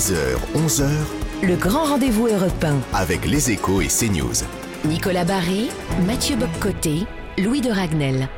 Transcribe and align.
10h, 0.00 0.16
11h, 0.54 0.88
Le 1.46 1.56
grand 1.56 1.84
rendez-vous 1.84 2.26
européen. 2.26 2.78
avec 2.94 3.26
les 3.26 3.50
échos 3.50 3.82
et 3.82 3.88
CNews. 3.88 4.46
Nicolas 4.86 5.26
Barré, 5.26 5.66
Mathieu 6.06 6.36
Bobcoté, 6.36 7.00
Louis 7.36 7.60
de 7.60 7.68
Ragnel. 7.68 8.30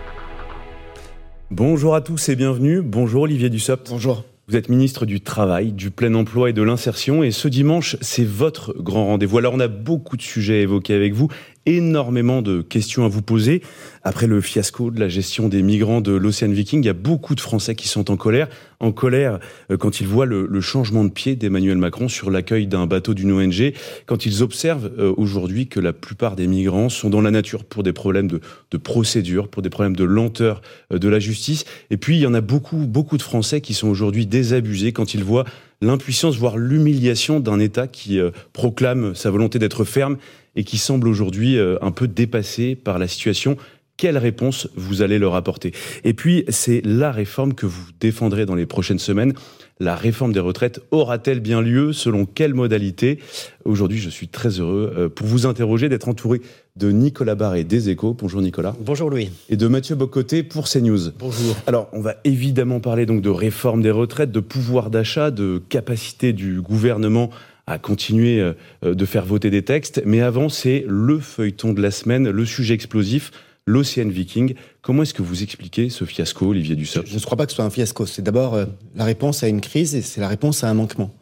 Bonjour 1.52 1.94
à 1.94 2.00
tous 2.00 2.30
et 2.30 2.34
bienvenue. 2.34 2.82
Bonjour 2.82 3.22
Olivier 3.22 3.48
Dussopt. 3.48 3.90
Bonjour. 3.90 4.24
Vous 4.48 4.56
êtes 4.56 4.68
ministre 4.68 5.06
du 5.06 5.20
Travail, 5.20 5.70
du 5.70 5.92
Plein 5.92 6.14
Emploi 6.14 6.50
et 6.50 6.52
de 6.52 6.62
l'Insertion 6.62 7.22
et 7.22 7.30
ce 7.30 7.46
dimanche, 7.46 7.96
c'est 8.00 8.26
votre 8.26 8.74
grand 8.76 9.06
rendez-vous. 9.06 9.38
Alors 9.38 9.54
on 9.54 9.60
a 9.60 9.68
beaucoup 9.68 10.16
de 10.16 10.22
sujets 10.22 10.54
à 10.54 10.62
évoquer 10.62 10.94
avec 10.94 11.14
vous, 11.14 11.28
énormément 11.66 12.42
de 12.42 12.60
questions 12.60 13.04
à 13.04 13.08
vous 13.08 13.22
poser. 13.22 13.62
Après 14.02 14.26
le 14.26 14.40
fiasco 14.40 14.90
de 14.90 14.98
la 14.98 15.08
gestion 15.08 15.48
des 15.48 15.62
migrants 15.62 16.00
de 16.00 16.12
l'Océan 16.12 16.50
Viking, 16.50 16.82
il 16.82 16.86
y 16.86 16.90
a 16.90 16.94
beaucoup 16.94 17.34
de 17.34 17.40
Français 17.40 17.74
qui 17.74 17.86
sont 17.86 18.10
en 18.10 18.16
colère. 18.16 18.48
En 18.80 18.90
colère 18.90 19.38
euh, 19.70 19.76
quand 19.76 20.00
ils 20.00 20.06
voient 20.08 20.26
le, 20.26 20.60
changement 20.60 21.04
de 21.04 21.10
pied 21.10 21.36
d'Emmanuel 21.36 21.76
Macron 21.78 22.08
sur 22.08 22.30
l'accueil 22.30 22.66
d'un 22.66 22.86
bateau 22.86 23.14
d'une 23.14 23.32
ONG, 23.32 23.72
quand 24.06 24.26
ils 24.26 24.42
observent 24.42 24.90
euh, 24.98 25.14
aujourd'hui 25.16 25.68
que 25.68 25.78
la 25.78 25.92
plupart 25.92 26.34
des 26.34 26.46
migrants 26.46 26.88
sont 26.88 27.10
dans 27.10 27.20
la 27.20 27.30
nature 27.30 27.64
pour 27.64 27.82
des 27.82 27.92
problèmes 27.92 28.28
de, 28.28 28.76
procédure, 28.78 29.48
pour 29.48 29.62
des 29.62 29.70
problèmes 29.70 29.96
de 29.96 30.04
lenteur 30.04 30.62
euh, 30.92 30.98
de 30.98 31.08
la 31.08 31.20
justice. 31.20 31.64
Et 31.90 31.96
puis, 31.96 32.16
il 32.16 32.20
y 32.20 32.26
en 32.26 32.34
a 32.34 32.40
beaucoup, 32.40 32.86
beaucoup 32.88 33.16
de 33.16 33.22
Français 33.22 33.60
qui 33.60 33.74
sont 33.74 33.88
aujourd'hui 33.88 34.26
désabusés 34.26 34.92
quand 34.92 35.14
ils 35.14 35.22
voient 35.22 35.44
l'impuissance, 35.80 36.36
voire 36.36 36.56
l'humiliation 36.56 37.40
d'un 37.40 37.58
État 37.58 37.88
qui 37.88 38.20
proclame 38.52 39.16
sa 39.16 39.32
volonté 39.32 39.58
d'être 39.58 39.82
ferme 39.82 40.16
et 40.56 40.64
qui 40.64 40.78
semble 40.78 41.08
aujourd'hui 41.08 41.56
euh, 41.58 41.76
un 41.82 41.90
peu 41.90 42.08
dépassé 42.08 42.74
par 42.74 42.98
la 42.98 43.08
situation. 43.08 43.56
Quelle 43.96 44.18
réponse 44.18 44.68
vous 44.74 45.02
allez 45.02 45.18
leur 45.18 45.34
apporter? 45.34 45.72
Et 46.02 46.14
puis, 46.14 46.44
c'est 46.48 46.80
la 46.84 47.12
réforme 47.12 47.54
que 47.54 47.66
vous 47.66 47.84
défendrez 48.00 48.46
dans 48.46 48.54
les 48.54 48.66
prochaines 48.66 48.98
semaines. 48.98 49.34
La 49.80 49.96
réforme 49.96 50.32
des 50.32 50.40
retraites 50.40 50.80
aura-t-elle 50.90 51.40
bien 51.40 51.60
lieu? 51.60 51.92
Selon 51.92 52.24
quelles 52.24 52.54
modalités 52.54 53.18
Aujourd'hui, 53.64 53.98
je 53.98 54.10
suis 54.10 54.28
très 54.28 54.60
heureux 54.60 54.92
euh, 54.96 55.08
pour 55.08 55.26
vous 55.26 55.46
interroger 55.46 55.88
d'être 55.88 56.08
entouré 56.08 56.40
de 56.76 56.90
Nicolas 56.90 57.34
Barré 57.34 57.64
des 57.64 57.90
Échos. 57.90 58.16
Bonjour 58.18 58.40
Nicolas. 58.40 58.74
Bonjour 58.80 59.10
Louis. 59.10 59.30
Et 59.48 59.56
de 59.56 59.68
Mathieu 59.68 59.94
Bocoté 59.94 60.42
pour 60.42 60.68
CNews. 60.68 61.10
Bonjour. 61.18 61.56
Alors, 61.66 61.88
on 61.92 62.00
va 62.00 62.16
évidemment 62.24 62.80
parler 62.80 63.06
donc 63.06 63.22
de 63.22 63.30
réforme 63.30 63.82
des 63.82 63.90
retraites, 63.90 64.32
de 64.32 64.40
pouvoir 64.40 64.88
d'achat, 64.90 65.30
de 65.30 65.62
capacité 65.68 66.32
du 66.32 66.60
gouvernement 66.60 67.30
à 67.66 67.78
continuer 67.78 68.40
euh, 68.40 68.94
de 68.94 69.04
faire 69.04 69.24
voter 69.24 69.50
des 69.50 69.62
textes. 69.62 70.02
Mais 70.04 70.20
avant, 70.20 70.48
c'est 70.48 70.84
le 70.88 71.18
feuilleton 71.18 71.72
de 71.72 71.80
la 71.80 71.90
semaine, 71.90 72.28
le 72.28 72.44
sujet 72.44 72.74
explosif, 72.74 73.30
l'Océan 73.66 74.08
Viking. 74.08 74.54
Comment 74.80 75.02
est-ce 75.02 75.14
que 75.14 75.22
vous 75.22 75.42
expliquez 75.42 75.88
ce 75.88 76.04
fiasco, 76.04 76.48
Olivier 76.48 76.76
Dussopt? 76.76 77.08
Je 77.08 77.14
ne 77.14 77.20
crois 77.20 77.36
pas 77.36 77.46
que 77.46 77.52
ce 77.52 77.56
soit 77.56 77.64
un 77.64 77.70
fiasco. 77.70 78.06
C'est 78.06 78.22
d'abord 78.22 78.54
euh, 78.54 78.66
la 78.94 79.04
réponse 79.04 79.42
à 79.42 79.48
une 79.48 79.60
crise 79.60 79.94
et 79.94 80.02
c'est 80.02 80.20
la 80.20 80.28
réponse 80.28 80.64
à 80.64 80.70
un 80.70 80.74
manquement. 80.74 81.14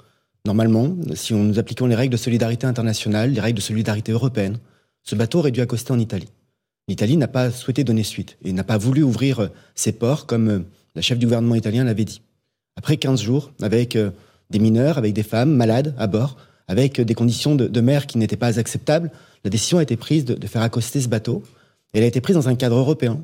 Normalement, 0.47 0.97
si 1.15 1.35
on 1.35 1.45
nous 1.45 1.59
appliquons 1.59 1.87
les 1.87 1.95
règles 1.95 2.13
de 2.13 2.17
solidarité 2.17 2.67
internationale, 2.67 3.33
les 3.33 3.41
règles 3.41 3.59
de 3.59 3.63
solidarité 3.63 4.13
européenne, 4.13 4.59
ce 5.03 5.15
bateau 5.15 5.41
aurait 5.41 5.51
dû 5.51 5.61
accoster 5.61 5.93
en 5.93 5.99
Italie. 5.99 6.29
L'Italie 6.89 7.17
n'a 7.17 7.29
pas 7.29 7.51
souhaité 7.51 7.85
donner 7.85 8.03
suite 8.03 8.37
et 8.45 8.53
n'a 8.53 8.65
pas 8.65 8.79
voulu 8.79 9.03
ouvrir 9.03 9.41
euh, 9.41 9.49
ses 9.75 9.93
ports 9.93 10.27
comme 10.27 10.49
euh, 10.49 10.59
la 10.95 11.03
chef 11.03 11.19
du 11.19 11.27
gouvernement 11.27 11.55
italien 11.55 11.85
l'avait 11.85 12.05
dit. 12.05 12.23
Après 12.77 12.97
15 12.97 13.21
jours, 13.23 13.53
avec 13.61 13.97
euh, 13.97 14.11
des 14.51 14.59
mineurs, 14.59 14.99
avec 14.99 15.13
des 15.13 15.23
femmes 15.23 15.55
malades 15.55 15.95
à 15.99 16.07
bord, 16.07 16.37
avec 16.69 17.01
euh, 17.01 17.05
des 17.05 17.15
conditions 17.15 17.55
de, 17.55 17.67
de 17.67 17.81
mer 17.81 18.07
qui 18.07 18.19
n'étaient 18.19 18.37
pas 18.37 18.59
acceptables, 18.59 19.11
la 19.45 19.51
décision 19.51 19.79
a 19.79 19.83
été 19.83 19.97
prise 19.97 20.25
de, 20.25 20.35
de 20.35 20.47
faire 20.47 20.63
accoster 20.63 21.01
ce 21.01 21.09
bateau. 21.09 21.43
Elle 21.93 22.03
a 22.03 22.07
été 22.07 22.21
prise 22.21 22.37
dans 22.37 22.49
un 22.49 22.55
cadre 22.55 22.77
européen, 22.77 23.21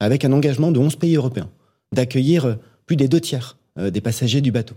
avec 0.00 0.24
un 0.24 0.32
engagement 0.32 0.72
de 0.72 0.78
11 0.78 0.96
pays 0.96 1.16
européens, 1.16 1.48
d'accueillir 1.92 2.44
euh, 2.46 2.54
plus 2.86 2.96
des 2.96 3.08
deux 3.08 3.20
tiers 3.20 3.56
euh, 3.78 3.90
des 3.90 4.00
passagers 4.00 4.40
du 4.40 4.50
bateau. 4.52 4.74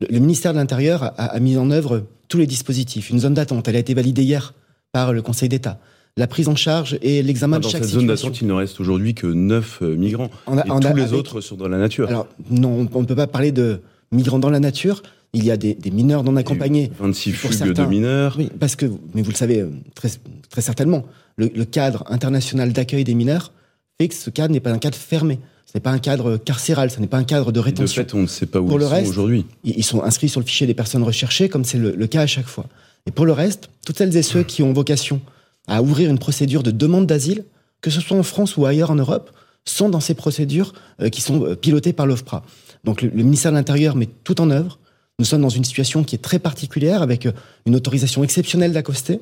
Le, 0.00 0.08
le 0.10 0.18
ministère 0.18 0.52
de 0.52 0.58
l'Intérieur 0.58 1.04
a, 1.04 1.08
a 1.26 1.40
mis 1.40 1.56
en 1.56 1.70
œuvre 1.70 2.04
tous 2.28 2.38
les 2.38 2.46
dispositifs. 2.46 3.10
Une 3.10 3.20
zone 3.20 3.34
d'attente, 3.34 3.68
elle 3.68 3.76
a 3.76 3.78
été 3.78 3.94
validée 3.94 4.22
hier 4.24 4.54
par 4.92 5.12
le 5.12 5.22
Conseil 5.22 5.48
d'État. 5.48 5.78
La 6.16 6.26
prise 6.28 6.48
en 6.48 6.54
charge 6.56 6.96
et 7.02 7.22
l'examen 7.22 7.58
de 7.58 7.64
Dans 7.64 7.68
chaque 7.68 7.82
cette 7.84 7.92
zone 7.92 8.06
d'attente, 8.06 8.40
il 8.40 8.46
ne 8.46 8.52
reste 8.52 8.78
aujourd'hui 8.80 9.14
que 9.14 9.26
9 9.26 9.80
migrants. 9.82 10.30
On 10.46 10.56
a- 10.58 10.64
et 10.66 10.70
on 10.70 10.78
a- 10.78 10.90
tous 10.90 10.96
les 10.96 11.02
avec- 11.02 11.14
autres 11.14 11.40
sont 11.40 11.56
dans 11.56 11.66
la 11.68 11.78
nature. 11.78 12.08
Alors, 12.08 12.28
non, 12.50 12.86
on 12.94 13.00
ne 13.00 13.06
peut 13.06 13.16
pas 13.16 13.26
parler 13.26 13.50
de 13.52 13.80
migrants 14.14 14.38
dans 14.38 14.50
la 14.50 14.60
nature. 14.60 15.02
Il 15.32 15.44
y 15.44 15.50
a 15.50 15.56
des, 15.56 15.74
des 15.74 15.90
mineurs 15.90 16.22
non 16.22 16.36
accompagnés. 16.36 16.90
26 16.98 17.32
pour 17.32 17.50
fugues 17.50 17.58
certains. 17.58 17.84
de 17.84 17.88
mineurs. 17.88 18.36
Oui, 18.38 18.50
parce 18.60 18.76
que, 18.76 18.86
mais 19.14 19.22
vous 19.22 19.30
le 19.30 19.36
savez 19.36 19.60
euh, 19.60 19.70
très, 19.94 20.08
très 20.48 20.60
certainement, 20.62 21.04
le, 21.36 21.50
le 21.54 21.64
cadre 21.64 22.04
international 22.08 22.72
d'accueil 22.72 23.02
des 23.04 23.14
mineurs 23.14 23.52
fait 24.00 24.08
que 24.08 24.14
ce 24.14 24.30
cadre 24.30 24.52
n'est 24.52 24.60
pas 24.60 24.70
un 24.70 24.78
cadre 24.78 24.96
fermé. 24.96 25.40
Ce 25.66 25.72
n'est 25.74 25.82
pas 25.82 25.90
un 25.90 25.98
cadre 25.98 26.36
carcéral, 26.36 26.88
ce 26.90 27.00
n'est 27.00 27.08
pas 27.08 27.18
un 27.18 27.24
cadre 27.24 27.46
de 27.46 27.52
De 27.52 27.58
rétention. 27.60 28.02
fait, 28.02 28.14
on 28.14 28.22
ne 28.22 28.26
sait 28.28 28.46
pas 28.46 28.60
où 28.60 28.66
Pour 28.66 28.76
ils 28.76 28.80
le 28.82 28.86
sont 28.86 28.90
reste, 28.94 29.10
aujourd'hui. 29.10 29.46
Ils 29.64 29.82
sont 29.84 30.02
inscrits 30.04 30.28
sur 30.28 30.38
le 30.40 30.46
fichier 30.46 30.68
des 30.68 30.74
personnes 30.74 31.02
recherchées, 31.02 31.48
comme 31.48 31.64
c'est 31.64 31.78
le, 31.78 31.90
le 31.96 32.06
cas 32.06 32.20
à 32.22 32.26
chaque 32.28 32.46
fois. 32.46 32.66
Et 33.06 33.10
pour 33.10 33.26
le 33.26 33.32
reste, 33.32 33.68
toutes 33.84 33.98
celles 33.98 34.16
et 34.16 34.22
ceux 34.22 34.44
qui 34.44 34.62
ont 34.62 34.72
vocation 34.72 35.20
à 35.66 35.82
ouvrir 35.82 36.10
une 36.10 36.18
procédure 36.18 36.62
de 36.62 36.70
demande 36.70 37.06
d'asile, 37.06 37.44
que 37.80 37.90
ce 37.90 38.00
soit 38.00 38.16
en 38.16 38.22
France 38.22 38.56
ou 38.56 38.66
ailleurs 38.66 38.92
en 38.92 38.94
Europe, 38.94 39.32
sont 39.64 39.88
dans 39.88 40.00
ces 40.00 40.14
procédures 40.14 40.74
euh, 41.00 41.08
qui 41.08 41.20
sont 41.22 41.44
euh, 41.44 41.56
pilotées 41.56 41.92
par 41.92 42.06
l'OFPRA. 42.06 42.44
Donc 42.84 43.02
le, 43.02 43.10
ministère 43.10 43.50
de 43.52 43.56
l'Intérieur 43.56 43.96
met 43.96 44.08
tout 44.24 44.40
en 44.40 44.50
œuvre. 44.50 44.78
Nous 45.18 45.24
sommes 45.24 45.42
dans 45.42 45.48
une 45.48 45.64
situation 45.64 46.04
qui 46.04 46.14
est 46.14 46.18
très 46.18 46.38
particulière, 46.38 47.02
avec 47.02 47.26
euh, 47.26 47.32
une 47.66 47.76
autorisation 47.76 48.24
exceptionnelle 48.24 48.72
d'accoster. 48.72 49.20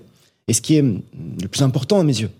Et 0.48 0.52
ce 0.52 0.60
qui 0.60 0.76
est 0.76 0.80
hum, 0.80 1.02
le 1.40 1.48
plus 1.48 1.62
important 1.62 2.00
à 2.00 2.04
mes 2.04 2.18
yeux, 2.18 2.30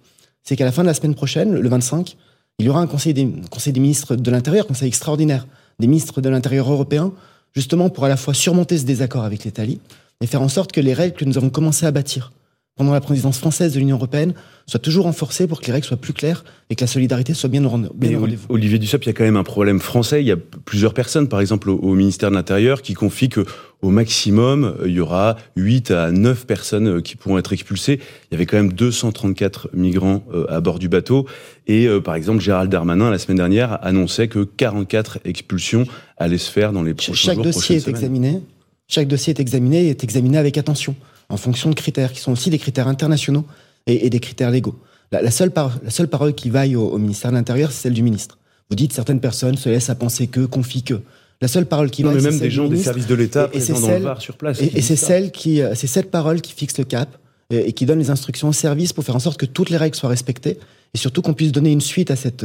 c'est 0.42 0.56
qu'à 0.56 0.64
la 0.64 0.72
fin 0.72 0.82
de 0.82 0.88
la 0.88 0.94
semaine 0.94 1.14
prochaine, 1.14 1.54
le 1.54 1.68
25, 1.68 2.16
il 2.58 2.66
y 2.66 2.68
aura 2.68 2.80
un 2.80 2.86
conseil 2.86 3.14
des, 3.14 3.28
conseil 3.50 3.72
des 3.72 3.80
ministres 3.80 4.16
de 4.16 4.30
l'Intérieur, 4.30 4.66
conseil 4.66 4.88
extraordinaire 4.88 5.46
des 5.78 5.86
ministres 5.86 6.20
de 6.20 6.28
l'Intérieur 6.28 6.70
européens, 6.70 7.12
justement 7.54 7.90
pour 7.90 8.04
à 8.04 8.08
la 8.08 8.16
fois 8.16 8.34
surmonter 8.34 8.78
ce 8.78 8.84
désaccord 8.84 9.24
avec 9.24 9.44
l'Italie 9.44 9.80
et 10.20 10.26
faire 10.26 10.42
en 10.42 10.48
sorte 10.48 10.72
que 10.72 10.80
les 10.80 10.94
règles 10.94 11.16
que 11.16 11.24
nous 11.24 11.38
avons 11.38 11.50
commencé 11.50 11.86
à 11.86 11.90
bâtir 11.90 12.32
pendant 12.76 12.92
la 12.92 13.00
présidence 13.00 13.38
française 13.38 13.74
de 13.74 13.78
l'Union 13.78 13.96
européenne 13.96 14.32
soient 14.66 14.80
toujours 14.80 15.04
renforcées 15.04 15.46
pour 15.46 15.60
que 15.60 15.66
les 15.66 15.72
règles 15.72 15.84
soient 15.86 15.96
plus 15.98 16.14
claires 16.14 16.42
et 16.70 16.74
que 16.74 16.80
la 16.82 16.86
solidarité 16.86 17.34
soit 17.34 17.50
bien 17.50 17.62
au 17.64 17.78
bien 17.94 18.18
rendez-vous. 18.18 18.46
Olivier 18.48 18.78
Dussopt, 18.78 19.04
il 19.04 19.08
y 19.08 19.10
a 19.10 19.12
quand 19.12 19.24
même 19.24 19.36
un 19.36 19.42
problème 19.42 19.78
français. 19.78 20.22
Il 20.22 20.26
y 20.26 20.32
a 20.32 20.36
plusieurs 20.36 20.94
personnes, 20.94 21.28
par 21.28 21.40
exemple 21.40 21.68
au, 21.68 21.76
au 21.76 21.94
ministère 21.94 22.30
de 22.30 22.34
l'Intérieur, 22.36 22.80
qui 22.80 22.94
confient 22.94 23.28
que 23.28 23.44
au 23.82 23.90
maximum, 23.90 24.64
euh, 24.64 24.88
il 24.88 24.92
y 24.94 25.00
aura 25.00 25.36
8 25.56 25.90
à 25.90 26.12
9 26.12 26.46
personnes 26.46 26.88
euh, 26.88 27.00
qui 27.02 27.16
pourront 27.16 27.36
être 27.36 27.52
expulsées. 27.52 27.98
Il 28.30 28.32
y 28.32 28.36
avait 28.36 28.46
quand 28.46 28.56
même 28.56 28.72
234 28.72 29.70
migrants 29.74 30.24
euh, 30.32 30.46
à 30.48 30.60
bord 30.60 30.78
du 30.78 30.88
bateau. 30.88 31.26
Et 31.66 31.88
par 32.04 32.14
exemple, 32.14 32.40
Gérald 32.40 32.70
Darmanin, 32.70 33.10
la 33.10 33.18
semaine 33.18 33.36
dernière, 33.36 33.84
annonçait 33.84 34.28
que 34.28 34.44
44 34.44 35.18
expulsions 35.24 35.84
allaient 36.16 36.38
se 36.38 36.50
faire 36.50 36.72
dans 36.72 36.82
les 36.82 36.92
Ch- 36.92 37.06
prochains 37.06 37.26
Chaque 37.26 37.34
jours, 37.36 37.44
dossier 37.44 37.76
est 37.76 37.80
semaines. 37.80 37.96
examiné. 37.96 38.40
Chaque 38.88 39.08
dossier 39.08 39.32
est 39.34 39.40
examiné 39.40 39.84
et 39.86 39.90
est 39.90 40.02
examiné 40.04 40.38
avec 40.38 40.58
attention, 40.58 40.94
en 41.32 41.36
fonction 41.36 41.70
de 41.70 41.74
critères 41.74 42.12
qui 42.12 42.20
sont 42.20 42.32
aussi 42.32 42.50
des 42.50 42.58
critères 42.58 42.88
internationaux 42.88 43.44
et, 43.86 44.06
et 44.06 44.10
des 44.10 44.20
critères 44.20 44.50
légaux. 44.50 44.78
La, 45.10 45.22
la 45.22 45.30
seule 45.30 45.50
par- 45.50 45.78
la 45.82 45.90
seule 45.90 46.08
parole 46.08 46.34
qui 46.34 46.50
vaille 46.50 46.76
au, 46.76 46.86
au 46.88 46.98
ministère 46.98 47.30
de 47.30 47.36
l'Intérieur, 47.36 47.72
c'est 47.72 47.82
celle 47.84 47.94
du 47.94 48.02
ministre. 48.02 48.38
Vous 48.70 48.76
dites 48.76 48.92
certaines 48.92 49.20
personnes 49.20 49.56
se 49.56 49.68
laissent 49.68 49.90
à 49.90 49.94
penser 49.94 50.26
que, 50.26 50.40
confient 50.46 50.82
que. 50.82 51.00
La 51.40 51.48
seule 51.48 51.66
parole 51.66 51.90
qui 51.90 52.02
vaille, 52.02 52.14
mais 52.14 52.20
c'est 52.20 52.30
même 52.30 52.38
des 52.38 52.50
gens 52.50 52.68
des 52.68 52.76
services 52.76 53.06
de 53.08 53.14
l'État 53.14 53.50
Et- 53.52 53.56
et 53.56 53.60
c'est 53.60 53.72
présents 53.72 53.86
dans 53.88 53.92
le 53.92 53.98
celle- 53.98 54.02
Var 54.04 54.20
sur 54.22 54.36
place. 54.36 54.60
Et, 54.62 54.80
c'est 54.80 54.96
celle 54.96 55.32
qui, 55.32 55.60
euh, 55.60 55.74
c'est 55.74 55.86
cette 55.88 56.10
parole 56.10 56.40
qui 56.40 56.52
fixe 56.52 56.78
le 56.78 56.84
cap 56.84 57.08
et, 57.50 57.68
et 57.68 57.72
qui 57.72 57.84
donne 57.84 57.98
les 57.98 58.10
instructions 58.10 58.48
au 58.48 58.52
service 58.52 58.92
pour 58.92 59.04
faire 59.04 59.16
en 59.16 59.20
sorte 59.20 59.38
que 59.40 59.46
toutes 59.46 59.70
les 59.70 59.76
règles 59.76 59.96
soient 59.96 60.08
respectées 60.10 60.58
et 60.94 60.98
surtout 60.98 61.20
qu'on 61.22 61.34
puisse 61.34 61.50
donner 61.52 61.72
une 61.72 61.80
suite 61.80 62.10
à 62.10 62.16
cette, 62.16 62.44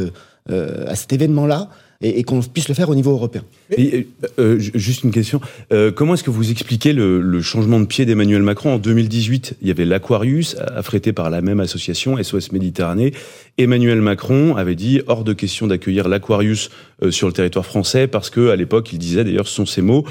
euh, 0.50 0.86
à 0.88 0.96
cet 0.96 1.14
événement-là 1.14 1.70
et, 2.02 2.20
et 2.20 2.24
qu'on 2.24 2.42
puisse 2.42 2.68
le 2.70 2.76
faire 2.76 2.90
au 2.90 2.96
niveau 2.96 3.12
européen. 3.12 3.44
Et, 3.76 4.08
euh, 4.24 4.28
euh, 4.40 4.60
ju- 4.60 4.72
juste 4.76 5.04
une 5.04 5.12
question. 5.12 5.42
Euh, 5.74 5.92
comment 5.92 6.14
est-ce 6.14 6.24
que 6.24 6.30
vous 6.30 6.52
expliquez 6.52 6.94
le, 6.94 7.22
le 7.22 7.42
changement 7.42 7.80
de 7.80 7.86
pied 7.86 8.06
d'Emmanuel 8.06 8.42
Macron 8.44 8.74
En 8.74 8.78
2018, 8.78 9.56
il 9.62 9.68
y 9.68 9.72
avait 9.72 9.86
l'Aquarius, 9.86 10.56
affrété 10.76 11.14
par 11.14 11.30
la 11.30 11.42
même 11.42 11.60
association, 11.60 12.22
SOS 12.22 12.52
Méditerranée. 12.52 13.14
Emmanuel 13.58 14.02
Macron 14.02 14.56
avait 14.56 14.76
dit 14.76 15.02
hors 15.08 15.24
de 15.24 15.34
question 15.34 15.68
d'accueillir 15.68 16.08
l'Aquarius 16.08 16.70
euh, 17.04 17.12
sur 17.12 17.28
le 17.28 17.34
territoire 17.34 17.66
français 17.66 18.08
parce 18.08 18.30
que 18.30 18.50
à 18.50 18.56
l'époque, 18.56 18.90
il 18.94 19.00
disait 19.00 19.24
d'ailleurs, 19.24 19.48
ce 19.48 19.56
sont 19.56 19.66
ces 19.66 19.82
mots, 19.82 20.06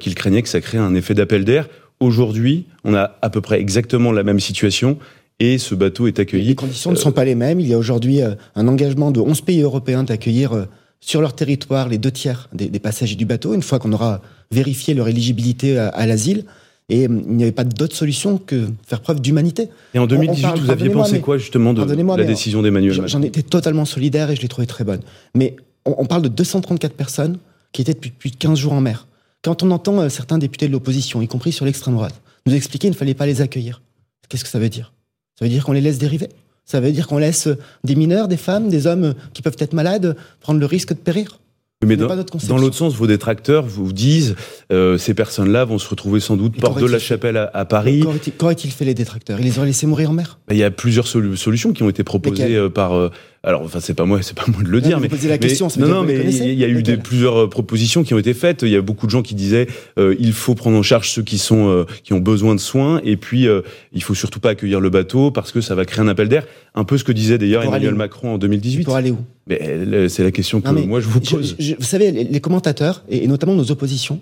qu'il 0.00 0.14
craignait 0.14 0.42
que 0.42 0.48
ça 0.48 0.60
crée 0.60 0.78
un 0.78 0.94
effet 0.94 1.14
d'appel 1.14 1.44
d'air. 1.44 1.68
Aujourd'hui, 2.00 2.64
on 2.84 2.94
a 2.94 3.16
à 3.22 3.30
peu 3.30 3.40
près 3.40 3.60
exactement 3.60 4.12
la 4.12 4.22
même 4.22 4.40
situation 4.40 4.98
et 5.40 5.58
ce 5.58 5.74
bateau 5.74 6.06
est 6.06 6.18
accueilli. 6.18 6.48
Les 6.48 6.54
conditions 6.54 6.90
ne 6.90 6.96
sont 6.96 7.12
pas 7.12 7.24
les 7.24 7.34
mêmes. 7.34 7.60
Il 7.60 7.68
y 7.68 7.74
a 7.74 7.78
aujourd'hui 7.78 8.20
un 8.22 8.68
engagement 8.68 9.10
de 9.10 9.20
11 9.20 9.40
pays 9.42 9.60
européens 9.62 10.02
d'accueillir 10.04 10.66
sur 11.00 11.20
leur 11.20 11.34
territoire 11.34 11.88
les 11.88 11.98
deux 11.98 12.10
tiers 12.10 12.48
des, 12.52 12.68
des 12.68 12.78
passagers 12.78 13.14
du 13.16 13.24
bateau, 13.24 13.54
une 13.54 13.62
fois 13.62 13.78
qu'on 13.78 13.92
aura 13.92 14.20
vérifié 14.50 14.94
leur 14.94 15.08
éligibilité 15.08 15.78
à, 15.78 15.88
à 15.88 16.06
l'asile. 16.06 16.44
Et 16.90 17.06
euh, 17.06 17.20
il 17.28 17.36
n'y 17.36 17.42
avait 17.42 17.52
pas 17.52 17.64
d'autre 17.64 17.94
solution 17.94 18.38
que 18.38 18.66
faire 18.86 19.00
preuve 19.00 19.20
d'humanité. 19.20 19.68
Et 19.94 19.98
en 19.98 20.06
2018, 20.06 20.42
parle- 20.42 20.58
vous 20.60 20.70
aviez 20.70 20.90
pensé 20.90 21.12
mais- 21.14 21.20
quoi 21.20 21.36
justement 21.38 21.74
de 21.74 21.82
la 21.82 22.24
décision 22.24 22.62
d'Emmanuel 22.62 22.92
J'en- 22.94 23.02
Macron 23.02 23.18
J'en 23.18 23.22
étais 23.22 23.42
totalement 23.42 23.84
solidaire 23.84 24.30
et 24.30 24.36
je 24.36 24.40
l'ai 24.42 24.48
trouvée 24.48 24.66
très 24.66 24.84
bonne. 24.84 25.00
Mais 25.34 25.56
on, 25.84 25.94
on 25.98 26.06
parle 26.06 26.22
de 26.22 26.28
234 26.28 26.94
personnes 26.94 27.38
qui 27.72 27.82
étaient 27.82 27.92
depuis, 27.94 28.10
depuis 28.10 28.30
15 28.32 28.58
jours 28.58 28.72
en 28.72 28.80
mer. 28.80 29.06
Quand 29.42 29.62
on 29.62 29.70
entend 29.70 30.00
euh, 30.00 30.08
certains 30.08 30.38
députés 30.38 30.66
de 30.66 30.72
l'opposition, 30.72 31.20
y 31.22 31.28
compris 31.28 31.52
sur 31.52 31.64
l'extrême 31.66 31.94
droite, 31.94 32.14
nous 32.46 32.54
expliquer 32.54 32.88
qu'il 32.88 32.90
ne 32.92 32.96
fallait 32.96 33.12
pas 33.14 33.26
les 33.26 33.42
accueillir, 33.42 33.82
qu'est-ce 34.30 34.42
que 34.44 34.50
ça 34.50 34.58
veut 34.58 34.70
dire? 34.70 34.92
Ça 35.38 35.44
veut 35.44 35.50
dire 35.50 35.64
qu'on 35.66 35.72
les 35.72 35.80
laisse 35.82 35.98
dériver? 35.98 36.28
Ça 36.70 36.80
veut 36.80 36.92
dire 36.92 37.06
qu'on 37.06 37.16
laisse 37.16 37.48
des 37.82 37.94
mineurs, 37.96 38.28
des 38.28 38.36
femmes, 38.36 38.68
des 38.68 38.86
hommes 38.86 39.14
qui 39.32 39.40
peuvent 39.40 39.56
être 39.58 39.72
malades 39.72 40.16
prendre 40.40 40.60
le 40.60 40.66
risque 40.66 40.90
de 40.90 40.98
périr 40.98 41.38
Mais 41.82 41.96
dans, 41.96 42.08
dans 42.48 42.58
l'autre 42.58 42.76
sens, 42.76 42.94
vos 42.94 43.06
détracteurs 43.06 43.64
vous 43.64 43.90
disent 43.94 44.34
euh, 44.70 44.98
ces 44.98 45.14
personnes-là 45.14 45.64
vont 45.64 45.78
se 45.78 45.88
retrouver 45.88 46.20
sans 46.20 46.36
doute 46.36 46.60
porte 46.60 46.78
de 46.80 46.86
la 46.86 46.98
Chapelle 46.98 47.38
à, 47.38 47.50
à 47.54 47.64
Paris. 47.64 48.00
Qu'aurait-il 48.00 48.32
qu'aurait-il 48.34 48.70
fait 48.70 48.84
les 48.84 48.92
détracteurs? 48.94 49.38
Il 49.40 49.46
les 49.46 49.56
aurait 49.58 49.68
laissés 49.68 49.86
mourir 49.86 50.10
en 50.10 50.12
mer 50.12 50.38
Il 50.50 50.58
y 50.58 50.62
a 50.64 50.70
plusieurs 50.70 51.06
solu- 51.06 51.36
solutions 51.36 51.72
qui 51.72 51.82
ont 51.84 51.88
été 51.88 52.04
proposées 52.04 52.56
euh, 52.56 52.68
par. 52.68 52.92
euh, 52.94 53.10
alors, 53.44 53.62
enfin, 53.62 53.78
c'est 53.80 53.94
pas 53.94 54.04
moi, 54.04 54.20
c'est 54.22 54.36
pas 54.36 54.44
moi 54.48 54.62
de 54.62 54.68
le 54.68 54.80
dire, 54.80 54.98
mais 55.00 55.08
la 55.08 55.16
mais- 55.28 55.38
question, 55.38 55.68
non, 55.78 55.86
non, 55.88 56.02
mais 56.02 56.18
il 56.32 56.54
y 56.54 56.64
a 56.64 56.68
eu 56.68 56.82
des, 56.82 56.96
plusieurs 56.96 57.44
euh, 57.44 57.48
propositions 57.48 58.02
qui 58.02 58.12
ont 58.12 58.18
été 58.18 58.34
faites. 58.34 58.62
Il 58.62 58.68
y 58.70 58.76
a 58.76 58.80
beaucoup 58.82 59.06
de 59.06 59.10
gens 59.12 59.22
qui 59.22 59.34
disaient 59.36 59.68
euh, 59.98 60.16
il 60.18 60.32
faut 60.32 60.54
prendre 60.56 60.76
en 60.76 60.82
charge 60.82 61.10
ceux 61.10 61.22
qui 61.22 61.38
sont 61.38 61.68
euh, 61.68 61.84
qui 62.02 62.12
ont 62.12 62.18
besoin 62.18 62.54
de 62.56 62.60
soins, 62.60 63.00
et 63.04 63.16
puis 63.16 63.46
euh, 63.46 63.62
il 63.92 64.02
faut 64.02 64.14
surtout 64.14 64.40
pas 64.40 64.50
accueillir 64.50 64.80
le 64.80 64.90
bateau 64.90 65.30
parce 65.30 65.52
que 65.52 65.60
ça 65.60 65.74
va 65.76 65.84
créer 65.84 66.00
un 66.04 66.08
appel 66.08 66.28
d'air. 66.28 66.46
Un 66.74 66.84
peu 66.84 66.98
ce 66.98 67.04
que 67.04 67.12
disait 67.12 67.38
d'ailleurs 67.38 67.62
Emmanuel 67.64 67.94
Macron 67.94 68.34
en 68.34 68.38
2018. 68.38 68.84
Pour 68.84 68.96
aller 68.96 69.12
où? 69.12 69.18
Mais 69.46 70.08
c'est 70.08 70.24
la 70.24 70.30
question 70.32 70.60
que 70.60 70.68
moi 70.70 71.00
je 71.00 71.06
vous 71.06 71.20
pose. 71.20 71.54
je- 71.58 71.74
vous 71.76 71.84
savez, 71.84 72.10
les, 72.10 72.24
les 72.24 72.40
commentateurs, 72.40 73.04
et, 73.08 73.24
et 73.24 73.26
notamment 73.28 73.54
nos 73.54 73.70
oppositions, 73.70 74.20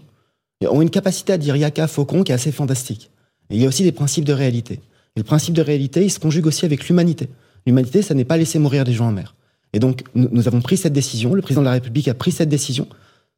ont 0.69 0.83
une 0.83 0.91
capacité 0.91 1.33
à 1.33 1.39
dire 1.39 1.57
yaka, 1.57 1.87
faucon, 1.89 2.23
qui 2.23 2.33
est 2.33 2.35
assez 2.35 2.53
fantastique. 2.53 3.11
Et 3.51 3.57
il 3.57 3.63
y 3.63 3.65
a 3.65 3.69
aussi 3.69 3.83
des 3.83 3.93
principes 3.93 4.25
de 4.25 4.33
réalité. 4.33 4.75
Et 4.75 5.21
le 5.21 5.25
principe 5.25 5.55
de 5.55 5.63
réalité, 5.63 6.03
il 6.05 6.11
se 6.11 6.19
conjugue 6.19 6.47
aussi 6.47 6.65
avec 6.67 6.87
l'humanité. 6.89 7.29
L'humanité, 7.67 8.03
ça 8.03 8.15
n'est 8.15 8.25
pas 8.25 8.37
laisser 8.37 8.59
mourir 8.59 8.85
des 8.85 8.93
gens 8.93 9.09
en 9.09 9.13
mer. 9.13 9.35
Et 9.73 9.79
donc, 9.79 10.05
nous, 10.15 10.29
nous 10.31 10.49
avons 10.49 10.61
pris 10.61 10.77
cette 10.77 10.93
décision, 10.93 11.35
le 11.35 11.43
président 11.43 11.63
de 11.63 11.67
la 11.67 11.73
République 11.73 12.09
a 12.09 12.15
pris 12.15 12.33
cette 12.33 12.49
décision, 12.49 12.89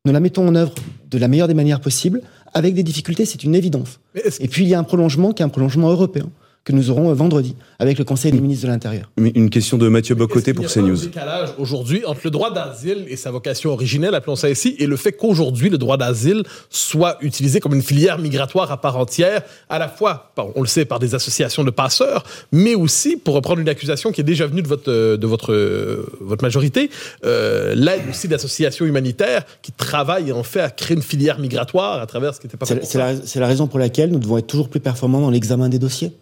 nous 0.04 0.12
la 0.12 0.20
mettons 0.20 0.46
en 0.46 0.54
œuvre 0.54 0.75
de 1.10 1.19
la 1.19 1.28
meilleure 1.28 1.48
des 1.48 1.54
manières 1.54 1.80
possibles, 1.80 2.22
avec 2.54 2.75
des 2.75 2.82
difficultés, 2.82 3.25
c'est 3.25 3.42
une 3.44 3.54
évidence. 3.54 4.00
Et 4.40 4.48
puis, 4.48 4.64
il 4.64 4.69
y 4.69 4.75
a 4.75 4.78
un 4.78 4.84
prolongement 4.84 5.32
qui 5.32 5.42
est 5.42 5.46
un 5.46 5.48
prolongement 5.48 5.90
européen, 5.90 6.30
que 6.64 6.72
nous 6.72 6.90
aurons 6.90 7.12
vendredi, 7.14 7.56
avec 7.78 7.99
le 7.99 8.05
Conseil 8.05 8.31
des 8.31 8.40
ministres 8.40 8.66
de 8.66 8.70
l'Intérieur. 8.70 9.10
Mais 9.16 9.31
Une 9.34 9.49
question 9.49 9.78
de 9.78 9.88
Mathieu 9.88 10.14
Bocoté 10.14 10.52
pour 10.52 10.66
qu'il 10.66 10.82
y 10.82 10.84
a 10.84 10.88
CNews. 10.88 11.02
un 11.02 11.06
décalage 11.06 11.49
aujourd'hui 11.58 12.05
entre 12.05 12.20
le 12.25 12.31
droit 12.31 12.52
d'asile 12.52 13.06
et 13.08 13.16
sa 13.16 13.31
vocation 13.31 13.70
originelle, 13.70 14.14
appelons 14.14 14.37
ça 14.37 14.50
ici, 14.50 14.76
et 14.78 14.87
le 14.87 14.96
fait 14.96 15.12
qu'aujourd'hui 15.12 15.70
le 15.70 15.78
droit 15.78 15.96
d'asile 15.96 16.43
soit 16.69 17.16
utilisé 17.22 17.60
comme 17.60 17.75
une 17.75 17.82
filière 17.82 18.19
migratoire 18.19 18.70
à 18.70 18.81
part 18.81 18.99
entière, 18.99 19.43
à 19.70 19.78
la 19.78 19.88
fois, 19.88 20.32
on 20.37 20.60
le 20.60 20.66
sait, 20.66 20.84
par 20.84 20.99
des 20.99 21.14
associations 21.14 21.64
de 21.64 21.70
passeurs, 21.70 22.25
mais 22.52 22.75
aussi, 22.75 23.16
pour 23.16 23.34
reprendre 23.34 23.60
une 23.60 23.69
accusation 23.69 24.12
qui 24.12 24.20
est 24.20 24.25
déjà 24.25 24.46
venue 24.46 24.62
de 24.62 24.69
votre, 24.69 25.16
de 25.16 25.26
votre, 25.26 26.05
votre 26.20 26.44
majorité, 26.44 26.90
euh, 27.25 27.75
l'aide 27.75 28.02
aussi 28.10 28.28
d'associations 28.28 28.84
humanitaires 28.84 29.44
qui 29.62 29.72
travaillent 29.72 30.32
en 30.32 30.43
fait 30.43 30.60
à 30.60 30.70
créer 30.70 30.96
une 30.96 31.02
filière 31.02 31.38
migratoire 31.38 32.00
à 32.00 32.06
travers 32.06 32.34
ce 32.34 32.40
qui 32.40 32.46
n'était 32.46 32.56
pas 32.56 32.66
la, 32.99 33.16
c'est 33.25 33.40
la 33.40 33.46
raison 33.46 33.66
pour 33.66 33.78
laquelle 33.78 34.10
nous 34.10 34.19
devons 34.19 34.38
être 34.38 34.46
toujours 34.46 34.69
plus 34.69 34.81
performants 34.81 35.20
dans 35.20 35.31
l'examen 35.31 35.69
des 35.69 35.78
dossiers. 35.78 36.12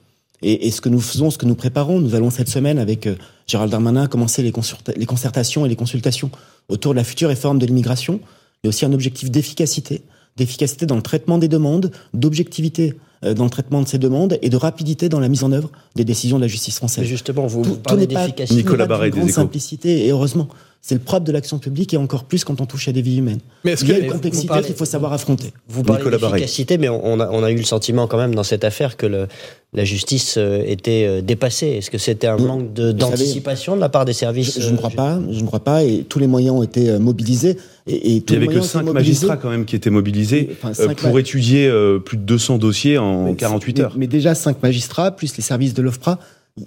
Et, 0.42 0.66
et 0.66 0.70
ce 0.70 0.80
que 0.80 0.88
nous 0.88 1.00
faisons, 1.00 1.30
ce 1.30 1.38
que 1.38 1.46
nous 1.46 1.54
préparons, 1.54 1.98
nous 2.00 2.14
allons 2.14 2.30
cette 2.30 2.48
semaine 2.48 2.78
avec 2.78 3.06
euh, 3.06 3.14
Gérald 3.46 3.70
Darmanin 3.70 4.06
commencer 4.06 4.42
les, 4.42 4.50
consulta- 4.52 4.94
les 4.96 5.06
concertations 5.06 5.64
et 5.64 5.68
les 5.68 5.76
consultations 5.76 6.30
autour 6.68 6.92
de 6.92 6.96
la 6.96 7.04
future 7.04 7.28
réforme 7.28 7.58
de 7.58 7.66
l'immigration. 7.66 8.20
Il 8.62 8.66
y 8.66 8.68
a 8.68 8.70
aussi 8.70 8.84
un 8.84 8.92
objectif 8.92 9.30
d'efficacité, 9.30 10.02
d'efficacité 10.36 10.84
dans 10.86 10.96
le 10.96 11.02
traitement 11.02 11.38
des 11.38 11.48
demandes, 11.48 11.90
d'objectivité 12.12 12.94
euh, 13.24 13.32
dans 13.34 13.44
le 13.44 13.50
traitement 13.50 13.80
de 13.82 13.88
ces 13.88 13.98
demandes 13.98 14.38
et 14.42 14.50
de 14.50 14.56
rapidité 14.56 15.08
dans 15.08 15.20
la 15.20 15.28
mise 15.28 15.42
en 15.44 15.52
œuvre 15.52 15.70
des 15.94 16.04
décisions 16.04 16.36
de 16.36 16.42
la 16.42 16.48
justice 16.48 16.74
Mais 16.74 16.78
française. 16.78 17.04
justement, 17.06 17.46
vous, 17.46 17.62
Tout- 17.62 17.68
vous 17.70 17.76
parlez 17.76 18.06
d'efficacité. 18.06 18.54
Nicolas 18.56 18.86
d'une 18.86 19.10
des 19.10 19.18
Échos. 19.18 19.28
simplicité 19.32 20.06
et 20.06 20.10
heureusement, 20.10 20.48
c'est 20.82 20.94
le 20.94 21.00
propre 21.00 21.24
de 21.26 21.32
l'action 21.32 21.58
publique 21.58 21.92
et 21.94 21.96
encore 21.96 22.24
plus 22.24 22.44
quand 22.44 22.60
on 22.60 22.66
touche 22.66 22.86
à 22.88 22.92
des 22.92 23.02
vies 23.02 23.16
humaines. 23.18 23.40
Mais 23.64 23.72
est-ce 23.72 23.84
Il 23.84 23.88
y 23.90 23.92
a 23.92 23.96
que- 23.98 24.04
une 24.04 24.12
complexité 24.12 24.46
parlez- 24.46 24.64
qu'il 24.66 24.74
faut 24.76 24.84
savoir 24.84 25.12
affronter. 25.12 25.52
Vous 25.68 25.82
parlez 25.82 26.08
d'efficacité, 26.10 26.78
mais 26.78 26.88
on 26.88 27.18
a, 27.18 27.28
on 27.30 27.42
a 27.42 27.50
eu 27.50 27.56
le 27.56 27.64
sentiment 27.64 28.06
quand 28.06 28.18
même 28.18 28.34
dans 28.34 28.44
cette 28.44 28.62
affaire 28.62 28.96
que 28.96 29.06
le, 29.06 29.26
la 29.72 29.84
justice 29.84 30.36
euh, 30.38 30.62
était 30.64 31.04
euh, 31.08 31.22
dépassée. 31.22 31.66
Est-ce 31.66 31.90
que 31.90 31.98
c'était 31.98 32.28
un 32.28 32.36
manque 32.36 32.72
de- 32.72 32.92
vous 32.92 33.00
savez, 33.00 33.10
d'anticipation 33.16 33.74
de 33.74 33.80
la 33.80 33.88
part 33.88 34.04
des 34.04 34.12
services 34.12 34.54
Je, 34.54 34.60
je 34.60 34.68
ne 34.68 34.74
euh, 34.74 34.76
crois 34.76 34.90
pas, 34.90 35.20
je 35.30 35.40
ne 35.40 35.46
crois 35.46 35.60
pas, 35.64 35.82
et 35.82 36.04
tous 36.08 36.20
les 36.20 36.28
moyens 36.28 36.54
ont 36.56 36.62
été 36.62 36.88
euh, 36.90 36.98
mobilisés. 37.00 37.56
Et, 37.88 38.16
et 38.16 38.20
tous 38.20 38.34
Il 38.34 38.40
y 38.40 38.44
avait 38.44 38.54
les 38.54 38.60
que 38.60 38.66
cinq 38.66 38.84
magistrats 38.84 39.36
quand 39.36 39.50
même 39.50 39.64
qui 39.64 39.74
étaient 39.76 39.90
mobilisés 39.90 40.50
Enfin, 40.62 40.72
euh, 40.82 40.94
pour 40.94 41.18
étudier 41.18 41.66
euh, 41.66 41.98
plus 41.98 42.16
de 42.16 42.22
200 42.22 42.58
dossiers 42.58 42.96
en 42.98 43.24
Mais- 43.24 43.34
48 43.34 43.78
mais- 43.78 43.84
heures. 43.84 43.94
Mais 43.96 44.06
déjà 44.06 44.34
cinq 44.36 44.62
magistrats, 44.62 45.10
plus 45.10 45.36
les 45.36 45.42
services 45.42 45.74
de 45.74 45.82
l'OFPRA, 45.82 46.18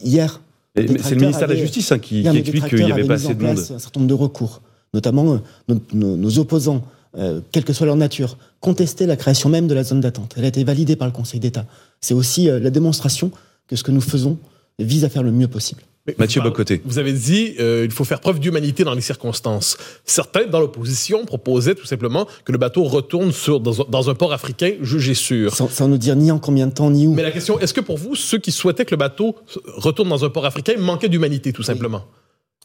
hier. 0.04 0.42
C'est 0.76 0.84
le 1.16 1.22
ministère 1.22 1.48
de 1.48 1.54
la 1.54 1.60
Justice 1.60 1.92
hein, 1.92 2.00
qui, 2.00 2.22
qui 2.22 2.28
explique 2.38 2.68
qu'il 2.68 2.86
n'y 2.86 2.92
avait 2.92 3.04
pas 3.04 3.16
assez 3.16 3.28
en 3.28 3.34
de 3.34 3.44
monde. 3.44 3.56
place 3.56 3.72
Un 3.72 3.80
certain 3.80 4.00
nombre 4.00 4.10
de 4.10 4.14
recours, 4.14 4.62
notamment 4.94 5.34
euh, 5.34 5.38
nos, 5.68 5.80
nos- 5.94 6.16
nos 6.18 6.40
opposants, 6.40 6.84
euh, 7.18 7.42
quelle 7.52 7.64
que 7.66 7.74
soit 7.74 7.86
leur 7.88 7.96
nature, 7.96 8.38
contestaient 8.60 9.08
la 9.08 9.16
création 9.16 9.50
même 9.50 9.68
de 9.68 9.74
la 9.74 9.84
zone 9.84 10.00
d'attente. 10.02 10.36
Elle 10.38 10.46
a 10.46 10.48
été 10.50 10.64
validée 10.64 10.96
par 10.96 11.08
le 11.08 11.12
Conseil 11.14 11.40
d'État. 11.40 11.66
C'est 12.02 12.14
aussi 12.14 12.50
euh, 12.50 12.60
la 12.60 12.70
démonstration 12.70 13.32
que 13.68 13.76
ce 13.76 13.84
que 13.84 13.92
nous 13.92 14.02
faisons 14.02 14.38
vise 14.78 15.04
à 15.06 15.10
faire 15.10 15.24
le 15.24 15.32
mieux 15.32 15.48
possible. 15.48 15.82
Mathieu 16.18 16.42
Bocoté. 16.42 16.82
Vous 16.86 16.98
avez 17.00 17.14
dit 17.14 17.56
euh, 17.60 17.84
il 17.86 17.92
faut 17.92 18.04
faire 18.04 18.20
preuve 18.20 18.40
d'humanité 18.40 18.84
dans 18.84 18.94
les 18.94 19.02
circonstances. 19.02 19.78
Certains 20.06 20.46
dans 20.48 20.60
l'opposition 20.60 21.26
proposaient 21.26 21.76
tout 21.76 21.86
simplement 21.86 22.28
que 22.46 22.52
le 22.52 22.58
bateau 22.58 22.84
retourne 22.84 23.32
sur, 23.32 23.60
dans, 23.60 23.82
un- 23.82 23.86
dans 23.90 24.10
un 24.10 24.16
port 24.16 24.34
africain 24.34 24.74
jugé 24.82 25.14
sûr. 25.14 25.56
Sans, 25.56 25.70
sans 25.70 25.88
nous 25.88 25.98
dire 25.98 26.16
ni 26.16 26.32
en 26.32 26.40
combien 26.40 26.68
de 26.68 26.74
temps, 26.74 26.90
ni 26.90 27.08
où. 27.08 27.14
Mais 27.14 27.24
la 27.24 27.32
question, 27.32 27.60
est-ce 27.60 27.74
que 27.74 27.82
pour 27.82 27.98
vous, 27.98 28.16
ceux 28.16 28.38
qui 28.40 28.52
souhaitaient 28.52 28.86
que 28.86 28.92
le 28.92 28.98
bateau 28.98 29.36
retourne 29.78 30.10
dans 30.10 30.24
un 30.26 30.30
port 30.30 30.46
africain 30.46 30.74
manquaient 30.78 31.10
d'humanité, 31.10 31.54
tout 31.54 31.64
simplement 31.64 32.06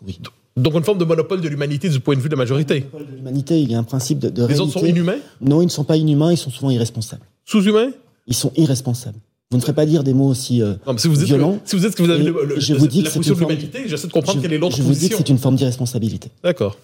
Oui. 0.07 0.19
Donc 0.57 0.75
une 0.75 0.85
forme 0.85 0.99
de 0.99 1.05
monopole 1.05 1.41
de 1.41 1.49
l'humanité 1.49 1.89
du 1.89 1.99
point 1.99 2.15
de 2.15 2.21
vue 2.21 2.29
de 2.29 2.35
la 2.35 2.39
majorité. 2.39 2.81
De 2.81 3.17
l'humanité, 3.17 3.61
il 3.61 3.71
y 3.73 3.75
a 3.75 3.79
un 3.79 3.83
principe 3.83 4.21
de, 4.21 4.29
de 4.29 4.43
Les 4.43 4.47
réalité. 4.55 4.61
autres 4.63 4.73
sont 4.81 4.87
inhumains? 4.87 5.17
Non, 5.41 5.61
ils 5.63 5.67
ne 5.67 5.71
sont 5.71 5.83
pas 5.85 5.97
inhumains, 5.97 6.31
ils 6.33 6.37
sont 6.37 6.51
souvent 6.51 6.71
irresponsables. 6.71 7.23
Sous-humains? 7.45 7.91
Ils 8.29 8.35
sont 8.35 8.53
irresponsables. 8.57 9.19
Vous 9.51 9.59
ne 9.59 9.63
ferez 9.63 9.75
pas 9.75 9.87
dire 9.87 10.03
des 10.03 10.15
mots 10.15 10.29
aussi 10.29 10.63
euh, 10.63 10.75
Non, 10.87 10.95
mais 10.95 10.99
si 10.99 11.07
vous 11.09 11.17
dites 11.17 11.27
violents. 11.27 11.59
que, 11.63 11.69
si 11.71 11.77
vous 11.77 11.83
dites 11.87 11.95
que 11.95 12.03
vous 12.03 12.11
avez 12.11 12.25
le- 12.25 12.33
le- 12.45 12.61
je 12.61 12.75
vous 12.75 12.87
dis 12.89 13.03
la 13.03 13.05
que 13.05 13.11
c'est 13.11 13.19
position 13.19 13.35
de 13.35 13.39
une 13.41 13.47
forme- 13.47 13.51
l'humanité, 13.53 13.83
j'essaie 13.87 14.07
de 14.09 14.13
comprendre 14.13 14.39
je, 14.39 14.43
quelle 14.43 14.53
est 14.55 14.59
l'autre 14.59 14.77
je 14.77 14.83
vous 14.83 14.93
dis 14.95 15.09
que 15.09 15.17
c'est 15.17 15.29
une 15.29 15.39
forme 15.39 15.57
d'irresponsabilité. 15.57 16.31
D'accord. 16.43 16.79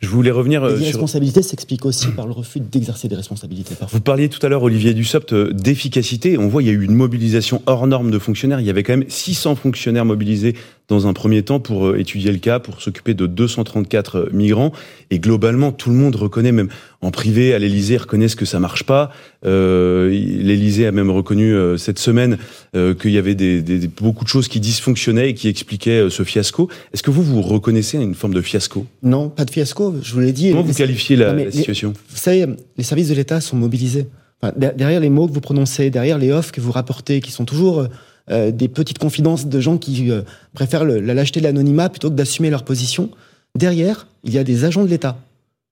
Je 0.00 0.08
voulais 0.08 0.30
revenir 0.30 0.62
euh, 0.64 0.68
Et 0.68 0.70
sur. 0.72 0.78
l'irresponsabilité 0.80 1.42
s'explique 1.42 1.86
aussi 1.86 2.08
par 2.08 2.26
le 2.26 2.32
refus 2.32 2.60
d'exercer 2.60 3.08
des 3.08 3.14
responsabilités 3.16 3.74
parfois. 3.74 3.96
Vous 3.96 4.02
parliez 4.02 4.28
tout 4.28 4.44
à 4.44 4.48
l'heure, 4.48 4.62
Olivier 4.62 4.92
Dussopt, 4.94 5.32
euh, 5.32 5.52
d'efficacité. 5.52 6.36
On 6.36 6.48
voit, 6.48 6.62
il 6.62 6.66
y 6.66 6.70
a 6.70 6.74
eu 6.74 6.82
une 6.84 6.94
mobilisation 6.94 7.62
hors 7.66 7.86
norme 7.86 8.10
de 8.10 8.18
fonctionnaires. 8.18 8.60
Il 8.60 8.66
y 8.66 8.70
avait 8.70 8.82
quand 8.82 8.94
même 8.96 9.08
600 9.08 9.54
fonctionnaires 9.56 10.04
mobilisés 10.04 10.54
dans 10.92 11.06
un 11.06 11.12
premier 11.12 11.42
temps 11.42 11.58
pour 11.60 11.86
euh, 11.88 11.98
étudier 11.98 12.30
le 12.30 12.38
cas, 12.38 12.58
pour 12.60 12.80
s'occuper 12.80 13.14
de 13.14 13.26
234 13.26 14.16
euh, 14.16 14.28
migrants. 14.32 14.72
Et 15.10 15.18
globalement, 15.18 15.72
tout 15.72 15.90
le 15.90 15.96
monde 15.96 16.14
reconnaît, 16.16 16.52
même 16.52 16.68
en 17.00 17.10
privé, 17.10 17.54
à 17.54 17.58
l'Élysée, 17.58 17.96
reconnaissent 17.96 18.34
que 18.34 18.44
ça 18.44 18.60
marche 18.60 18.84
pas. 18.84 19.10
Euh, 19.44 20.08
L'Élysée 20.10 20.86
a 20.86 20.92
même 20.92 21.10
reconnu 21.10 21.52
euh, 21.54 21.76
cette 21.76 21.98
semaine 21.98 22.38
euh, 22.76 22.94
qu'il 22.94 23.10
y 23.10 23.18
avait 23.18 23.34
des, 23.34 23.62
des- 23.62 23.78
des- 23.78 23.88
beaucoup 23.88 24.24
de 24.24 24.28
choses 24.28 24.48
qui 24.48 24.60
dysfonctionnaient 24.60 25.30
et 25.30 25.34
qui 25.34 25.48
expliquaient 25.48 26.08
ce 26.10 26.22
fiasco. 26.22 26.68
Est-ce 26.92 27.02
que 27.02 27.10
vous, 27.10 27.22
vous 27.22 27.42
reconnaissez 27.42 27.98
une 27.98 28.14
forme 28.14 28.34
de 28.34 28.40
fiasco? 28.40 28.86
Non, 29.02 29.28
pas 29.28 29.44
de 29.44 29.50
fiasco, 29.50 29.94
je 30.02 30.14
vous 30.14 30.20
l'ai 30.20 30.32
dit. 30.32 30.50
Comment 30.50 30.62
vous 30.62 30.74
qualifiez 30.74 31.16
la, 31.16 31.32
Non, 31.32 31.38
la 31.38 31.44
les- 31.46 31.50
situation? 31.52 31.92
Vous 32.10 32.16
savez, 32.16 32.46
les 32.76 32.84
services 32.84 33.08
de 33.08 33.14
l'État 33.14 33.40
sont 33.40 33.56
mobilisés. 33.56 34.06
Enfin, 34.42 34.52
derrière 34.56 35.00
les 35.00 35.10
mots 35.10 35.28
que 35.28 35.32
vous 35.32 35.40
prononcez, 35.40 35.90
derrière 35.90 36.18
les 36.18 36.32
offres 36.32 36.52
que 36.52 36.60
vous 36.60 36.72
rapportez, 36.72 37.20
qui 37.20 37.30
sont 37.30 37.44
toujours 37.44 37.86
des 38.28 38.68
petites 38.68 38.98
confidences 38.98 39.46
de 39.46 39.60
gens 39.60 39.78
qui 39.78 40.10
euh, 40.10 40.22
préfèrent 40.54 40.84
le- 40.84 41.00
la 41.00 41.14
lâcheté 41.14 41.40
de 41.40 41.44
l'anonymat 41.44 41.88
plutôt 41.88 42.10
que 42.10 42.14
d'assumer 42.14 42.50
leur 42.50 42.62
position, 42.64 43.10
derrière, 43.58 44.06
il 44.24 44.32
y 44.32 44.38
a 44.38 44.44
des 44.44 44.64
agents 44.64 44.84
de 44.84 44.88
l'État, 44.88 45.18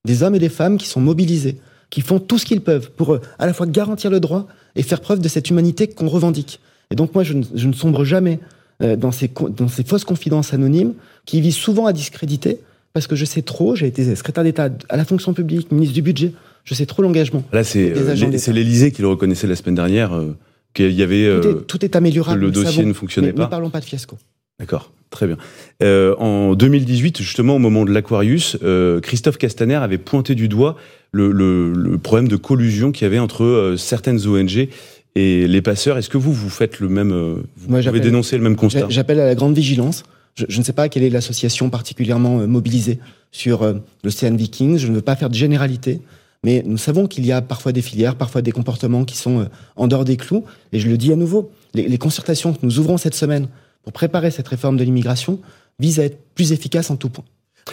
des 0.05 0.23
hommes 0.23 0.35
et 0.35 0.39
des 0.41 0.49
femmes 0.49 0.77
qui 0.79 0.89
sont 0.89 1.01
mobilisés, 1.01 1.57
qui 1.91 2.01
font 2.01 2.19
tout 2.19 2.39
ce 2.39 2.45
qu'ils 2.47 2.61
peuvent 2.61 2.91
pour 2.91 3.15
euh, 3.15 3.21
à 3.39 3.47
la 3.47 3.53
fois 3.53 3.67
garantir 3.67 4.11
le 4.11 4.21
droit 4.21 4.47
et 4.77 4.83
faire 4.83 5.01
preuve 5.01 5.21
de 5.21 5.29
cette 5.29 5.49
humanité 5.51 5.87
qu'on 5.89 6.09
revendique. 6.09 6.61
Et 6.91 6.97
donc 6.97 7.15
moi, 7.15 7.23
je 7.23 7.35
ne, 7.35 7.45
je 7.55 7.67
ne 7.69 7.73
sombre 7.73 8.05
jamais 8.05 8.39
euh, 8.83 8.97
dans, 8.97 9.13
ces, 9.13 9.31
dans 9.57 9.69
ces 9.69 9.85
fausses 9.85 10.05
confidences 10.05 10.53
anonymes 10.53 10.95
qui 11.27 11.41
visent 11.41 11.57
souvent 11.57 11.87
à 11.87 11.93
discréditer, 11.93 12.59
parce 12.93 13.07
que 13.07 13.15
je 13.15 13.25
sais 13.25 13.43
trop, 13.43 13.77
j'ai 13.77 13.87
été 13.87 14.17
secrétaire 14.17 14.43
d'État 14.43 14.69
à 14.89 14.97
la 14.97 15.05
fonction 15.05 15.33
publique, 15.35 15.71
ministre 15.71 15.95
du 15.95 16.03
budget, 16.03 16.33
je 16.65 16.75
sais 16.75 16.87
trop 16.87 17.03
l'engagement. 17.03 17.45
Là, 17.53 17.63
c'est 17.63 17.93
euh, 17.97 18.53
l'Élysée 18.53 18.91
qui 18.91 19.03
le 19.03 19.09
reconnaissait 19.09 19.47
la 19.47 19.55
semaine 19.57 19.77
dernière, 19.77 20.13
euh, 20.15 20.37
qu'il 20.75 20.93
y 20.93 21.03
avait... 21.03 21.41
Tout, 21.41 21.49
euh, 21.49 21.61
est, 21.61 21.67
tout 21.67 21.85
est 21.85 21.97
améliorable. 21.97 22.41
que 22.41 22.47
le 22.47 22.51
dossier 22.53 22.77
savons. 22.77 22.89
ne 22.89 22.93
fonctionnait 22.93 23.29
Mais 23.29 23.33
pas. 23.35 23.45
Ne 23.45 23.49
parlons 23.51 23.71
pas 23.71 23.81
de 23.81 23.85
fiasco. 23.85 24.17
D'accord, 24.59 24.93
très 25.11 25.27
bien. 25.27 25.37
Euh, 25.83 26.15
en 26.17 26.55
2018, 26.55 27.19
justement, 27.23 27.57
au 27.57 27.59
moment 27.59 27.85
de 27.85 27.93
l'Aquarius, 27.93 28.57
euh, 28.63 29.01
Christophe 29.01 29.39
Castaner 29.39 29.77
avait 29.77 29.99
pointé 29.99 30.35
du 30.35 30.49
doigt 30.49 30.77
le, 31.13 31.33
le- 31.33 31.73
le 31.73 31.99
problème 31.99 32.29
de 32.29 32.37
collusion 32.37 32.93
qu'il 32.93 33.05
y 33.05 33.07
avait 33.07 33.19
entre 33.19 33.45
euh, 33.45 33.77
certaines 33.77 34.27
ONG 34.27 34.69
et 35.17 35.47
les 35.49 35.63
passeurs. 35.63 35.97
Est-ce 35.99 36.11
que 36.11 36.19
vous, 36.19 36.33
vous 36.33 36.51
faites 36.51 36.79
le 36.79 36.89
même... 36.89 37.13
euh, 37.13 37.37
vous 37.57 37.71
Moi, 37.71 37.81
pouvez 37.83 38.01
dénoncer 38.01 38.37
le 38.37 38.43
même 38.45 38.57
constat? 38.57 38.81
J'a- 38.81 38.89
J'appelle 38.91 39.19
à 39.21 39.27
la 39.27 39.35
grande 39.35 39.55
vigilance. 39.55 40.03
Je, 40.37 40.45
je 40.49 40.59
ne 40.59 40.63
sais 40.63 40.73
pas 40.75 40.89
quelle 40.89 41.03
est 41.03 41.11
l'association 41.11 41.71
particulièrement 41.71 42.41
euh, 42.41 42.47
mobilisée 42.47 43.01
sur 43.33 43.63
euh, 43.63 43.75
l'Océan 44.05 44.35
Vikings. 44.37 44.77
Je 44.77 44.87
ne 44.89 44.95
veux 44.97 45.01
pas 45.03 45.17
faire 45.17 45.31
de 45.31 45.35
généralité. 45.35 46.01
Mais 46.43 46.63
nous 46.65 46.79
savons 46.79 47.07
qu'il 47.07 47.27
y 47.27 47.33
a 47.33 47.43
parfois 47.43 47.73
des 47.73 47.83
filières, 47.83 48.17
parfois 48.17 48.41
des 48.43 48.53
comportements 48.53 49.05
qui 49.05 49.17
sont 49.17 49.41
euh, 49.41 49.45
en 49.77 49.89
dehors 49.89 50.05
des 50.07 50.17
clous. 50.17 50.45
Et 50.73 50.81
je 50.81 50.89
le 50.89 50.97
dis 50.97 51.13
à 51.13 51.17
nouveau, 51.17 51.51
les, 51.75 51.87
les 51.87 51.99
concertations 51.99 52.53
que 52.55 52.61
nous 52.63 52.79
ouvrons 52.79 52.97
cette 52.97 53.15
semaine 53.15 53.49
pour 53.83 53.93
préparer 53.93 54.31
cette 54.31 54.49
réforme 54.49 54.77
de 54.77 54.85
l'immigration 54.85 55.39
visent 55.79 56.01
à 56.01 56.05
être 56.05 56.19
plus 56.35 56.53
efficaces 56.53 56.91
en 56.91 56.97
tout 56.97 57.11
point. 57.11 57.25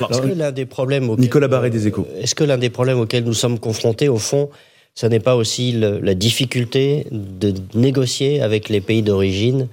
Est-ce 0.10 0.22
que 0.22 0.28
l'un 0.28 0.52
des 0.52 0.66
problèmes 0.66 1.10
auxquels- 1.10 1.24
Nicolas 1.24 1.48
Barret 1.48 1.70
des 1.70 1.88
Échos. 1.88 2.08
Est-ce 2.22 2.36
que 2.36 2.44
l'un 2.44 2.58
des 2.58 2.70
problèmes 2.70 3.00
auxquels 3.00 3.24
nous 3.24 3.34
sommes 3.34 3.58
confrontés, 3.58 4.10
au 4.10 4.18
fond, 4.18 4.50
ce 4.96 5.06
n'est 5.06 5.20
pas 5.22 5.36
aussi 5.38 5.72
le- 5.72 6.00
la 6.00 6.14
difficulté 6.14 7.08
de 7.12 7.54
négocier 7.74 8.42
avec 8.42 8.68
les 8.70 8.82
pays 8.82 9.02
d'origine 9.02 9.68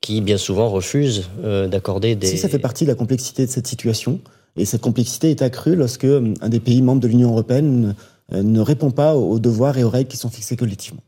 qui, 0.00 0.20
bien 0.20 0.38
souvent, 0.38 0.68
refusent 0.70 1.30
euh, 1.44 1.68
d'accorder 1.68 2.14
des... 2.16 2.26
Si 2.26 2.38
ça 2.38 2.48
fait 2.48 2.58
partie 2.58 2.84
de 2.84 2.88
la 2.90 2.94
complexité 2.96 3.46
de 3.46 3.50
cette 3.50 3.66
situation, 3.68 4.20
Et 4.56 4.64
cette 4.64 4.80
complexité 4.80 5.30
est 5.30 5.42
accrue 5.42 5.76
lorsque 5.76 6.04
euh, 6.04 6.34
un 6.40 6.48
des 6.48 6.58
pays 6.60 6.82
membres 6.82 7.00
de 7.00 7.06
l'Union 7.08 7.30
européenne 7.30 7.94
euh, 7.96 8.02
ne 8.32 8.60
répond 8.60 8.90
pas 8.90 9.14
aux 9.14 9.38
devoirs 9.38 9.78
et 9.78 9.84
aux 9.84 9.90
règles 9.90 10.08
qui 10.08 10.16
sont 10.16 10.30
fixées 10.30 10.56
collectivement. 10.56 11.02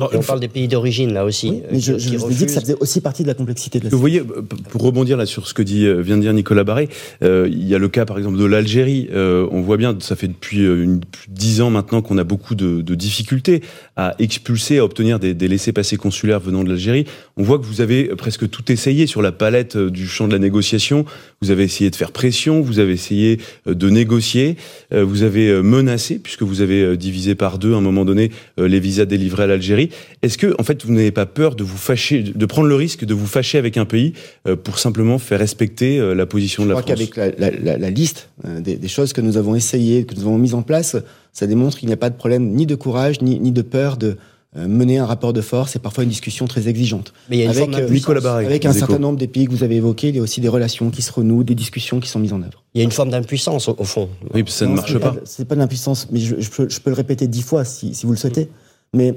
Alors, 0.00 0.12
on 0.14 0.22
parle 0.22 0.40
des 0.40 0.48
pays 0.48 0.68
d'origine 0.68 1.12
là 1.12 1.24
aussi. 1.24 1.50
Oui, 1.50 1.62
mais 1.72 1.80
je, 1.80 1.98
je, 1.98 2.18
je 2.18 2.26
dis 2.26 2.46
que 2.46 2.52
ça 2.52 2.60
faisait 2.60 2.76
aussi 2.80 3.00
partie 3.00 3.22
de 3.22 3.28
la 3.28 3.34
complexité 3.34 3.78
de 3.78 3.84
la 3.84 3.90
Vous 3.90 3.98
voyez, 3.98 4.22
pour 4.70 4.82
rebondir 4.82 5.16
là 5.16 5.26
sur 5.26 5.46
ce 5.46 5.54
que 5.54 5.62
dit, 5.62 5.86
vient 6.02 6.16
de 6.16 6.22
dire 6.22 6.32
Nicolas 6.32 6.64
Barré, 6.64 6.88
euh, 7.22 7.48
il 7.50 7.66
y 7.66 7.74
a 7.74 7.78
le 7.78 7.88
cas 7.88 8.04
par 8.04 8.18
exemple 8.18 8.38
de 8.38 8.44
l'Algérie. 8.44 9.08
Euh, 9.12 9.46
on 9.50 9.60
voit 9.60 9.76
bien, 9.76 9.96
ça 10.00 10.16
fait 10.16 10.28
depuis 10.28 10.64
une, 10.64 11.00
dix 11.28 11.60
ans 11.60 11.70
maintenant 11.70 12.02
qu'on 12.02 12.18
a 12.18 12.24
beaucoup 12.24 12.54
de, 12.54 12.80
de, 12.80 12.94
difficultés 12.94 13.62
à 13.96 14.14
expulser, 14.18 14.78
à 14.78 14.84
obtenir 14.84 15.18
des, 15.18 15.34
des 15.34 15.48
laissés-passer 15.48 15.96
consulaires 15.96 16.40
venant 16.40 16.64
de 16.64 16.68
l'Algérie. 16.68 17.04
On 17.36 17.42
voit 17.42 17.58
que 17.58 17.64
vous 17.64 17.80
avez 17.80 18.04
presque 18.16 18.48
tout 18.48 18.70
essayé 18.72 19.06
sur 19.06 19.22
la 19.22 19.32
palette 19.32 19.76
du 19.76 20.06
champ 20.06 20.26
de 20.26 20.32
la 20.32 20.38
négociation. 20.38 21.04
Vous 21.42 21.50
avez 21.50 21.64
essayé 21.64 21.90
de 21.90 21.96
faire 21.96 22.12
pression, 22.12 22.60
vous 22.60 22.78
avez 22.78 22.92
essayé 22.92 23.38
de 23.66 23.90
négocier, 23.90 24.56
vous 24.90 25.22
avez 25.22 25.62
menacé 25.62 26.18
puisque 26.18 26.42
vous 26.42 26.60
avez 26.60 26.96
divisé 26.96 27.34
par 27.34 27.58
deux 27.58 27.74
à 27.74 27.76
un 27.76 27.80
moment 27.80 28.04
donné 28.04 28.30
les 28.58 28.80
visas 28.80 29.06
délivrés 29.06 29.44
à 29.44 29.46
l'Algérie. 29.46 29.89
Est-ce 30.22 30.38
que, 30.38 30.54
en 30.58 30.62
fait, 30.62 30.84
vous 30.84 30.92
n'avez 30.92 31.10
pas 31.10 31.26
peur 31.26 31.54
de 31.54 31.64
vous 31.64 31.76
fâcher, 31.76 32.22
de 32.22 32.46
prendre 32.46 32.68
le 32.68 32.74
risque 32.74 33.04
de 33.04 33.14
vous 33.14 33.26
fâcher 33.26 33.58
avec 33.58 33.76
un 33.76 33.84
pays 33.84 34.12
euh, 34.46 34.56
pour 34.56 34.78
simplement 34.78 35.18
faire 35.18 35.38
respecter 35.38 35.98
euh, 35.98 36.14
la 36.14 36.26
position 36.26 36.64
de 36.64 36.70
la 36.70 36.74
France? 36.76 36.98
Je 36.98 37.04
crois 37.06 37.30
qu'avec 37.30 37.38
la, 37.38 37.90
liste 37.90 38.28
euh, 38.44 38.60
des, 38.60 38.88
choses 38.88 39.12
que 39.12 39.20
nous 39.20 39.36
avons 39.36 39.54
essayées, 39.54 40.04
que 40.04 40.14
nous 40.14 40.22
avons 40.22 40.38
mises 40.38 40.54
en 40.54 40.62
place, 40.62 40.96
ça 41.32 41.46
démontre 41.46 41.78
qu'il 41.78 41.88
n'y 41.88 41.94
a 41.94 41.98
pas 41.98 42.10
de 42.10 42.16
problème 42.16 42.50
ni 42.50 42.66
de 42.66 42.74
courage, 42.74 43.22
ni, 43.22 43.38
ni 43.38 43.52
de 43.52 43.62
peur 43.62 43.96
de 43.96 44.16
mener 44.56 44.98
un 44.98 45.06
rapport 45.06 45.32
de 45.32 45.42
force 45.42 45.76
et 45.76 45.78
parfois 45.78 46.02
une 46.02 46.10
discussion 46.10 46.48
très 46.48 46.66
exigeante. 46.66 47.12
Mais 47.28 47.36
il 47.36 47.44
y 47.44 47.46
a 47.46 47.52
une 47.52 47.72
avec, 47.72 47.88
Nicolas 47.88 48.20
Barré, 48.20 48.46
avec 48.46 48.66
un 48.66 48.72
certain 48.72 48.98
nombre 48.98 49.16
des 49.16 49.28
pays 49.28 49.46
que 49.46 49.52
vous 49.52 49.62
avez 49.62 49.76
évoqués, 49.76 50.08
il 50.08 50.16
y 50.16 50.18
a 50.18 50.22
aussi 50.22 50.40
des 50.40 50.48
relations 50.48 50.90
qui 50.90 51.02
se 51.02 51.12
renouent, 51.12 51.44
des 51.44 51.54
discussions 51.54 52.00
qui 52.00 52.08
sont 52.08 52.18
mises 52.18 52.32
en 52.32 52.42
œuvre. 52.42 52.64
Il 52.74 52.78
y 52.78 52.80
a 52.80 52.84
une 52.84 52.90
forme 52.90 53.10
d'impuissance 53.10 53.68
au, 53.68 53.84
fond. 53.84 54.08
Oui, 54.34 54.42
ça 54.48 54.66
ne 54.66 54.74
marche 54.74 54.98
pas. 54.98 55.14
C'est 55.24 55.46
pas 55.46 55.54
de 55.54 55.60
l'impuissance, 55.60 56.08
mais 56.10 56.18
je, 56.18 56.34
peux, 56.34 56.68
je, 56.68 56.80
peux, 56.80 56.90
le 56.90 56.96
répéter 56.96 57.28
dix 57.28 57.42
fois 57.42 57.64
si, 57.64 57.94
si 57.94 58.06
vous 58.06 58.12
le 58.12 58.18
souhaitez. 58.18 58.48
Mais 58.92 59.14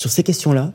sur 0.00 0.10
ces 0.10 0.22
questions-là, 0.22 0.72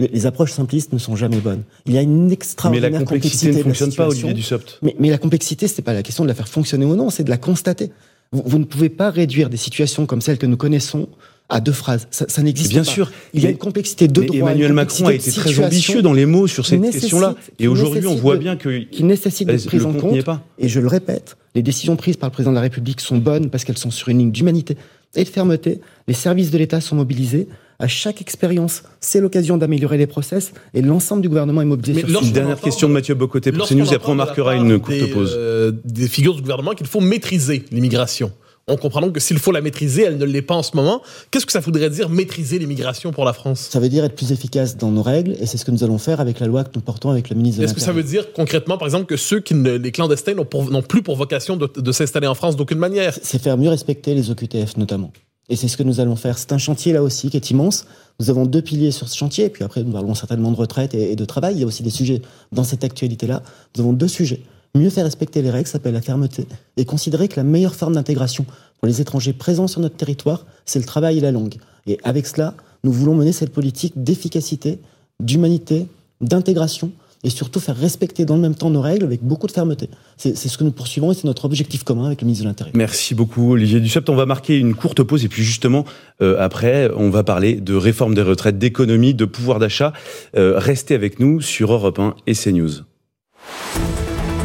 les 0.00 0.26
approches 0.26 0.50
simplistes 0.50 0.92
ne 0.92 0.98
sont 0.98 1.14
jamais 1.14 1.38
bonnes. 1.38 1.62
Il 1.86 1.92
y 1.92 1.98
a 1.98 2.02
une 2.02 2.32
extraordinaire 2.32 2.90
mais 2.90 2.98
la 2.98 3.04
complexité, 3.04 3.52
ne 3.52 3.62
fonctionne 3.62 3.94
pas, 3.94 4.08
Olivier 4.08 4.34
Dussopt. 4.34 4.80
Mais, 4.82 4.96
mais 4.98 5.10
la 5.10 5.18
complexité, 5.18 5.68
c'est 5.68 5.82
pas 5.82 5.92
la 5.92 6.02
question 6.02 6.24
de 6.24 6.28
la 6.28 6.34
faire 6.34 6.48
fonctionner 6.48 6.84
ou 6.84 6.96
non, 6.96 7.08
c'est 7.08 7.22
de 7.22 7.30
la 7.30 7.36
constater. 7.36 7.92
Vous, 8.32 8.58
ne 8.58 8.64
pouvez 8.64 8.88
pas 8.88 9.10
réduire 9.10 9.48
des 9.48 9.56
situations 9.56 10.06
comme 10.06 10.20
celles 10.20 10.38
que 10.38 10.46
nous 10.46 10.56
connaissons 10.56 11.08
à 11.48 11.60
deux 11.60 11.70
phrases. 11.70 12.08
Ça, 12.10 12.24
ça 12.26 12.42
n'existe 12.42 12.72
pas. 12.72 12.80
Bien 12.80 12.82
sûr. 12.82 13.12
Il 13.32 13.44
y 13.44 13.46
a 13.46 13.50
une 13.50 13.58
complexité 13.58 14.08
de 14.08 14.22
droit. 14.24 14.50
Emmanuel 14.50 14.72
Macron 14.72 15.06
a 15.06 15.14
été 15.14 15.30
très 15.30 15.64
ambitieux 15.64 16.02
dans 16.02 16.12
les 16.12 16.26
mots 16.26 16.48
sur 16.48 16.66
cette 16.66 16.82
question-là. 16.82 17.36
Et 17.60 17.68
aujourd'hui, 17.68 18.04
on 18.08 18.16
voit 18.16 18.38
bien 18.38 18.56
que. 18.56 18.80
Qui 18.80 19.04
nécessite 19.04 19.46
d'être 19.46 19.66
prise 19.66 19.86
en 19.86 19.92
compte. 19.92 20.24
Pas. 20.24 20.42
Et 20.58 20.68
je 20.68 20.80
le 20.80 20.88
répète, 20.88 21.36
les 21.54 21.62
décisions 21.62 21.94
prises 21.94 22.16
par 22.16 22.28
le 22.28 22.32
président 22.32 22.50
de 22.50 22.56
la 22.56 22.62
République 22.62 23.00
sont 23.00 23.18
bonnes 23.18 23.50
parce 23.50 23.62
qu'elles 23.62 23.78
sont 23.78 23.92
sur 23.92 24.08
une 24.08 24.18
ligne 24.18 24.32
d'humanité 24.32 24.76
et 25.14 25.22
de 25.22 25.28
fermeté. 25.28 25.80
Les 26.08 26.14
services 26.14 26.50
de 26.50 26.58
l'État 26.58 26.80
sont 26.80 26.96
mobilisés 26.96 27.46
à 27.78 27.88
chaque 27.88 28.20
expérience, 28.20 28.82
c'est 29.00 29.20
l'occasion 29.20 29.56
d'améliorer 29.56 29.96
les 29.96 30.06
process 30.06 30.52
et 30.74 30.82
l'ensemble 30.82 31.22
du 31.22 31.28
gouvernement 31.28 31.62
est 31.62 31.66
mobilisé 31.66 32.06
sur 32.06 32.22
Une 32.22 32.32
dernière 32.32 32.60
question 32.60 32.88
de 32.88 32.92
Mathieu 32.92 33.14
Bocoté 33.14 33.52
pour 33.52 33.66
CNews 33.66 33.92
et 33.92 33.96
après 33.96 34.12
on 34.12 34.16
marquera 34.16 34.54
une 34.54 34.78
courte 34.78 34.98
des, 34.98 35.06
pause. 35.08 35.34
Euh, 35.36 35.72
des 35.84 36.08
figures 36.08 36.34
du 36.34 36.42
gouvernement 36.42 36.72
qu'il 36.72 36.86
faut 36.86 37.00
maîtriser 37.00 37.64
l'immigration. 37.70 38.32
On 38.66 38.76
comprend 38.76 39.02
donc 39.02 39.12
que 39.12 39.20
s'il 39.20 39.38
faut 39.38 39.52
la 39.52 39.60
maîtriser, 39.60 40.04
elle 40.04 40.16
ne 40.16 40.24
l'est 40.24 40.40
pas 40.40 40.54
en 40.54 40.62
ce 40.62 40.74
moment. 40.74 41.02
Qu'est-ce 41.30 41.44
que 41.44 41.52
ça 41.52 41.60
voudrait 41.60 41.90
dire 41.90 42.08
maîtriser 42.08 42.58
l'immigration 42.58 43.12
pour 43.12 43.26
la 43.26 43.34
France? 43.34 43.68
Ça 43.70 43.78
veut 43.78 43.90
dire 43.90 44.04
être 44.04 44.14
plus 44.14 44.32
efficace 44.32 44.78
dans 44.78 44.90
nos 44.90 45.02
règles 45.02 45.36
et 45.38 45.44
c'est 45.44 45.58
ce 45.58 45.66
que 45.66 45.70
nous 45.70 45.84
allons 45.84 45.98
faire 45.98 46.20
avec 46.20 46.40
la 46.40 46.46
loi 46.46 46.64
que 46.64 46.70
nous 46.74 46.80
portons 46.80 47.10
avec 47.10 47.28
le 47.28 47.36
ministre 47.36 47.60
de 47.60 47.66
Est-ce 47.66 47.74
que 47.74 47.80
ça 47.80 47.92
veut 47.92 48.02
dire 48.02 48.32
concrètement, 48.32 48.78
par 48.78 48.88
exemple, 48.88 49.04
que 49.04 49.18
ceux 49.18 49.40
qui 49.40 49.54
ne, 49.54 49.76
les 49.76 49.92
clandestins 49.92 50.32
n'ont 50.34 50.82
plus 50.82 51.02
pour 51.02 51.16
vocation 51.16 51.58
de, 51.58 51.70
de 51.76 51.92
s'installer 51.92 52.26
en 52.26 52.34
France 52.34 52.56
d'aucune 52.56 52.78
manière? 52.78 53.14
C'est 53.22 53.42
faire 53.42 53.58
mieux 53.58 53.68
respecter 53.68 54.14
les 54.14 54.30
OQTF 54.30 54.78
notamment. 54.78 55.12
Et 55.48 55.56
c'est 55.56 55.68
ce 55.68 55.76
que 55.76 55.82
nous 55.82 56.00
allons 56.00 56.16
faire. 56.16 56.38
C'est 56.38 56.52
un 56.52 56.58
chantier 56.58 56.92
là 56.92 57.02
aussi 57.02 57.28
qui 57.30 57.36
est 57.36 57.50
immense. 57.50 57.86
Nous 58.20 58.30
avons 58.30 58.46
deux 58.46 58.62
piliers 58.62 58.92
sur 58.92 59.08
ce 59.08 59.16
chantier, 59.16 59.50
puis 59.50 59.64
après 59.64 59.82
nous 59.82 59.92
parlons 59.92 60.14
certainement 60.14 60.50
de 60.50 60.56
retraite 60.56 60.94
et, 60.94 61.16
de 61.16 61.24
travail. 61.24 61.56
Il 61.56 61.60
y 61.60 61.64
a 61.64 61.66
aussi 61.66 61.82
des 61.82 61.90
sujets 61.90 62.22
dans 62.52 62.64
cette 62.64 62.84
actualité-là. 62.84 63.42
Nous 63.76 63.82
avons 63.82 63.92
deux 63.92 64.08
sujets. 64.08 64.40
Mieux 64.74 64.90
faire 64.90 65.04
respecter 65.04 65.42
les 65.42 65.50
règles, 65.50 65.68
s'appelle 65.68 65.94
la 65.94 66.02
fermeté, 66.02 66.46
et 66.76 66.84
considérer 66.84 67.28
que 67.28 67.36
la 67.36 67.44
meilleure 67.44 67.76
forme 67.76 67.94
d'intégration 67.94 68.44
pour 68.80 68.88
les 68.88 69.00
étrangers 69.00 69.32
présents 69.32 69.68
sur 69.68 69.80
notre 69.80 69.96
territoire, 69.96 70.46
c'est 70.64 70.80
le 70.80 70.84
travail 70.84 71.18
et 71.18 71.20
la 71.20 71.30
langue. 71.30 71.54
Et 71.86 71.98
avec 72.02 72.26
cela, 72.26 72.54
nous 72.82 72.90
voulons 72.90 73.14
mener 73.14 73.32
cette 73.32 73.52
politique 73.52 73.92
d'efficacité, 74.02 74.80
d'humanité, 75.20 75.86
d'intégration, 76.20 76.90
et 77.24 77.30
surtout 77.30 77.58
faire 77.58 77.76
respecter 77.76 78.24
dans 78.24 78.36
le 78.36 78.42
même 78.42 78.54
temps 78.54 78.70
nos 78.70 78.80
règles 78.80 79.04
avec 79.04 79.22
beaucoup 79.22 79.46
de 79.46 79.52
fermeté. 79.52 79.88
C'est 80.16 80.36
ce 80.36 80.56
que 80.56 80.64
nous 80.64 80.70
poursuivons 80.70 81.10
et 81.10 81.14
c'est 81.14 81.24
notre 81.24 81.46
objectif 81.46 81.82
commun 81.82 82.06
avec 82.06 82.20
le 82.20 82.26
ministre 82.26 82.44
de 82.44 82.48
l'Intérieur. 82.48 82.76
Merci 82.76 83.14
beaucoup 83.14 83.52
Olivier 83.52 83.80
Dussopt. 83.80 84.08
On 84.08 84.14
va 84.14 84.26
marquer 84.26 84.58
une 84.58 84.74
courte 84.74 85.02
pause 85.02 85.24
et 85.24 85.28
puis 85.28 85.42
justement 85.42 85.84
euh, 86.22 86.36
après 86.38 86.90
on 86.96 87.10
va 87.10 87.24
parler 87.24 87.54
de 87.54 87.74
réforme 87.74 88.14
des 88.14 88.22
retraites, 88.22 88.58
d'économie, 88.58 89.14
de 89.14 89.24
pouvoir 89.24 89.58
d'achat. 89.58 89.92
Euh, 90.36 90.58
restez 90.58 90.94
avec 90.94 91.18
nous 91.18 91.40
sur 91.40 91.72
Europe 91.72 91.98
1 91.98 92.14
et 92.26 92.34
CNews. 92.34 92.82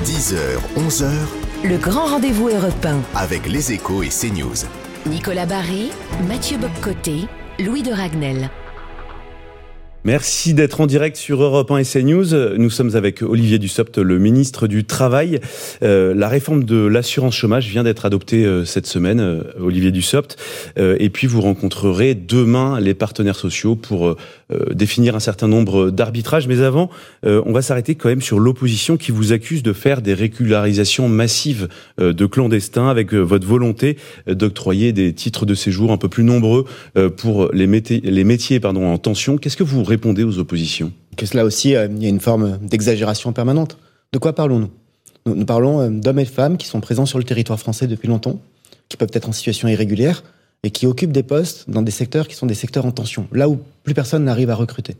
10h, 0.06 0.38
11h. 0.78 1.10
Le 1.66 1.78
grand 1.78 2.06
rendez-vous 2.06 2.50
européen. 2.50 3.02
Avec 3.16 3.48
les 3.48 3.74
échos 3.74 4.02
et 4.02 4.10
CNews. 4.10 4.66
Nicolas 5.06 5.46
Barré, 5.46 5.90
Mathieu 6.28 6.58
Bobcoté, 6.58 7.26
Louis 7.60 7.84
de 7.84 7.92
Ragnel. 7.92 8.50
Merci 10.06 10.54
d'être 10.54 10.80
en 10.80 10.88
direct 10.88 11.18
sur 11.18 11.44
Europe 11.44 11.72
1 11.72 11.80
et 11.80 11.84
CNews. 11.84 12.58
Nous 12.58 12.70
sommes 12.70 12.96
avec 12.96 13.22
Olivier 13.22 13.60
Dussopt, 13.60 13.98
le 13.98 14.18
ministre 14.18 14.68
du 14.68 14.86
Travail. 14.86 15.42
Euh, 15.84 16.14
la 16.16 16.30
réforme 16.30 16.64
de 16.64 16.86
l'assurance 16.86 17.36
chômage 17.36 17.68
vient 17.68 17.84
d'être 17.84 18.06
adoptée 18.06 18.46
euh, 18.46 18.64
cette 18.64 18.86
semaine, 18.86 19.20
euh, 19.20 19.44
Olivier 19.60 19.92
Dussopt. 19.92 20.38
et 20.78 21.10
puis 21.10 21.28
vous 21.28 21.42
rencontrerez 21.42 22.16
demain 22.16 22.80
les 22.80 22.94
partenaires 22.94 23.36
sociaux 23.36 23.76
pour 23.76 24.16
définir 24.74 25.16
un 25.16 25.20
certain 25.20 25.48
nombre 25.48 25.92
d'arbitrages. 25.92 26.48
Mais 26.48 26.62
avant, 26.62 26.90
on 27.24 27.52
va 27.52 27.62
s'arrêter 27.62 27.96
quand 27.96 28.10
même 28.10 28.22
sur 28.22 28.40
l'opposition 28.40 28.98
qui 28.98 29.12
vous 29.12 29.32
accuse 29.32 29.64
de 29.64 29.74
faire 29.74 30.02
des 30.02 30.14
régularisations 30.14 31.08
massives 31.08 31.68
de 32.00 32.26
clandestins 32.26 32.90
avec 32.90 33.14
votre 33.14 33.46
volonté 33.46 33.98
d'octroyer 34.28 34.92
des 34.92 35.14
titres 35.14 35.46
de 35.46 35.54
séjour 35.54 35.92
un 35.92 35.98
peu 35.98 36.10
plus 36.10 36.24
nombreux 36.24 36.66
pour 37.18 37.50
les 37.54 37.68
métiers, 37.68 38.02
les 38.04 38.24
métiers 38.24 38.60
pardon, 38.60 38.88
en 38.88 38.98
tension. 38.98 39.38
Qu'est-ce 39.38 39.58
que 39.58 39.64
vous 39.64 39.84
répondez 39.84 40.24
aux 40.24 40.40
oppositions? 40.40 40.92
Que 41.18 41.26
cela 41.26 41.46
aussi, 41.46 41.76
euh, 41.76 41.88
il 41.92 42.04
y 42.04 42.06
a 42.06 42.10
une 42.10 42.20
forme 42.20 42.58
d'exagération 42.62 43.34
permanente. 43.34 43.78
De 44.14 44.20
quoi 44.20 44.34
parlons-nous? 44.34 44.70
Nous, 45.26 45.46
parlons 45.46 45.82
euh, 45.82 45.90
d'hommes 45.90 46.20
et 46.20 46.24
de 46.24 46.30
femmes 46.30 46.58
qui 46.58 46.68
sont 46.68 46.80
présents 46.80 47.06
sur 47.06 47.18
le 47.18 47.26
territoire 47.26 47.60
français 47.60 47.88
depuis 47.88 48.08
longtemps, 48.08 48.40
qui 48.88 48.98
peuvent 48.98 49.12
être 49.14 49.28
en 49.28 49.32
situation 49.32 49.68
irrégulière 49.68 50.24
et 50.64 50.72
qui 50.72 50.86
occupent 50.86 51.12
des 51.12 51.24
postes 51.24 51.70
dans 51.70 51.82
des 51.82 51.92
secteurs 51.92 52.28
qui 52.28 52.36
sont 52.36 52.46
des 52.46 52.54
secteurs 52.54 52.86
en 52.86 52.92
tension, 52.92 53.28
là 53.32 53.50
où 53.50 53.60
plus 53.84 53.94
personne 53.94 54.26
n'arrive 54.26 54.50
à 54.50 54.56
recruter. 54.56 54.96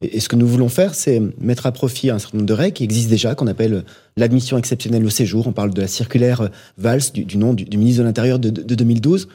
Et, 0.00 0.20
ce 0.20 0.28
que 0.28 0.36
nous 0.36 0.46
voulons 0.46 0.68
faire, 0.68 0.94
c'est 0.94 1.20
mettre 1.40 1.66
à 1.66 1.72
profit 1.72 2.10
un 2.10 2.18
certain 2.18 2.38
nombre 2.38 2.48
de 2.48 2.54
règles 2.54 2.74
qui 2.74 2.84
existent 2.84 3.10
déjà, 3.10 3.34
qu'on 3.34 3.46
appelle 3.46 3.84
l'admission 4.16 4.58
exceptionnelle 4.58 5.04
au 5.04 5.10
séjour. 5.10 5.46
On 5.46 5.52
parle 5.52 5.74
de 5.74 5.80
la 5.80 5.88
circulaire 5.88 6.42
euh, 6.42 6.48
VALS, 6.76 7.12
du, 7.12 7.36
nom 7.36 7.54
du, 7.54 7.76
ministre 7.76 8.02
de 8.02 8.06
l'Intérieur 8.06 8.38
de, 8.38 8.50
2012, 8.50 9.28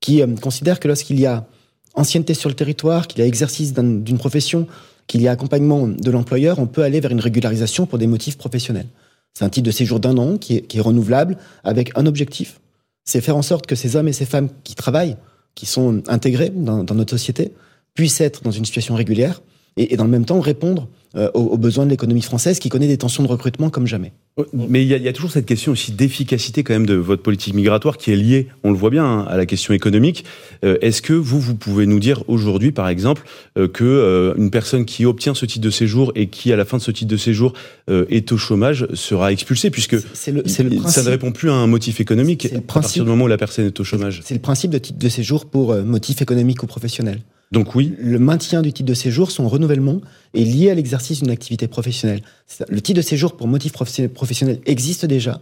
qui 0.00 0.22
considère 0.40 0.80
que 0.80 0.88
lorsqu'il 0.88 1.20
y 1.20 1.26
a 1.26 1.46
ancienneté 1.94 2.34
sur 2.34 2.48
le 2.48 2.54
territoire, 2.54 3.08
qu'il 3.08 3.20
y 3.20 3.22
a 3.22 3.26
exercice 3.26 3.74
d'une 3.74 4.18
profession, 4.18 4.66
qu'il 5.08 5.22
y 5.22 5.28
a 5.28 5.32
accompagnement 5.32 5.88
de 5.88 6.10
l'employeur, 6.10 6.58
on 6.58 6.66
peut 6.66 6.82
aller 6.82 7.00
vers 7.00 7.10
une 7.10 7.20
régularisation 7.20 7.86
pour 7.86 7.98
des 7.98 8.06
motifs 8.06 8.38
professionnels. 8.38 8.86
C'est 9.34 9.44
un 9.44 9.48
titre 9.48 9.66
de 9.66 9.70
séjour 9.72 9.98
d'un 9.98 10.16
an 10.18 10.36
qui 10.36 10.56
est, 10.56 10.80
renouvelable 10.80 11.36
avec 11.64 11.90
un 11.96 12.06
objectif, 12.06 12.60
c'est 13.08 13.22
faire 13.22 13.38
en 13.38 13.42
sorte 13.42 13.66
que 13.66 13.74
ces 13.74 13.96
hommes 13.96 14.08
et 14.08 14.12
ces 14.12 14.26
femmes 14.26 14.50
qui 14.64 14.74
travaillent, 14.74 15.16
qui 15.54 15.64
sont 15.64 16.02
intégrés 16.08 16.50
dans, 16.50 16.84
notre 16.84 17.12
société, 17.12 17.54
puissent 17.94 18.20
être 18.20 18.42
dans 18.42 18.50
une 18.50 18.66
situation 18.66 18.94
régulière 18.96 19.40
et, 19.78 19.94
et 19.94 19.96
dans 19.96 20.04
le 20.04 20.10
même 20.10 20.24
temps 20.24 20.40
répondre 20.40 20.88
euh, 21.16 21.30
aux, 21.32 21.56
besoins 21.56 21.86
de 21.86 21.90
l'économie 21.90 22.20
française 22.20 22.58
qui 22.58 22.68
connaît 22.68 22.86
des 22.86 22.98
tensions 22.98 23.22
de 23.22 23.28
recrutement 23.28 23.70
comme 23.70 23.86
jamais. 23.86 24.12
Mais 24.52 24.82
il 24.82 24.88
y, 24.88 25.08
a 25.08 25.12
toujours 25.14 25.30
cette 25.30 25.46
question 25.46 25.72
aussi 25.72 25.90
d'efficacité 25.90 26.62
quand 26.62 26.74
même 26.74 26.84
de 26.84 26.94
votre 26.94 27.22
politique 27.22 27.54
migratoire 27.54 27.96
qui 27.96 28.12
est 28.12 28.16
liée, 28.16 28.48
on 28.62 28.70
le 28.70 28.76
voit 28.76 28.90
bien, 28.90 29.06
hein, 29.06 29.26
à 29.26 29.38
la 29.38 29.46
question 29.46 29.72
économique. 29.72 30.26
Euh, 30.66 30.76
est-ce 30.82 31.00
que 31.00 31.14
vous, 31.14 31.40
vous 31.40 31.54
pouvez 31.54 31.86
nous 31.86 31.98
dire 31.98 32.24
aujourd'hui, 32.28 32.72
par 32.72 32.88
exemple, 32.88 33.22
euh, 33.56 33.68
que 33.68 34.34
une 34.36 34.50
personne 34.50 34.84
qui 34.84 35.06
obtient 35.06 35.34
ce 35.34 35.46
titre 35.46 35.64
de 35.64 35.70
séjour 35.70 36.12
et 36.14 36.26
qui, 36.26 36.52
à 36.52 36.56
la 36.56 36.66
fin 36.66 36.76
de 36.76 36.82
ce 36.82 36.90
titre 36.90 37.10
de 37.10 37.16
séjour, 37.16 37.54
est 37.88 38.30
au 38.30 38.36
chômage 38.36 38.86
sera 38.92 39.32
expulsée 39.32 39.70
puisque 39.70 39.92
le, 39.92 40.02
ça 40.46 41.02
ne 41.02 41.08
répond 41.08 41.32
plus 41.32 41.48
à 41.48 41.54
un 41.54 41.66
motif 41.66 42.00
économique 42.00 42.52
à 42.54 42.60
partir 42.60 43.04
du 43.04 43.10
moment 43.10 43.24
où 43.24 43.28
la 43.28 43.38
personne 43.38 43.64
est 43.64 43.80
au 43.80 43.84
chômage 43.84 44.20
C'est 44.24 44.34
le 44.34 44.40
principe 44.40 44.70
de 44.70 44.78
titre 44.78 44.98
de 44.98 45.08
séjour 45.08 45.46
pour 45.46 45.74
motif 45.74 46.20
économique 46.20 46.62
ou 46.62 46.66
professionnel. 46.66 47.22
Donc 47.52 47.74
oui. 47.74 47.94
Le 47.98 48.18
maintien 48.18 48.62
du 48.62 48.72
titre 48.72 48.88
de 48.88 48.94
séjour, 48.94 49.30
son 49.30 49.48
renouvellement, 49.48 50.00
est 50.34 50.44
lié 50.44 50.70
à 50.70 50.74
l'exercice 50.74 51.20
d'une 51.20 51.30
activité 51.30 51.66
professionnelle. 51.68 52.22
Le 52.68 52.80
titre 52.80 52.98
de 52.98 53.02
séjour 53.02 53.36
pour 53.36 53.48
motif 53.48 53.72
professionnel 53.72 54.60
existe 54.66 55.06
déjà. 55.06 55.40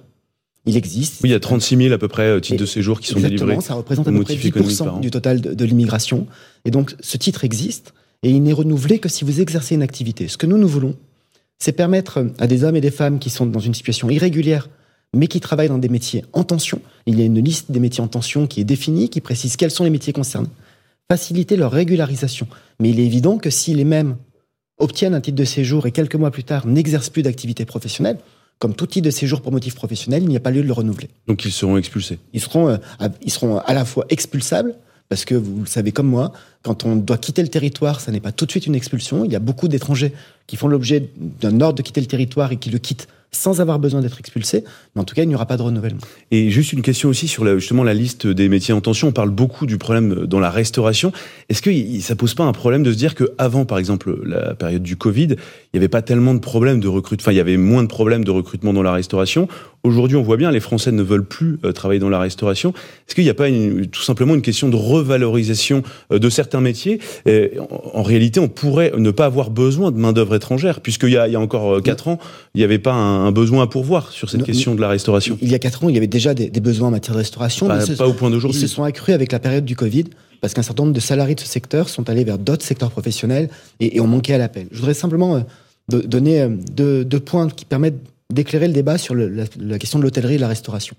Il 0.67 0.77
existe. 0.77 1.23
Oui, 1.23 1.31
il 1.31 1.33
y 1.33 1.37
a 1.37 1.41
36 1.41 1.77
000 1.77 1.95
à 1.95 1.99
peu 1.99 2.09
près 2.09 2.25
euh, 2.25 2.41
titres 2.41 2.61
de 2.61 2.67
séjour 2.67 3.01
qui 3.01 3.09
sont 3.09 3.21
délivrés. 3.21 3.61
Ça 3.61 3.75
représente 3.75 4.09
à 4.09 4.11
peu 4.11 4.25
près 4.25 4.35
10% 4.35 5.01
du 5.01 5.11
total 5.11 5.41
de, 5.41 5.65
l'immigration. 5.65 6.27
Et 6.65 6.73
donc, 6.73 6.97
ce 7.01 7.17
titre 7.17 7.45
existe 7.45 7.95
et 8.25 8.31
il 8.31 8.43
n'est 8.43 8.53
renouvelé 8.53 8.99
que 8.99 9.09
si 9.09 9.25
vous 9.25 9.41
exercez 9.41 9.77
une 9.77 9.83
activité. 9.83 10.27
Ce 10.27 10.37
que 10.37 10.47
nous, 10.47 10.59
nous 10.59 10.67
voulons, 10.67 10.97
c'est 11.59 11.73
permettre 11.73 12.27
à 12.39 12.49
des 12.49 12.65
hommes 12.65 12.75
et 12.75 12.81
des 12.81 12.91
femmes 12.91 13.21
qui 13.21 13.31
sont 13.31 13.47
dans 13.47 13.61
une 13.61 13.75
situation 13.75 14.11
irrégulière, 14.11 14.69
mais 15.15 15.29
qui 15.29 15.39
travaillent 15.39 15.69
dans 15.69 15.79
des 15.79 15.89
métiers 15.89 16.25
en 16.33 16.43
tension. 16.43 16.81
Il 17.07 17.19
y 17.19 17.23
a 17.23 17.25
une 17.25 17.39
liste 17.39 17.71
des 17.71 17.79
métiers 17.79 18.03
en 18.03 18.09
tension 18.09 18.49
qui 18.49 18.61
est 18.61 18.65
définie, 18.65 19.09
qui 19.09 19.21
précise 19.21 19.57
quels 19.57 19.71
sont 19.71 19.85
les 19.85 19.91
métiers 19.91 20.13
concernés. 20.13 20.49
Faciliter 21.11 21.57
leur 21.57 21.71
régularisation. 21.71 22.49
Mais 22.81 22.91
il 22.91 22.99
est 22.99 23.07
évident 23.07 23.39
que 23.39 23.49
si 23.49 23.75
les 23.75 23.85
mêmes 23.85 24.17
obtiennent 24.79 25.15
un 25.15 25.21
titre 25.21 25.37
de 25.37 25.45
séjour 25.45 25.87
et 25.87 25.93
quelques 25.93 26.17
mois 26.17 26.33
plus 26.33 26.43
tard 26.43 26.67
n'exercent 26.67 27.11
plus 27.11 27.23
d'activité 27.23 27.65
professionnelle, 27.65 28.19
comme 28.59 28.75
tout 28.75 28.87
titre 28.87 29.05
de 29.05 29.11
séjour 29.11 29.41
pour 29.41 29.53
motif 29.53 29.75
professionnel, 29.75 30.23
il 30.23 30.29
n'y 30.29 30.37
a 30.37 30.41
pas 30.41 30.51
lieu 30.51 30.63
de 30.63 30.67
le 30.67 30.73
renouveler. 30.73 31.09
Donc 31.29 31.45
ils 31.45 31.53
seront 31.53 31.77
expulsés. 31.77 32.19
Ils 32.33 32.41
seront, 32.41 32.69
euh, 32.69 32.77
à, 32.99 33.09
ils 33.23 33.31
seront 33.31 33.59
à 33.59 33.73
la 33.75 33.85
fois 33.85 34.07
expulsables, 34.09 34.75
parce 35.09 35.25
que 35.25 35.37
vous 35.37 35.61
le 35.61 35.67
savez 35.67 35.93
comme 35.93 36.09
moi, 36.09 36.33
quand 36.63 36.85
on 36.85 36.97
doit 36.97 37.19
quitter 37.19 37.43
le 37.43 37.49
territoire, 37.49 38.01
ça 38.01 38.11
n'est 38.11 38.21
pas 38.21 38.33
tout 38.33 38.45
de 38.45 38.51
suite 38.51 38.67
une 38.67 38.75
expulsion. 38.75 39.25
Il 39.25 39.31
y 39.31 39.37
a 39.37 39.41
beaucoup 39.41 39.69
d'étrangers 39.69 40.13
qui 40.49 40.57
font 40.57 40.67
l'objet 40.67 41.11
d'un 41.17 41.61
ordre 41.61 41.77
de 41.77 41.83
quitter 41.83 42.01
le 42.01 42.09
territoire 42.09 42.51
et 42.51 42.57
qui 42.57 42.71
le 42.71 42.79
quittent 42.79 43.07
sans 43.33 43.61
avoir 43.61 43.79
besoin 43.79 44.01
d'être 44.01 44.19
expulsés. 44.19 44.65
Mais 44.95 45.03
en 45.03 45.05
tout 45.05 45.15
cas, 45.15 45.23
il 45.23 45.29
n'y 45.29 45.35
aura 45.35 45.47
pas 45.47 45.57
de 45.57 45.63
renouvellement. 45.63 46.01
Et 46.31 46.51
juste 46.51 46.73
une 46.73 46.83
question 46.83 47.09
aussi 47.09 47.29
sur 47.29 47.45
la, 47.45 47.59
justement 47.59 47.85
la 47.85 47.95
liste 47.95 48.27
des 48.27 48.49
métiers 48.49 48.73
en 48.73 48.81
tension. 48.81 49.09
On 49.09 49.13
parle 49.13 49.31
beaucoup 49.31 49.67
du 49.67 49.77
problème 49.77 50.27
dans 50.27 50.41
la 50.41 50.51
restauration. 50.51 51.13
Est-ce 51.49 51.61
que 51.61 51.71
ça 52.01 52.17
pose 52.17 52.35
pas 52.35 52.45
un 52.45 52.53
problème 52.53 52.83
de 52.83 52.93
se 52.93 52.97
dire 52.97 53.15
qu'avant, 53.15 53.65
par 53.65 53.79
exemple, 53.79 54.19
la 54.25 54.55
période 54.55 54.83
du 54.83 54.97
Covid, 54.97 55.29
il 55.29 55.37
n'y 55.75 55.79
avait 55.79 55.89
pas 55.89 56.03
tellement 56.03 56.35
de 56.35 56.41
problèmes 56.41 56.81
de 56.81 56.89
recrutement, 56.89 57.25
enfin, 57.25 57.33
il 57.33 57.37
y 57.37 57.41
avait 57.41 57.57
moins 57.57 57.83
de 57.83 57.89
problèmes 57.89 58.25
de 58.25 58.31
recrutement 58.31 58.73
dans 58.73 58.83
la 58.83 58.93
restauration. 58.93 59.49
Aujourd'hui, 59.83 60.17
on 60.17 60.23
voit 60.23 60.37
bien, 60.37 60.51
les 60.51 60.61
Français 60.61 60.91
ne 60.91 61.03
veulent 61.03 61.27
plus 61.27 61.59
euh, 61.65 61.73
travailler 61.73 62.01
dans 62.01 62.09
la 62.09 62.19
restauration. 62.19 62.71
Est-ce 63.07 63.15
qu'il 63.15 63.25
n'y 63.25 63.31
a 63.31 63.35
pas 63.35 63.49
une, 63.49 63.87
tout 63.87 64.03
simplement 64.03 64.35
une 64.35 64.43
question 64.43 64.69
de 64.69 64.77
revalorisation 64.77 65.83
euh, 66.13 66.19
de 66.19 66.29
certains 66.29 66.61
métiers? 66.61 67.01
En, 67.71 68.03
réalité, 68.03 68.41
on 68.41 68.49
pourrait 68.49 68.93
ne 68.97 69.11
pas 69.11 69.27
avoir 69.27 69.51
besoin 69.51 69.93
de 69.93 69.99
main-d'œuvre 69.99 70.35
étrangère, 70.35 70.81
puisqu'il 70.81 71.11
y 71.11 71.17
il 71.27 71.33
y 71.33 71.37
a 71.37 71.41
encore 71.41 71.77
euh, 71.77 71.81
quatre 71.81 72.09
ans, 72.09 72.19
il 72.55 72.59
n'y 72.59 72.65
avait 72.65 72.79
pas 72.79 72.93
un, 72.93 73.26
un, 73.27 73.33
besoin 73.33 73.65
à 73.65 73.67
pourvoir 73.67 74.11
sur 74.11 74.31
cette 74.31 74.41
Non, 74.41 74.47
question 74.47 74.75
de 74.75 74.81
la 74.81 74.89
restauration. 74.89 75.39
Il 75.43 75.51
y 75.51 75.55
a 75.55 75.59
quatre 75.59 75.83
ans, 75.85 75.89
il 75.89 75.95
y 75.95 75.99
avait 75.99 76.07
déjà 76.07 76.35
des, 76.35 76.49
des 76.51 76.61
besoins 76.61 76.89
en 76.89 76.91
matière 76.93 77.15
de 77.15 77.19
restauration. 77.21 77.67
Pas, 77.67 77.79
mais 77.79 77.87
ce- 77.87 77.93
pas 77.95 78.07
au 78.09 78.13
point 78.15 78.29
Ils 78.29 78.33
d'aujourd'hui. 78.33 78.61
se 78.61 78.67
sont 78.67 78.83
accrus 78.85 79.15
avec 79.15 79.33
la 79.33 79.39
période 79.39 79.65
du 79.65 79.77
Covid 79.77 80.05
parce 80.41 80.55
qu'un 80.55 80.63
certain 80.63 80.83
nombre 80.85 80.95
de 80.95 81.01
salariés 81.01 81.35
de 81.35 81.41
ce 81.41 81.47
secteur 81.49 81.89
sont 81.89 82.09
allés 82.11 82.25
vers 82.25 82.39
d'autres 82.39 82.65
secteurs 82.65 82.91
professionnels 82.91 83.49
et, 83.81 83.97
et 83.97 84.01
ont 84.01 84.07
manqué 84.07 84.35
à 84.35 84.39
l'appel. 84.39 84.69
Je 84.71 84.79
voudrais 84.79 84.95
simplement 84.95 85.37
euh, 85.37 85.41
do- 85.89 86.03
donner 86.03 86.43
euh, 86.43 86.49
deux, 86.73 87.05
deux 87.05 87.21
points 87.21 87.49
qui 87.49 87.65
permettent 87.65 87.99
d'éclairer 88.33 88.67
le 88.69 88.75
débat 88.75 88.99
sur 88.99 89.15
le- 89.15 89.29
la, 89.29 89.45
la 89.61 89.79
question 89.79 89.99
de 89.99 90.05
l'hôtellerie 90.05 90.35
et 90.35 90.37
de 90.39 90.43
la 90.43 90.49
restauration. 90.49 90.95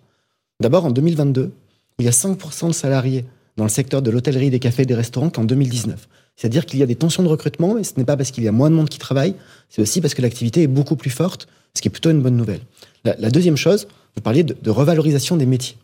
D'abord, 0.61 0.85
en 0.85 0.91
2022, 0.91 1.51
il 1.99 2.05
y 2.05 2.07
a 2.07 2.11
5% 2.11 2.67
de 2.69 2.73
salariés 2.73 3.25
dans 3.57 3.63
le 3.63 3.69
secteur 3.69 4.01
de 4.01 4.11
l'hôtellerie, 4.11 4.49
des 4.49 4.59
cafés 4.59 4.83
et 4.83 4.85
des 4.85 4.95
restaurants 4.95 5.29
qu'en 5.29 5.43
2019. 5.43 6.07
C'est-à-dire 6.35 6.65
qu'il 6.65 6.79
y 6.79 6.83
a 6.83 6.85
des 6.85 6.95
tensions 6.95 7.23
de 7.23 7.27
recrutement, 7.27 7.73
mais 7.73 7.83
ce 7.83 7.93
n'est 7.97 8.05
pas 8.05 8.15
parce 8.15 8.31
qu'il 8.31 8.43
y 8.43 8.47
a 8.47 8.51
moins 8.51 8.69
de 8.69 8.75
monde 8.75 8.89
qui 8.89 8.99
travaille, 8.99 9.33
c'est 9.69 9.81
aussi 9.81 9.99
parce 9.99 10.13
que 10.13 10.21
l'activité 10.21 10.61
est 10.63 10.67
beaucoup 10.67 10.95
plus 10.95 11.09
forte, 11.09 11.47
ce 11.73 11.81
qui 11.81 11.87
est 11.87 11.91
plutôt 11.91 12.11
une 12.11 12.21
bonne 12.21 12.37
nouvelle. 12.37 12.61
La, 13.03 13.31
deuxième 13.31 13.57
chose, 13.57 13.87
vous 14.15 14.21
parliez 14.21 14.43
de, 14.43 14.69
revalorisation 14.69 15.37
des 15.37 15.45
métiers. 15.45 15.77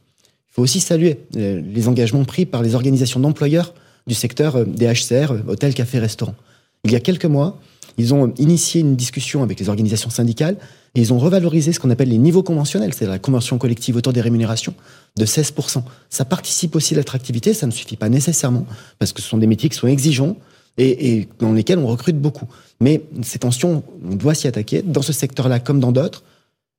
Il 0.52 0.54
faut 0.54 0.62
aussi 0.62 0.80
saluer 0.80 1.20
euh, 1.36 1.62
les 1.66 1.88
engagements 1.88 2.26
pris 2.26 2.46
par 2.46 2.62
les 2.62 2.76
organisations 2.76 3.20
d'employeurs 3.20 3.74
du 4.06 4.14
secteur 4.14 4.58
euh, 4.58 4.66
des 4.66 4.86
HCR, 4.86 5.32
euh, 5.32 5.40
hôtels, 5.48 5.74
cafés, 5.74 6.00
restaurants. 6.00 6.36
Il 6.84 6.92
y 6.92 6.96
a 6.96 7.00
quelques 7.00 7.26
mois, 7.26 7.60
ils 7.98 8.14
ont 8.14 8.34
initié 8.38 8.82
une 8.82 8.96
discussion 8.96 9.44
avec 9.44 9.60
les 9.60 9.70
organisations 9.70 10.10
syndicales 10.10 10.58
et 10.96 11.02
ils 11.02 11.14
ont 11.14 11.20
revalorisé 11.20 11.74
ce 11.74 11.80
qu'on 11.80 11.90
appelle 11.90 12.10
les 12.10 12.18
niveaux 12.18 12.44
conventionnels, 12.44 12.94
c'est 12.94 13.06
la 13.06 13.20
convention 13.20 13.58
collective 13.58 13.96
autour 13.96 14.14
des 14.14 14.22
rémunérations, 14.22 14.76
de 15.18 15.26
16%. 15.26 15.84
Ça 16.10 16.26
participe 16.26 16.76
aussi 16.76 16.94
à 16.94 16.98
l'attractivité, 16.98 17.54
ça 17.54 17.66
ne 17.66 17.72
suffit 17.72 17.98
pas 17.98 18.10
nécessairement, 18.10 18.66
parce 19.00 19.14
que 19.14 19.22
ce 19.22 19.28
sont 19.28 19.38
des 19.38 19.48
métiers 19.48 19.70
qui 19.70 19.78
sont 19.78 19.88
exigeants 19.88 20.38
et, 20.78 21.28
dans 21.40 21.54
lesquels 21.54 21.80
on 21.80 21.88
recrute 21.88 22.20
beaucoup. 22.20 22.48
Mais 22.80 23.02
ces 23.22 23.40
tensions, 23.40 23.84
on 24.08 24.16
doit 24.16 24.36
s'y 24.36 24.48
attaquer, 24.48 24.82
dans 24.82 25.02
ce 25.02 25.14
secteur-là 25.14 25.60
comme 25.60 25.80
dans 25.80 25.92
d'autres. 25.92 26.24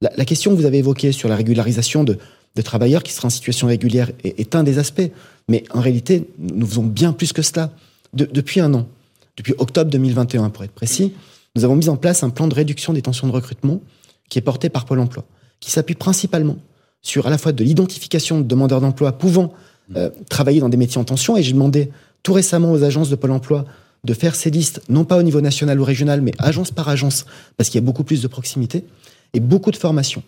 La, 0.00 0.25
question 0.25 0.50
que 0.50 0.56
vous 0.56 0.66
avez 0.66 0.78
évoquée 0.78 1.12
sur 1.12 1.28
la 1.28 1.37
régularisation 1.37 2.04
de, 2.04 2.18
travailleurs 2.62 3.02
qui 3.02 3.12
seraient 3.12 3.26
en 3.26 3.30
situation 3.30 3.66
régulière 3.66 4.11
est, 4.23 4.54
un 4.54 4.62
des 4.62 4.78
aspects. 4.78 5.11
Mais 5.49 5.64
en 5.71 5.80
réalité, 5.80 6.28
nous 6.38 6.66
faisons 6.66 6.85
bien 6.85 7.12
plus 7.12 7.33
que 7.33 7.42
cela. 7.42 7.71
De- 8.12 8.28
depuis 8.30 8.61
un 8.61 8.75
an, 8.75 8.87
depuis 9.36 9.54
octobre 9.58 9.90
2021 9.90 10.50
pour 10.50 10.64
être 10.64 10.72
précis, 10.72 11.12
nous 11.56 11.64
avons 11.64 11.76
mis 11.76 11.88
en 11.88 11.96
place 11.96 12.22
un 12.22 12.30
plan 12.30 12.48
de 12.48 12.54
réduction 12.54 12.92
des 12.92 13.02
tensions 13.02 13.26
de 13.26 13.32
recrutement 13.32 13.80
qui 14.28 14.38
est 14.38 14.42
porté 14.42 14.68
par 14.68 14.84
Pôle 14.84 15.00
emploi, 15.00 15.25
qui 15.60 15.70
s'appuie 15.70 15.94
principalement 15.94 16.56
sur 17.02 17.26
à 17.26 17.30
la 17.30 17.38
fois 17.38 17.52
de 17.52 17.62
l'identification 17.62 18.40
de 18.40 18.44
demandeurs 18.44 18.80
d'emploi 18.80 19.12
pouvant 19.12 19.52
euh, 19.97 20.10
travailler 20.28 20.60
dans 20.60 20.68
des 20.68 20.76
métiers 20.76 21.00
en 21.00 21.04
tension. 21.04 21.36
Et 21.36 21.42
j'ai 21.42 21.52
demandé 21.52 21.90
tout 22.23 22.32
récemment 22.32 22.73
aux 22.73 22.82
agences 22.82 23.10
de 23.10 23.16
Pôle 23.16 23.32
emploi 23.32 23.64
de 24.04 24.14
faire 24.14 24.34
ces 24.34 24.50
listes, 24.50 24.82
non 24.88 25.04
pas 25.04 25.16
au 25.16 25.23
niveau 25.23 25.40
national 25.40 25.80
ou 25.80 25.84
régional, 25.84 26.20
mais 26.20 26.32
agence 26.38 26.70
par 26.70 26.88
agence, 26.88 27.25
parce 27.56 27.70
qu'il 27.70 27.80
y 27.80 27.84
a 27.84 27.86
beaucoup 27.86 28.04
plus 28.04 28.20
de 28.20 28.28
proximité 28.28 28.84
et 29.32 29.40
beaucoup 29.40 29.70
de 29.70 29.76
formation. 29.76 30.23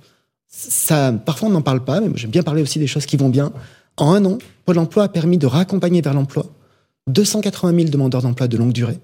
Ça, 0.48 1.12
parfois, 1.12 1.48
on 1.48 1.52
n'en 1.52 1.62
parle 1.62 1.84
pas, 1.84 2.00
mais 2.00 2.08
j'aime 2.14 2.30
bien 2.30 2.42
parler 2.42 2.62
aussi 2.62 2.78
des 2.78 2.86
choses 2.86 3.04
qui 3.04 3.16
vont 3.16 3.28
bien. 3.28 3.52
En 3.96 4.12
un 4.12 4.24
an, 4.24 4.38
Pôle 4.64 4.78
emploi 4.78 5.04
a 5.04 5.08
permis 5.08 5.38
de 5.38 5.46
raccompagner 5.46 6.00
vers 6.00 6.14
l'emploi 6.14 6.46
280 7.08 7.76
000 7.78 7.90
demandeurs 7.90 8.22
d'emploi 8.22 8.48
de 8.48 8.56
longue 8.56 8.72
durée. 8.72 8.98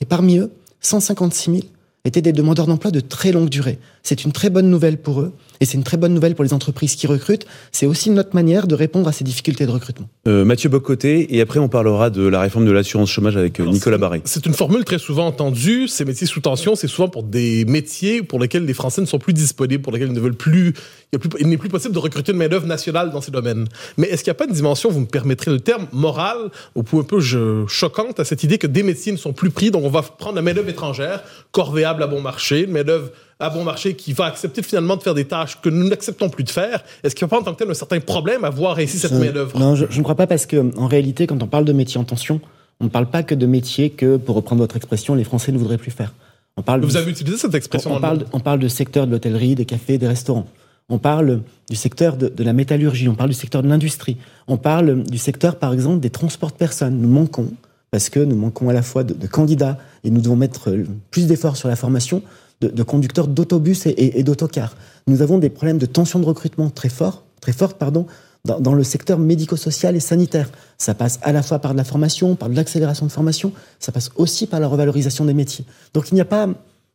Et 0.00 0.04
parmi 0.04 0.38
eux, 0.38 0.50
156 0.80 1.50
000 1.50 1.62
étaient 2.04 2.22
des 2.22 2.32
demandeurs 2.32 2.66
d'emploi 2.66 2.90
de 2.90 3.00
très 3.00 3.32
longue 3.32 3.48
durée. 3.48 3.78
C'est 4.06 4.24
une 4.24 4.32
très 4.32 4.50
bonne 4.50 4.68
nouvelle 4.68 4.98
pour 4.98 5.22
eux 5.22 5.32
et 5.60 5.64
c'est 5.64 5.78
une 5.78 5.82
très 5.82 5.96
bonne 5.96 6.12
nouvelle 6.12 6.34
pour 6.34 6.44
les 6.44 6.52
entreprises 6.52 6.94
qui 6.94 7.06
recrutent. 7.06 7.46
C'est 7.72 7.86
aussi 7.86 8.10
notre 8.10 8.34
manière 8.34 8.66
de 8.66 8.74
répondre 8.74 9.08
à 9.08 9.12
ces 9.12 9.24
difficultés 9.24 9.64
de 9.64 9.70
recrutement. 9.70 10.10
Euh, 10.28 10.44
Mathieu 10.44 10.68
Bocoté, 10.68 11.34
et 11.34 11.40
après 11.40 11.58
on 11.58 11.70
parlera 11.70 12.10
de 12.10 12.26
la 12.26 12.40
réforme 12.42 12.66
de 12.66 12.70
l'assurance 12.70 13.08
chômage 13.10 13.38
avec 13.38 13.58
euh, 13.58 13.62
Alors, 13.62 13.72
Nicolas 13.72 13.96
Barré. 13.96 14.20
C'est 14.26 14.44
une 14.44 14.52
formule 14.52 14.84
très 14.84 14.98
souvent 14.98 15.26
entendue. 15.28 15.88
Ces 15.88 16.04
métiers 16.04 16.26
sous 16.26 16.40
tension, 16.40 16.74
c'est 16.74 16.86
souvent 16.88 17.08
pour 17.08 17.22
des 17.22 17.64
métiers 17.64 18.22
pour 18.22 18.38
lesquels 18.40 18.66
les 18.66 18.74
Français 18.74 19.00
ne 19.00 19.06
sont 19.06 19.18
plus 19.18 19.32
disponibles, 19.32 19.82
pour 19.82 19.90
lesquels 19.92 20.08
ils 20.08 20.14
ne 20.14 20.20
veulent 20.20 20.34
plus. 20.36 20.74
Il, 21.12 21.14
y 21.14 21.16
a 21.16 21.18
plus- 21.18 21.30
il 21.40 21.46
n'est 21.48 21.56
plus 21.56 21.70
possible 21.70 21.94
de 21.94 21.98
recruter 21.98 22.32
une 22.32 22.38
main-d'œuvre 22.38 22.66
nationale 22.66 23.10
dans 23.10 23.22
ces 23.22 23.30
domaines. 23.30 23.66
Mais 23.96 24.08
est-ce 24.08 24.22
qu'il 24.22 24.30
n'y 24.32 24.36
a 24.36 24.38
pas 24.38 24.44
une 24.46 24.52
dimension, 24.52 24.90
vous 24.90 25.00
me 25.00 25.06
permettrez 25.06 25.50
le 25.50 25.60
terme, 25.60 25.86
morale, 25.92 26.50
ou 26.74 26.80
un 26.98 27.04
peu 27.04 27.20
je- 27.20 27.64
choquante 27.68 28.20
à 28.20 28.26
cette 28.26 28.42
idée 28.42 28.58
que 28.58 28.66
des 28.66 28.82
métiers 28.82 29.12
ne 29.12 29.16
sont 29.16 29.32
plus 29.32 29.48
pris, 29.50 29.70
donc 29.70 29.82
on 29.84 29.88
va 29.88 30.02
prendre 30.02 30.34
la 30.36 30.42
main-d'œuvre 30.42 30.68
étrangère, 30.68 31.22
corvéable 31.52 32.02
à 32.02 32.06
bon 32.06 32.20
marché, 32.20 32.64
une 32.64 32.72
main-d'œuvre 32.72 33.08
à 33.40 33.50
bon 33.50 33.64
marché 33.64 33.94
qui 33.94 34.12
va 34.12 34.26
accepter 34.26 34.62
finalement 34.62 34.96
de 34.96 35.02
faire 35.02 35.14
des 35.14 35.24
tâches 35.24 35.60
que 35.60 35.68
nous 35.68 35.88
n'acceptons 35.88 36.28
plus 36.28 36.44
de 36.44 36.50
faire. 36.50 36.82
Est-ce 37.02 37.14
qu'il 37.14 37.24
n'y 37.26 37.28
a 37.28 37.30
pas 37.36 37.40
en 37.40 37.42
tant 37.42 37.52
que 37.52 37.58
tel 37.58 37.70
un 37.70 37.74
certain 37.74 38.00
problème 38.00 38.44
à 38.44 38.50
voir 38.50 38.78
ainsi 38.78 38.98
cette 38.98 39.12
main-d'œuvre? 39.12 39.58
Non, 39.58 39.74
je, 39.74 39.86
je 39.90 39.98
ne 39.98 40.02
crois 40.02 40.14
pas 40.14 40.26
parce 40.26 40.46
que, 40.46 40.70
en 40.78 40.86
réalité, 40.86 41.26
quand 41.26 41.42
on 41.42 41.46
parle 41.46 41.64
de 41.64 41.72
métiers 41.72 41.98
en 42.00 42.04
tension, 42.04 42.40
on 42.80 42.84
ne 42.84 42.88
parle 42.90 43.06
pas 43.10 43.22
que 43.22 43.34
de 43.34 43.46
métiers 43.46 43.90
que, 43.90 44.16
pour 44.16 44.36
reprendre 44.36 44.60
votre 44.62 44.76
expression, 44.76 45.14
les 45.14 45.24
Français 45.24 45.52
ne 45.52 45.58
voudraient 45.58 45.78
plus 45.78 45.90
faire. 45.90 46.12
On 46.56 46.62
parle 46.62 46.82
Vous 46.82 46.90
du- 46.92 46.96
avez 46.96 47.10
utilisé 47.10 47.36
cette 47.36 47.54
expression 47.54 47.90
on, 47.90 47.94
le 47.96 48.00
parle, 48.00 48.24
on 48.32 48.40
parle 48.40 48.60
de 48.60 48.68
secteur 48.68 49.06
de 49.06 49.12
l'hôtellerie, 49.12 49.54
des 49.56 49.64
cafés, 49.64 49.98
des 49.98 50.06
restaurants. 50.08 50.46
On 50.88 50.98
parle 50.98 51.40
du 51.70 51.76
secteur 51.76 52.16
de, 52.16 52.28
de 52.28 52.44
la 52.44 52.52
métallurgie, 52.52 53.08
on 53.08 53.14
parle 53.14 53.30
du 53.30 53.34
secteur 53.34 53.62
de 53.62 53.68
l'industrie. 53.68 54.16
On 54.48 54.56
parle 54.58 55.02
du 55.02 55.18
secteur, 55.18 55.56
par 55.56 55.72
exemple, 55.72 55.98
des 56.00 56.10
transports 56.10 56.50
de 56.50 56.56
personnes. 56.56 57.00
Nous 57.00 57.08
manquons, 57.08 57.48
parce 57.90 58.08
que 58.10 58.20
nous 58.20 58.36
manquons 58.36 58.68
à 58.68 58.72
la 58.72 58.82
fois 58.82 59.02
de, 59.02 59.14
de 59.14 59.26
candidats, 59.26 59.78
et 60.04 60.10
nous 60.10 60.20
devons 60.20 60.36
mettre 60.36 60.70
plus 61.10 61.26
d'efforts 61.26 61.56
sur 61.56 61.68
la 61.68 61.76
formation, 61.76 62.22
de, 62.64 62.68
de 62.68 62.82
conducteurs 62.82 63.28
d'autobus 63.28 63.86
et, 63.86 63.90
et- 63.90 64.18
et 64.20 64.22
d'autocars. 64.22 64.76
Nous 65.06 65.22
avons 65.22 65.38
des 65.38 65.50
problèmes 65.50 65.78
de 65.78 65.86
tension 65.86 66.18
de 66.18 66.24
recrutement 66.24 66.70
très 66.70 66.88
forts, 66.88 67.24
très 67.40 67.52
fortes, 67.52 67.76
pardon, 67.78 68.06
dans, 68.44 68.60
dans 68.60 68.74
le 68.74 68.84
secteur 68.84 69.18
médico-social 69.18 69.96
et 69.96 70.00
sanitaire. 70.00 70.50
Ça 70.78 70.94
passe 70.94 71.18
à 71.22 71.32
la 71.32 71.42
fois 71.42 71.58
par 71.58 71.72
de 71.72 71.78
la 71.78 71.84
formation, 71.84 72.36
par 72.36 72.48
de 72.48 72.56
l'accélération 72.56 73.06
de 73.06 73.12
formation, 73.12 73.52
ça 73.80 73.92
passe 73.92 74.10
aussi 74.16 74.46
par 74.46 74.60
la 74.60 74.68
revalorisation 74.68 75.24
des 75.24 75.34
métiers. 75.34 75.64
Donc 75.94 76.10
il 76.10 76.14
n'y 76.14 76.20
a 76.20 76.24
pas 76.26 76.48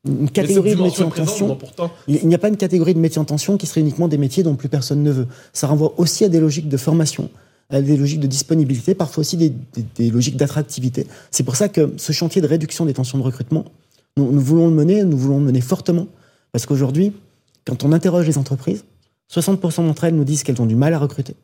une 0.07 0.29
catégorie 0.29 0.75
de 0.75 0.81
métiers 0.81 1.03
en 1.03 1.09
tension. 1.09 1.55
pourtant. 1.55 1.91
Il 2.07 2.15
il 2.23 2.27
n'y 2.27 2.35
a 2.35 2.37
pas 2.37 2.47
une 2.49 2.57
catégorie 2.57 2.93
de 2.93 2.99
métiers 2.99 3.19
en 3.19 3.25
tension 3.25 3.57
qui 3.57 3.67
serait 3.67 3.81
uniquement 3.81 4.07
des 4.07 4.17
métiers 4.17 4.43
dont 4.43 4.55
plus 4.55 4.69
personne 4.69 5.03
ne 5.03 5.11
veut. 5.11 5.27
Ça 5.53 5.67
renvoie 5.67 5.93
aussi 5.97 6.23
à 6.23 6.29
des 6.29 6.39
logiques 6.39 6.69
de 6.69 6.77
formation, 6.77 7.29
à 7.69 7.81
des 7.81 7.97
logiques 7.97 8.19
de 8.21 8.27
disponibilité, 8.27 8.95
parfois 8.95 9.21
aussi 9.21 9.35
des, 9.37 9.49
des- 9.49 9.85
des 9.97 10.09
logiques 10.09 10.37
d'attractivité. 10.37 11.05
C'est 11.31 11.43
pour 11.43 11.55
ça 11.55 11.67
que 11.67 11.93
ce 11.97 12.11
chantier 12.13 12.41
de 12.41 12.47
réduction 12.47 12.85
des 12.85 12.93
tensions 12.93 13.17
de 13.17 13.23
recrutement, 13.23 13.65
nous, 14.19 14.41
voulons 14.41 14.67
le 14.67 14.73
mener, 14.73 15.03
nous 15.03 15.17
voulons 15.17 15.39
le 15.39 15.45
mener 15.45 15.61
fortement, 15.61 16.07
parce 16.51 16.65
qu'aujourd'hui, 16.65 17.13
quand 17.65 17.83
on 17.83 17.91
interroge 17.91 18.25
les 18.25 18.37
entreprises, 18.37 18.83
60% 19.31 19.85
d'entre 19.85 20.05
elles 20.05 20.15
nous 20.15 20.23
disent 20.23 20.43
qu'elles 20.43 20.61
ont 20.61 20.65
du 20.65 20.75
mal 20.75 20.93
à 20.93 20.99
recruter. 20.99 21.35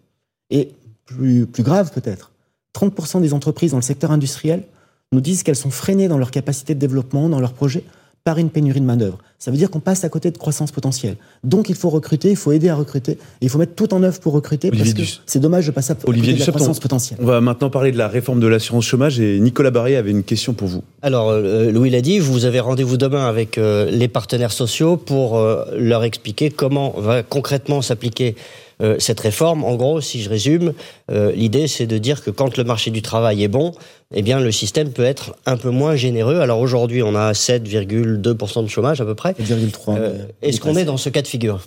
Et 0.49 0.71
plus, 1.05 1.45
plus 1.45 1.63
grave 1.63 1.91
peut-être, 1.91 2.31
30% 2.73 3.21
des 3.21 3.33
entreprises 3.33 3.71
dans 3.71 3.77
le 3.77 3.83
secteur 3.83 4.11
industriel 4.11 4.63
nous 5.11 5.21
disent 5.21 5.43
qu'elles 5.43 5.55
sont 5.55 5.71
freinées 5.71 6.07
dans 6.07 6.17
leur 6.17 6.31
capacité 6.31 6.73
de 6.73 6.79
développement, 6.79 7.29
dans 7.29 7.39
leurs 7.39 7.53
projets, 7.53 7.83
par 8.25 8.39
une 8.39 8.49
pénurie 8.49 8.81
de 8.81 8.85
main-d'œuvre. 8.85 9.19
Ça 9.37 9.51
veut 9.51 9.57
dire 9.57 9.69
qu'on 9.69 9.79
passe 9.79 10.03
à 10.03 10.09
côté 10.09 10.31
de 10.31 10.37
croissance 10.39 10.71
potentielle. 10.71 11.15
Donc 11.43 11.69
il 11.69 11.75
faut 11.75 11.91
recruter, 11.91 12.31
il 12.31 12.35
faut 12.35 12.51
aider 12.51 12.69
à 12.69 12.75
recruter, 12.75 13.11
et 13.11 13.17
il 13.43 13.49
faut 13.49 13.59
mettre 13.59 13.75
tout 13.75 13.93
en 13.93 14.01
œuvre 14.01 14.19
pour 14.19 14.33
recruter, 14.33 14.69
Olivier 14.69 14.93
parce 14.95 15.11
que 15.17 15.21
c'est 15.27 15.39
dommage 15.39 15.67
de 15.67 15.71
passer 15.71 15.91
à 15.91 15.95
côté 15.95 16.09
Olivier 16.09 16.33
de 16.33 16.39
la 16.39 16.39
Dussopt, 16.39 16.55
croissance 16.57 16.77
on- 16.77 16.81
potentielle. 16.81 17.19
On 17.21 17.25
va 17.27 17.39
maintenant 17.39 17.69
parler 17.69 17.91
de 17.91 17.99
la 17.99 18.07
réforme 18.07 18.39
de 18.39 18.47
l'assurance 18.47 18.85
chômage 18.85 19.19
et 19.19 19.39
Nicolas 19.39 19.69
Barré 19.69 19.95
avait 19.95 20.09
une 20.09 20.23
question 20.23 20.53
pour 20.55 20.67
vous. 20.67 20.81
Alors, 21.03 21.29
euh, 21.29 21.71
Louis 21.71 21.91
l'a 21.91 22.01
dit, 22.01 22.17
vous 22.17 22.45
avez 22.45 22.59
rendez-vous 22.59 22.97
demain 22.97 23.27
avec 23.27 23.59
euh, 23.59 23.91
les 23.91 24.07
partenaires 24.07 24.51
sociaux 24.53 24.97
pour 24.97 25.37
euh, 25.37 25.63
leur 25.77 26.03
expliquer 26.03 26.49
comment 26.49 26.95
va 26.97 27.21
concrètement 27.21 27.83
s'appliquer 27.83 28.35
euh, 28.81 28.95
cette 28.99 29.19
réforme. 29.19 29.63
En 29.63 29.75
gros, 29.75 30.01
si 30.01 30.21
je 30.21 30.29
résume, 30.29 30.73
euh, 31.11 31.31
l'idée 31.31 31.67
c'est 31.67 31.87
de 31.87 31.97
dire 31.97 32.23
que 32.23 32.29
quand 32.31 32.57
le 32.57 32.63
marché 32.63 32.91
du 32.91 33.01
travail 33.01 33.43
est 33.43 33.47
bon, 33.47 33.73
eh 34.13 34.21
bien 34.21 34.39
le 34.39 34.51
système 34.51 34.89
peut 34.91 35.03
être 35.03 35.35
un 35.45 35.57
peu 35.57 35.69
moins 35.69 35.95
généreux. 35.95 36.39
Alors 36.39 36.59
aujourd'hui, 36.59 37.01
on 37.03 37.15
a 37.15 37.33
7,2% 37.33 38.63
de 38.63 38.67
chômage 38.67 39.01
à 39.01 39.05
peu 39.05 39.15
près. 39.15 39.33
7,3. 39.39 39.97
Euh, 39.97 40.25
mais- 40.41 40.49
Est-ce 40.49 40.59
qu'on 40.59 40.75
est 40.75 40.85
dans 40.85 40.97
ce 40.97 41.09
cas 41.09 41.21
de 41.21 41.27
figure? 41.27 41.61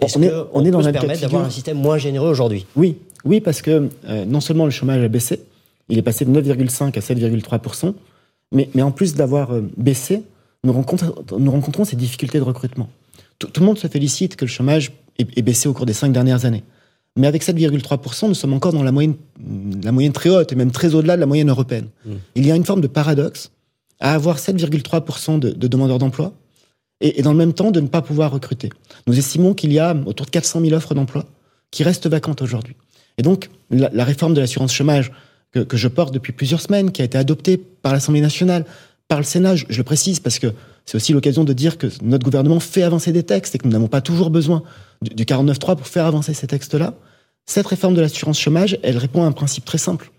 Est-ce 0.00 0.18
On 0.18 0.22
est- 0.22 0.28
qu'on 0.30 0.46
on 0.54 0.64
est 0.64 0.70
dans 0.70 0.78
peut 0.78 0.84
se 0.84 0.88
un 0.88 0.92
permettre 0.92 1.20
d'avoir 1.22 1.44
un 1.44 1.50
système 1.50 1.76
moins 1.78 1.98
généreux 1.98 2.30
aujourd'hui? 2.30 2.66
Oui, 2.76 2.96
oui, 3.24 3.40
parce 3.40 3.62
que 3.62 3.88
euh, 4.08 4.24
non 4.24 4.40
seulement 4.40 4.64
le 4.64 4.70
chômage 4.70 5.02
a 5.02 5.08
baissé, 5.08 5.40
il 5.88 5.98
est 5.98 6.02
passé 6.02 6.24
de 6.24 6.30
9,5 6.30 6.96
à 6.96 7.00
7,3 7.00 7.94
mais, 8.52 8.68
mais 8.74 8.82
en 8.82 8.90
plus 8.92 9.14
d'avoir 9.14 9.52
euh, 9.52 9.62
baissé, 9.76 10.22
nous, 10.64 10.72
rencontrons- 10.72 11.14
nous 11.38 11.50
rencontrons 11.50 11.84
ces 11.84 11.96
difficultés 11.96 12.38
de 12.38 12.44
recrutement. 12.44 12.88
Tout, 13.38 13.48
tout 13.48 13.60
le 13.60 13.66
monde 13.66 13.78
se 13.78 13.86
félicite 13.88 14.36
que 14.36 14.44
le 14.44 14.50
chômage 14.50 14.92
ait 15.18 15.42
baissé 15.42 15.68
au 15.68 15.72
cours 15.72 15.86
des 15.86 15.92
cinq 15.92 16.12
dernières 16.12 16.44
années. 16.44 16.64
Mais 17.16 17.26
avec 17.26 17.42
7,3 17.42 18.28
nous 18.28 18.34
sommes 18.34 18.52
encore 18.52 18.72
dans 18.72 18.82
la 18.82 18.92
moyenne, 18.92 19.16
la 19.82 19.90
moyenne 19.90 20.12
très 20.12 20.30
haute 20.30 20.52
et 20.52 20.54
même 20.54 20.70
très 20.70 20.94
au-delà 20.94 21.16
de 21.16 21.20
la 21.20 21.26
moyenne 21.26 21.50
européenne. 21.50 21.88
Il 22.36 22.46
y 22.46 22.52
a 22.52 22.56
une 22.56 22.64
forme 22.64 22.80
de 22.80 22.86
paradoxe 22.86 23.50
à 23.98 24.14
avoir 24.14 24.38
7,3 24.38 25.38
de, 25.40 25.50
de 25.50 25.66
demandeurs 25.66 25.98
d'emploi 25.98 26.32
et, 27.00 27.18
et 27.18 27.22
dans 27.22 27.32
le 27.32 27.38
même 27.38 27.54
temps 27.54 27.72
de 27.72 27.80
ne 27.80 27.88
pas 27.88 28.02
pouvoir 28.02 28.30
recruter. 28.30 28.70
Nous 29.08 29.18
estimons 29.18 29.54
qu'il 29.54 29.72
y 29.72 29.80
a 29.80 29.96
autour 30.06 30.26
de 30.26 30.30
400 30.30 30.60
000 30.60 30.72
offres 30.74 30.94
d'emploi 30.94 31.24
qui 31.70 31.82
restent 31.82 32.06
vacantes 32.06 32.40
aujourd'hui. 32.40 32.76
Et 33.18 33.22
donc, 33.22 33.50
la, 33.70 33.90
la 33.92 34.04
réforme 34.04 34.34
de 34.34 34.40
l'assurance 34.40 34.72
chômage 34.72 35.10
que, 35.52 35.60
que 35.60 35.76
je 35.76 35.88
porte 35.88 36.14
depuis 36.14 36.32
plusieurs 36.32 36.60
semaines, 36.60 36.92
qui 36.92 37.02
a 37.02 37.04
été 37.04 37.18
adoptée 37.18 37.56
par 37.56 37.92
l'Assemblée 37.92 38.20
nationale, 38.20 38.64
par 39.08 39.18
le 39.18 39.24
Sénat, 39.24 39.56
je, 39.56 39.64
je 39.68 39.78
le 39.78 39.84
précise 39.84 40.20
parce 40.20 40.38
que 40.38 40.48
c'est 40.88 40.96
aussi 40.96 41.12
l'occasion 41.12 41.44
de 41.44 41.52
dire 41.52 41.76
que 41.76 41.86
notre 42.00 42.24
gouvernement 42.24 42.60
fait 42.60 42.82
avancer 42.82 43.12
des 43.12 43.22
textes 43.22 43.54
et 43.54 43.58
que 43.58 43.66
nous 43.66 43.72
n'avons 43.72 43.88
pas 43.88 44.00
toujours 44.00 44.30
besoin 44.30 44.62
du, 45.02 45.14
du 45.14 45.24
49.3 45.26 45.76
pour 45.76 45.86
faire 45.86 46.06
avancer 46.06 46.32
ces 46.32 46.46
textes-là. 46.46 46.94
Cette 47.44 47.66
réforme 47.66 47.92
de 47.92 48.00
l'assurance 48.00 48.40
chômage, 48.40 48.78
elle 48.82 48.96
répond 48.96 49.22
à 49.22 49.26
un 49.26 49.32
principe 49.32 49.66
très 49.66 49.76
simple. 49.76 50.10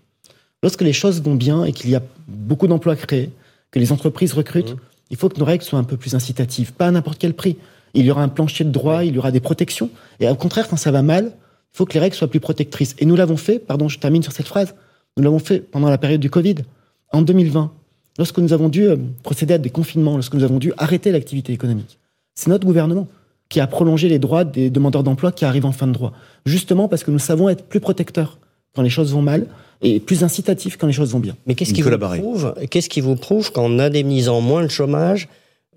Lorsque 0.62 0.82
les 0.82 0.92
choses 0.92 1.20
vont 1.22 1.34
bien 1.34 1.64
et 1.64 1.72
qu'il 1.72 1.90
y 1.90 1.96
a 1.96 2.02
beaucoup 2.28 2.68
d'emplois 2.68 2.94
créés, 2.94 3.30
que 3.72 3.80
les 3.80 3.90
entreprises 3.90 4.32
recrutent, 4.32 4.76
il 5.10 5.16
faut 5.16 5.28
que 5.28 5.40
nos 5.40 5.44
règles 5.44 5.64
soient 5.64 5.80
un 5.80 5.84
peu 5.84 5.96
plus 5.96 6.14
incitatives, 6.14 6.72
pas 6.72 6.86
à 6.86 6.90
n'importe 6.92 7.18
quel 7.18 7.34
prix. 7.34 7.56
Il 7.94 8.04
y 8.04 8.10
aura 8.12 8.22
un 8.22 8.28
plancher 8.28 8.62
de 8.62 8.70
droit, 8.70 9.02
il 9.02 9.16
y 9.16 9.18
aura 9.18 9.32
des 9.32 9.40
protections. 9.40 9.90
Et 10.20 10.28
au 10.28 10.36
contraire, 10.36 10.68
quand 10.68 10.76
ça 10.76 10.92
va 10.92 11.02
mal, 11.02 11.32
il 11.34 11.76
faut 11.78 11.84
que 11.84 11.94
les 11.94 12.00
règles 12.00 12.14
soient 12.14 12.30
plus 12.30 12.38
protectrices. 12.38 12.94
Et 13.00 13.06
nous 13.06 13.16
l'avons 13.16 13.36
fait, 13.36 13.58
pardon, 13.58 13.88
je 13.88 13.98
termine 13.98 14.22
sur 14.22 14.30
cette 14.30 14.46
phrase, 14.46 14.76
nous 15.16 15.24
l'avons 15.24 15.40
fait 15.40 15.58
pendant 15.58 15.90
la 15.90 15.98
période 15.98 16.20
du 16.20 16.30
Covid, 16.30 16.58
en 17.12 17.22
2020, 17.22 17.72
lorsque 18.20 18.38
nous 18.38 18.52
avons 18.52 18.68
dû 18.68 18.82
euh, 18.86 18.96
procéder 19.22 19.54
à 19.54 19.58
des 19.58 19.70
confinements, 19.70 20.14
lorsque 20.20 20.34
nous 20.34 20.44
avons 20.44 20.58
dû 20.58 20.72
arrêter 20.76 21.10
l'activité 21.10 21.50
économique. 21.52 21.98
C'est 22.34 22.50
notre 22.50 22.66
gouvernement 22.66 23.06
qui 23.48 23.58
a 23.60 23.66
prolongé 23.66 24.08
les 24.08 24.18
droits 24.26 24.44
des 24.44 24.68
demandeurs 24.70 25.02
d'emploi 25.02 25.32
qui 25.32 25.44
arrivent 25.44 25.66
en 25.66 25.72
fin 25.72 25.86
de 25.86 25.92
droit. 25.98 26.12
Justement 26.46 26.86
parce 26.86 27.02
que 27.04 27.10
nous 27.10 27.18
savons 27.30 27.48
être 27.48 27.64
plus 27.64 27.80
protecteurs 27.80 28.38
quand 28.74 28.82
les 28.82 28.90
choses 28.90 29.10
vont 29.12 29.22
mal 29.22 29.46
et 29.82 29.98
plus 29.98 30.22
incitatifs 30.22 30.76
quand 30.76 30.86
les 30.86 30.92
choses 30.92 31.10
vont 31.12 31.18
bien. 31.18 31.34
Mais 31.46 31.54
qu'est-ce 31.56 31.72
qui, 31.74 31.82
vous 31.82 31.90
prouve, 31.98 32.54
qu'est-ce 32.70 32.88
qui 32.90 33.00
vous 33.00 33.16
prouve 33.16 33.50
qu'en 33.52 33.78
indemnisant 33.78 34.40
moins 34.42 34.62
le 34.62 34.68
chômage, 34.68 35.28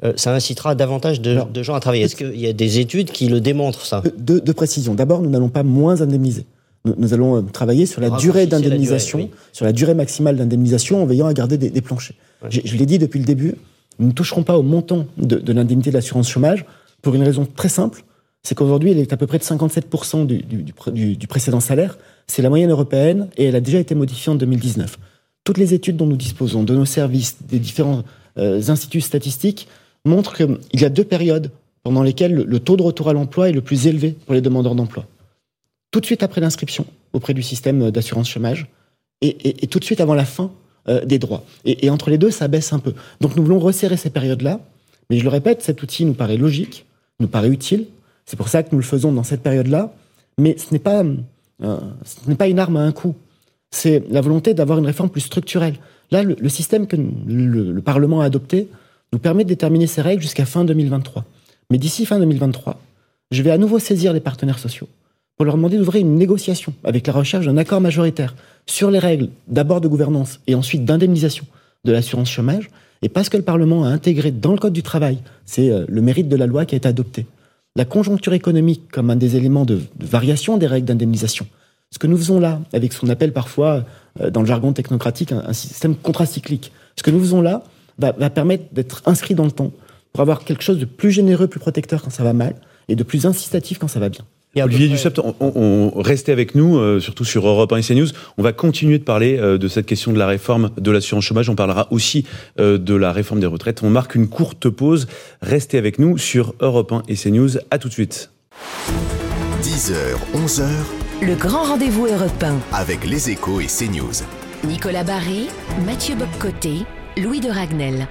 euh, 0.04 0.14
ça 0.18 0.34
incitera 0.36 0.76
davantage 0.76 1.22
de, 1.22 1.32
Alors, 1.32 1.48
de 1.48 1.64
gens 1.64 1.76
à 1.76 1.80
travailler? 1.80 2.04
Est-ce 2.04 2.16
qu'il 2.18 2.40
y 2.40 2.48
a 2.48 2.54
des 2.54 2.80
études 2.80 3.10
qui 3.12 3.28
le 3.30 3.40
démontrent, 3.40 3.86
ça? 3.86 4.02
Deux, 4.02 4.14
deux- 4.18 4.42
deux 4.42 4.54
précisions. 4.54 4.94
D'abord, 4.94 5.22
nous 5.22 5.30
n'allons 5.30 5.50
pas 5.50 5.64
moins 5.64 6.02
indemniser. 6.02 6.46
Nous, 6.86 6.94
nous 6.98 7.14
allons 7.14 7.38
euh, 7.38 7.42
travailler 7.42 7.86
sur 7.86 8.02
la 8.02 8.10
durée 8.10 8.46
d'indemnisation, 8.46 9.30
sur 9.54 9.64
la 9.66 9.72
durée 9.72 9.94
maximale 9.94 10.36
d'indemnisation 10.36 11.02
en 11.02 11.06
veillant 11.06 11.28
à 11.28 11.34
garder 11.34 11.58
des, 11.58 11.70
des 11.70 11.82
planchers. 11.82 12.18
Je 12.50 12.76
l'ai 12.78 12.86
dit 12.86 13.00
depuis 13.00 13.20
le 13.20 13.26
début, 13.26 13.56
nous 14.00 14.08
ne 14.08 14.12
toucherons 14.12 14.44
pas 14.44 14.58
au 14.58 14.64
montant 14.64 15.06
de, 15.18 15.38
de 15.38 15.54
l'indemnité 15.54 15.90
de 15.90 15.96
l'assurance 15.96 16.30
chômage 16.30 16.66
pour 17.02 17.16
une 17.16 17.24
raison 17.24 17.46
très 17.46 17.70
simple, 17.70 18.04
c'est 18.44 18.56
qu'aujourd'hui, 18.56 18.92
elle 18.92 18.98
est 19.00 19.14
à 19.14 19.18
peu 19.18 19.28
près 19.28 19.38
de 19.40 19.44
57% 19.44 20.26
du, 20.26 20.38
du- 20.40 20.64
du 20.64 20.74
pré- 20.74 20.92
du- 20.92 21.16
du 21.16 21.28
précédent 21.28 21.60
salaire. 21.62 21.98
C'est 22.28 22.42
la 22.42 22.50
moyenne 22.50 22.72
européenne 22.72 23.30
et 23.38 23.46
elle 23.46 23.56
a 23.56 23.62
déjà 23.62 23.80
été 23.80 23.96
modifiée 23.96 24.32
en 24.32 24.36
2019. 24.36 24.98
Toutes 25.46 25.58
les 25.58 25.74
études 25.74 25.98
dont 25.98 26.06
nous 26.08 26.16
disposons, 26.18 26.64
de 26.64 26.76
nos 26.76 26.86
services, 26.86 27.38
des 27.48 27.60
différents 27.60 28.04
euh, 28.38 28.62
instituts 28.70 29.02
statistiques, 29.02 29.68
montrent 30.06 30.34
qu'il 30.36 30.58
y 30.74 30.86
a 30.86 30.90
deux 30.90 31.04
périodes 31.06 31.52
pendant 31.84 32.04
lesquelles 32.04 32.34
le, 32.34 32.60
taux 32.60 32.76
de 32.78 32.82
retour 32.84 33.10
à 33.10 33.14
l'emploi 33.14 33.50
est 33.50 33.54
le 33.54 33.62
plus 33.62 33.88
élevé 33.88 34.16
pour 34.26 34.34
les 34.34 34.42
demandeurs 34.42 34.76
d'emploi. 34.76 35.06
Tout 35.92 36.00
de 36.00 36.06
suite 36.06 36.24
après 36.24 36.42
l'inscription 36.42 36.86
auprès 37.14 37.34
du 37.34 37.44
système 37.44 37.92
d'assurance 37.92 38.30
chômage 38.30 38.68
et 39.22 39.68
tout 39.68 39.80
de 39.80 39.86
suite 39.86 40.02
avant 40.02 40.16
la 40.16 40.26
fin 40.26 40.52
euh, 40.90 41.06
des 41.06 41.20
droits. 41.20 41.44
Et, 41.66 41.90
entre 41.90 42.10
les 42.10 42.18
deux, 42.18 42.32
ça 42.32 42.48
baisse 42.48 42.74
un 42.74 42.80
peu. 42.80 42.94
Donc 43.22 43.36
nous 43.36 43.44
voulons 43.44 43.60
resserrer 43.60 43.98
ces 43.98 44.10
périodes-là. 44.10 44.60
Mais 45.10 45.18
je 45.18 45.24
le 45.24 45.30
répète, 45.30 45.62
cet 45.62 45.82
outil 45.84 46.06
nous 46.06 46.14
paraît 46.14 46.38
logique, 46.38 46.86
nous 47.20 47.28
paraît 47.28 47.50
utile. 47.50 47.86
C'est 48.26 48.38
pour 48.38 48.48
ça 48.48 48.64
que 48.64 48.70
nous 48.72 48.80
le 48.80 48.84
faisons 48.84 49.12
dans 49.12 49.24
cette 49.24 49.42
période-là. 49.42 49.94
Mais 50.38 50.58
ce 50.58 50.74
n'est 50.74 50.80
pas, 50.80 51.04
euh, 51.64 51.80
pas 52.38 52.48
une 52.48 52.60
arme 52.60 52.78
à 52.78 52.82
un 52.82 52.92
coup. 52.92 53.16
C'est 53.72 54.04
la 54.10 54.22
volonté 54.22 54.54
d'avoir 54.54 54.80
une 54.80 54.86
réforme 54.86 55.10
plus 55.10 55.22
structurelle. 55.22 55.76
Là, 56.12 56.24
le, 56.24 56.50
système 56.50 56.86
que 56.86 56.96
le 56.96 57.82
Parlement 57.82 58.22
a 58.22 58.26
adopté 58.26 58.68
nous 59.14 59.20
permet 59.20 59.44
de 59.44 59.50
déterminer 59.50 59.88
ces 59.88 60.02
règles 60.02 60.22
jusqu'à 60.22 60.46
fin 60.46 60.66
2023. 60.66 61.26
Mais 61.70 61.78
d'ici 61.78 62.06
fin 62.06 62.20
2023, 62.20 62.80
je 63.32 63.42
vais 63.42 63.52
à 63.52 63.58
nouveau 63.58 63.80
saisir 63.80 64.14
les 64.14 64.20
partenaires 64.20 64.60
sociaux 64.60 64.88
pour 65.36 65.46
leur 65.46 65.56
demander 65.56 65.78
d'ouvrir 65.78 66.02
une 66.02 66.16
négociation 66.16 66.74
avec 66.84 67.08
la 67.08 67.14
recherche 67.14 67.46
d'un 67.46 67.58
accord 67.58 67.82
majoritaire 67.82 68.36
sur 68.66 68.92
les 68.92 69.00
règles 69.00 69.30
d'abord 69.48 69.82
de 69.82 69.88
gouvernance 69.88 70.40
et 70.48 70.56
ensuite 70.56 70.86
d'indemnisation 70.86 71.46
de 71.84 71.92
l'assurance 71.92 72.30
chômage. 72.30 72.70
Et 73.02 73.10
parce 73.10 73.30
que 73.30 73.38
le 73.38 73.44
Parlement 73.44 73.84
a 73.84 73.90
intégré 73.90 74.32
dans 74.32 74.54
le 74.54 74.58
Code 74.58 74.74
du 74.74 74.84
travail, 74.84 75.18
c'est 75.46 75.70
euh, 75.70 75.86
le 75.90 76.02
mérite 76.02 76.30
de 76.30 76.36
la 76.38 76.48
loi 76.48 76.66
qui 76.66 76.76
a 76.76 76.78
été 76.78 76.88
adoptée, 76.88 77.26
la 77.76 77.86
conjoncture 77.86 78.34
économique 78.34 78.84
comme 78.92 79.10
un 79.10 79.16
des 79.16 79.36
éléments 79.36 79.66
de, 79.66 79.82
variation 80.00 80.58
des 80.58 80.68
règles 80.68 80.88
d'indemnisation. 80.88 81.46
Ce 81.92 82.00
que 82.00 82.08
nous 82.08 82.18
faisons 82.18 82.40
là, 82.40 82.62
avec 82.72 82.94
ce 82.94 83.02
qu'on 83.02 83.10
appelle 83.10 83.34
parfois, 83.34 83.84
euh, 84.22 84.30
dans 84.30 84.42
le 84.42 84.48
jargon 84.48 84.72
technocratique, 84.72 85.32
un, 85.32 85.44
un 85.46 85.54
système 85.54 85.96
contracyclique, 85.96 86.72
ce 86.96 87.04
que 87.04 87.12
nous 87.12 87.20
faisons 87.20 87.42
là 87.42 87.64
va, 87.98 88.14
va 88.14 88.30
permettre 88.30 88.66
d'être 88.72 89.02
inscrit 89.06 89.36
dans 89.36 89.46
le 89.46 89.52
temps 89.52 89.72
pour 90.14 90.22
avoir 90.22 90.46
quelque 90.46 90.64
chose 90.64 90.80
de 90.80 90.86
plus 90.86 91.12
généreux, 91.12 91.48
plus 91.48 91.60
protecteur 91.60 92.02
quand 92.04 92.12
ça 92.12 92.24
va 92.24 92.34
mal 92.34 92.56
et 92.88 92.96
de 92.96 93.04
plus 93.04 93.26
incitatif 93.26 93.80
quand 93.80 93.88
ça 93.88 94.00
va 94.00 94.10
bien. 94.10 94.24
Olivier 94.56 94.88
Dussopt, 94.88 95.18
on, 95.20 95.36
on, 95.40 95.52
on- 95.96 96.02
restez 96.02 96.32
avec 96.32 96.54
nous, 96.54 96.78
euh, 96.78 97.00
surtout 97.00 97.26
sur 97.26 97.48
Europe 97.48 97.72
1 97.74 97.78
et 97.78 97.82
CNews. 97.82 98.08
On 98.38 98.44
va 98.44 98.54
continuer 98.54 99.00
de 99.00 99.04
parler 99.04 99.38
euh, 99.40 99.58
de 99.58 99.68
cette 99.68 99.86
question 99.88 100.14
de 100.14 100.20
la 100.20 100.28
réforme 100.28 100.70
de 100.78 100.92
l'assurance 100.92 101.24
chômage. 101.24 101.50
On 101.50 101.56
parlera 101.56 101.88
aussi 101.92 102.26
euh, 102.60 102.78
de 102.78 102.94
la 102.96 103.12
réforme 103.12 103.40
des 103.40 103.48
retraites. 103.48 103.82
On 103.84 103.90
marque 103.90 104.16
une 104.16 104.28
courte 104.28 104.70
pause. 104.70 105.08
Restez 105.42 105.78
avec 105.78 105.98
nous 105.98 106.18
sur 106.18 106.54
Europe 106.60 106.92
1 106.92 107.04
et 107.08 107.16
CNews. 107.16 107.58
À 107.72 107.80
tout 107.80 107.88
de 107.88 107.94
suite. 107.94 108.30
10h, 109.64 109.94
11h, 110.36 110.64
Le 111.22 111.36
grand 111.36 111.64
rendez-vous 111.64 112.06
européen. 112.08 112.58
avec 112.72 113.06
les 113.08 113.30
échos 113.32 113.60
et 113.60 113.66
CNews. 113.68 114.12
Nicolas 114.68 115.04
Barré, 115.04 115.48
Mathieu 115.86 116.16
Bobcoté, 116.16 116.86
Louis 117.18 117.40
de 117.40 117.50
Ragnel. 117.50 118.08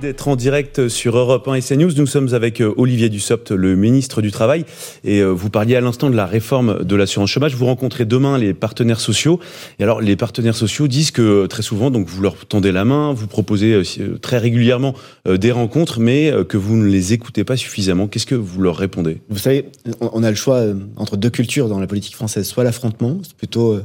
D'être 0.00 0.28
en 0.28 0.36
direct 0.36 0.88
sur 0.88 1.16
Europe 1.16 1.46
1 1.46 1.54
et 1.54 1.60
CNews. 1.60 1.92
Nous 1.96 2.06
sommes 2.06 2.32
avec 2.34 2.60
euh, 2.60 2.72
Olivier 2.76 3.08
Dussopt, 3.08 3.50
le 3.50 3.76
ministre 3.76 4.22
du 4.22 4.30
Travail. 4.30 4.64
Et 5.04 5.20
euh, 5.20 5.28
vous 5.28 5.50
parliez 5.50 5.76
à 5.76 5.80
l'instant 5.80 6.10
de 6.10 6.16
la 6.16 6.26
réforme 6.26 6.84
de 6.84 6.96
l'assurance 6.96 7.30
chômage. 7.30 7.54
Vous 7.54 7.66
rencontrez 7.66 8.06
demain 8.06 8.38
les 8.38 8.54
partenaires 8.54 9.00
sociaux. 9.00 9.40
Et 9.78 9.82
alors, 9.82 10.00
les 10.00 10.16
partenaires 10.16 10.56
sociaux 10.56 10.88
disent 10.88 11.10
que 11.10 11.22
euh, 11.22 11.46
très 11.46 11.62
souvent, 11.62 11.90
donc 11.90 12.08
vous 12.08 12.22
leur 12.22 12.34
tendez 12.46 12.72
la 12.72 12.84
main, 12.84 13.12
vous 13.12 13.26
proposez 13.26 13.82
très 14.22 14.38
régulièrement 14.38 14.94
des 15.28 15.52
rencontres, 15.52 16.00
mais 16.00 16.32
que 16.48 16.56
vous 16.56 16.76
ne 16.76 16.86
les 16.86 17.12
écoutez 17.12 17.44
pas 17.44 17.56
suffisamment. 17.56 18.08
Qu'est-ce 18.08 18.26
que 18.26 18.34
vous 18.34 18.62
leur 18.62 18.76
répondez? 18.76 19.20
Vous 19.28 19.38
savez, 19.38 19.66
on 20.00 20.22
a 20.22 20.30
le 20.30 20.36
choix 20.36 20.64
entre 20.96 21.16
deux 21.16 21.30
cultures 21.30 21.68
dans 21.68 21.78
la 21.78 21.86
politique 21.86 22.14
française. 22.14 22.46
Soit 22.46 22.64
l'affrontement, 22.64 23.18
c'est 23.22 23.36
plutôt 23.36 23.78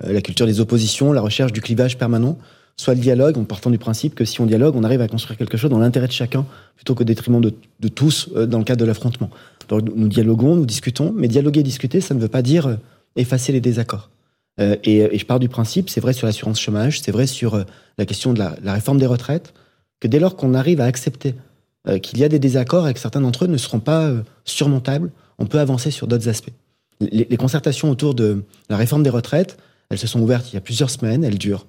la 0.00 0.20
culture 0.20 0.46
des 0.46 0.60
oppositions, 0.60 1.12
la 1.12 1.20
recherche 1.20 1.52
du 1.52 1.60
clivage 1.60 1.98
permanent, 1.98 2.38
soit 2.76 2.94
le 2.94 3.00
dialogue, 3.00 3.38
en 3.38 3.44
partant 3.44 3.70
du 3.70 3.78
principe 3.78 4.14
que 4.14 4.24
si 4.24 4.40
on 4.40 4.46
dialogue, 4.46 4.76
on 4.76 4.84
arrive 4.84 5.00
à 5.00 5.08
construire 5.08 5.38
quelque 5.38 5.56
chose 5.56 5.70
dans 5.70 5.78
l'intérêt 5.78 6.06
de 6.06 6.12
chacun, 6.12 6.46
plutôt 6.76 6.94
qu'au 6.94 7.04
détriment 7.04 7.40
de, 7.40 7.88
tous 7.88 8.28
euh, 8.34 8.46
dans 8.46 8.58
le 8.58 8.64
cadre 8.64 8.80
de 8.80 8.86
l'affrontement. 8.86 9.30
Donc 9.68 9.82
nous 9.94 10.08
dialoguons, 10.08 10.56
nous 10.56 10.66
discutons, 10.66 11.12
mais 11.16 11.28
dialoguer 11.28 11.60
et 11.60 11.64
discuter, 11.64 12.00
ça 12.00 12.14
ne 12.14 12.20
veut 12.20 12.28
pas 12.28 12.42
dire 12.42 12.66
euh, 12.66 12.76
effacer 13.16 13.52
les 13.52 13.60
désaccords. 13.60 14.10
Euh, 14.60 14.76
et, 14.84 15.16
je 15.16 15.24
pars 15.24 15.40
du 15.40 15.48
principe, 15.48 15.90
c'est 15.90 16.00
vrai 16.00 16.12
sur 16.12 16.26
l'assurance 16.26 16.60
chômage, 16.60 17.00
c'est 17.00 17.12
vrai 17.12 17.26
sur 17.26 17.64
la 17.98 18.06
question 18.06 18.32
de 18.32 18.38
la, 18.38 18.72
réforme 18.72 18.98
des 18.98 19.06
retraites, 19.06 19.54
que 20.00 20.08
dès 20.08 20.18
lors 20.18 20.36
qu'on 20.36 20.54
arrive 20.54 20.80
à 20.80 20.84
accepter 20.84 21.34
qu'il 22.00 22.20
y 22.20 22.24
a 22.24 22.28
des 22.28 22.38
désaccords 22.38 22.86
et 22.86 22.94
que 22.94 23.00
certains 23.00 23.20
d'entre 23.20 23.44
eux 23.44 23.48
ne 23.48 23.56
seront 23.56 23.80
pas 23.80 24.12
surmontables, 24.44 25.10
on 25.38 25.46
peut 25.46 25.58
avancer 25.58 25.90
sur 25.90 26.06
d'autres 26.06 26.28
aspects. 26.28 26.52
Les, 27.00 27.26
les 27.28 27.36
concertations 27.36 27.90
autour 27.90 28.14
de 28.14 28.44
la 28.68 28.76
réforme 28.76 29.02
des 29.02 29.10
retraites, 29.10 29.56
elles 29.90 29.98
se 29.98 30.06
sont 30.06 30.20
ouvertes 30.20 30.52
il 30.52 30.54
y 30.54 30.58
a 30.58 30.60
plusieurs 30.60 30.90
semaines, 30.90 31.24
elles 31.24 31.38
durent. 31.38 31.66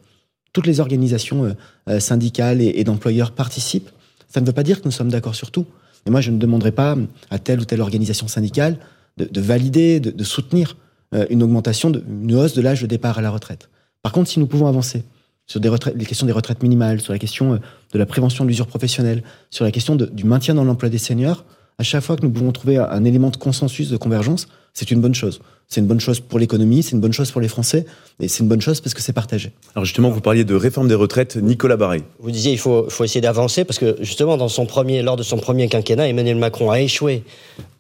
Toutes 0.54 0.68
les 0.68 0.80
organisations 0.80 1.46
euh, 1.46 1.54
euh, 1.90 2.00
syndicales 2.00 2.62
et, 2.62 2.84
d'employeurs 2.84 3.32
participent. 3.32 3.90
Ça 4.30 4.42
ne 4.42 4.46
veut 4.46 4.54
pas 4.54 4.64
dire 4.64 4.80
que 4.80 4.86
nous 4.86 4.92
sommes 4.92 5.10
d'accord 5.10 5.36
sur 5.36 5.52
tout. 5.52 5.66
Et 6.06 6.10
moi, 6.10 6.22
je 6.22 6.32
ne 6.32 6.38
demanderai 6.38 6.72
pas 6.72 6.98
à 7.30 7.40
telle 7.40 7.60
ou 7.60 7.66
telle 7.66 7.82
organisation 7.82 8.28
syndicale 8.28 8.78
de, 9.18 9.26
de 9.26 9.42
valider, 9.42 10.00
de, 10.00 10.24
soutenir 10.24 10.78
euh, 11.14 11.26
une 11.30 11.44
augmentation, 11.44 11.90
de, 11.90 12.04
une 12.08 12.36
hausse 12.36 12.54
de 12.54 12.62
l'âge 12.62 12.82
de 12.82 12.88
départ 12.88 13.18
à 13.18 13.22
la 13.22 13.30
retraite. 13.30 13.70
Par 14.02 14.12
contre, 14.12 14.30
si 14.30 14.40
nous 14.40 14.48
pouvons 14.48 14.68
avancer 14.68 15.04
sur 15.46 15.60
des 15.60 15.70
les 15.96 16.06
questions 16.06 16.26
des 16.26 16.34
retraites 16.34 16.64
minimales, 16.64 17.02
sur 17.02 17.12
la 17.12 17.20
question 17.20 17.60
de 17.92 18.00
la 18.00 18.06
prévention 18.06 18.46
de 18.46 18.50
l'usure 18.50 18.68
professionnelle, 18.68 19.24
sur 19.50 19.66
la 19.66 19.72
question 19.72 19.96
du 19.96 20.24
maintien 20.24 20.56
dans 20.56 20.64
l'emploi 20.64 20.90
des 20.90 20.98
seniors, 20.98 21.44
À 21.78 21.84
chaque 21.84 22.04
fois 22.04 22.16
que 22.16 22.22
nous 22.22 22.30
pouvons 22.30 22.52
trouver 22.52 22.78
un 22.78 23.04
élément 23.04 23.30
de 23.30 23.38
consensus, 23.38 23.90
de 23.90 23.98
convergence, 23.98 24.48
c'est 24.74 24.92
une 24.92 25.00
bonne 25.02 25.14
chose. 25.16 25.40
C'est 25.70 25.82
une 25.82 25.88
bonne 25.88 26.00
chose 26.00 26.20
pour 26.20 26.38
l'économie, 26.40 26.84
c'est 26.84 26.92
une 26.92 27.00
bonne 27.00 27.14
chose 27.14 27.32
pour 27.32 27.42
les 27.42 27.48
Français, 27.48 27.86
et 28.20 28.28
c'est 28.28 28.44
une 28.44 28.50
bonne 28.50 28.62
chose 28.62 28.80
parce 28.82 28.94
que 28.94 29.02
c'est 29.02 29.14
partagé. 29.14 29.52
Alors 29.76 29.86
justement, 29.86 30.10
vous 30.12 30.22
parliez 30.22 30.44
de 30.44 30.54
réforme 30.54 30.88
des 30.88 30.94
retraites, 30.94 31.36
Nicolas 31.38 31.78
Barré. 31.78 32.04
Vous 32.20 32.30
disiez 32.32 32.52
il 32.52 32.60
faut, 32.60 32.88
faut 32.90 33.04
essayer 33.04 33.22
d'avancer 33.22 33.64
parce 33.64 33.80
que 33.80 33.96
justement 34.02 34.38
dans 34.38 34.50
son 34.50 34.66
premier, 34.66 35.02
lors 35.02 35.16
de 35.16 35.24
son 35.24 35.38
premier 35.38 35.68
quinquennat, 35.70 36.10
Emmanuel 36.10 36.36
Macron 36.38 36.70
a 36.70 36.80
échoué 36.82 37.24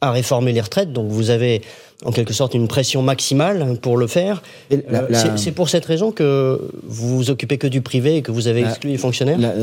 à 0.02 0.12
réformer 0.12 0.54
les 0.54 0.62
retraites. 0.62 0.92
Donc 0.94 1.10
vous 1.12 1.30
avez 1.30 1.62
en 2.06 2.12
quelque 2.12 2.34
sorte 2.34 2.54
une 2.56 2.68
pression 2.68 3.02
maximale 3.04 3.78
pour 3.82 3.98
le 3.98 4.08
faire. 4.08 4.42
La- 4.72 4.78
Euh, 4.78 5.08
la- 5.10 5.20
c'est- 5.20 5.38
C'est 5.38 5.52
pour 5.52 5.70
cette 5.70 5.86
raison 5.86 6.12
que 6.12 6.60
vous 6.84 7.18
vous 7.18 7.30
occupez 7.30 7.58
que 7.58 7.68
du 7.68 7.82
privé 7.82 8.18
et 8.18 8.22
que 8.24 8.32
vous 8.32 8.48
avez 8.48 8.62
La- 8.62 8.70
exclu 8.70 8.90
les 8.92 8.98
fonctionnaires? 8.98 9.38
La- 9.40 9.54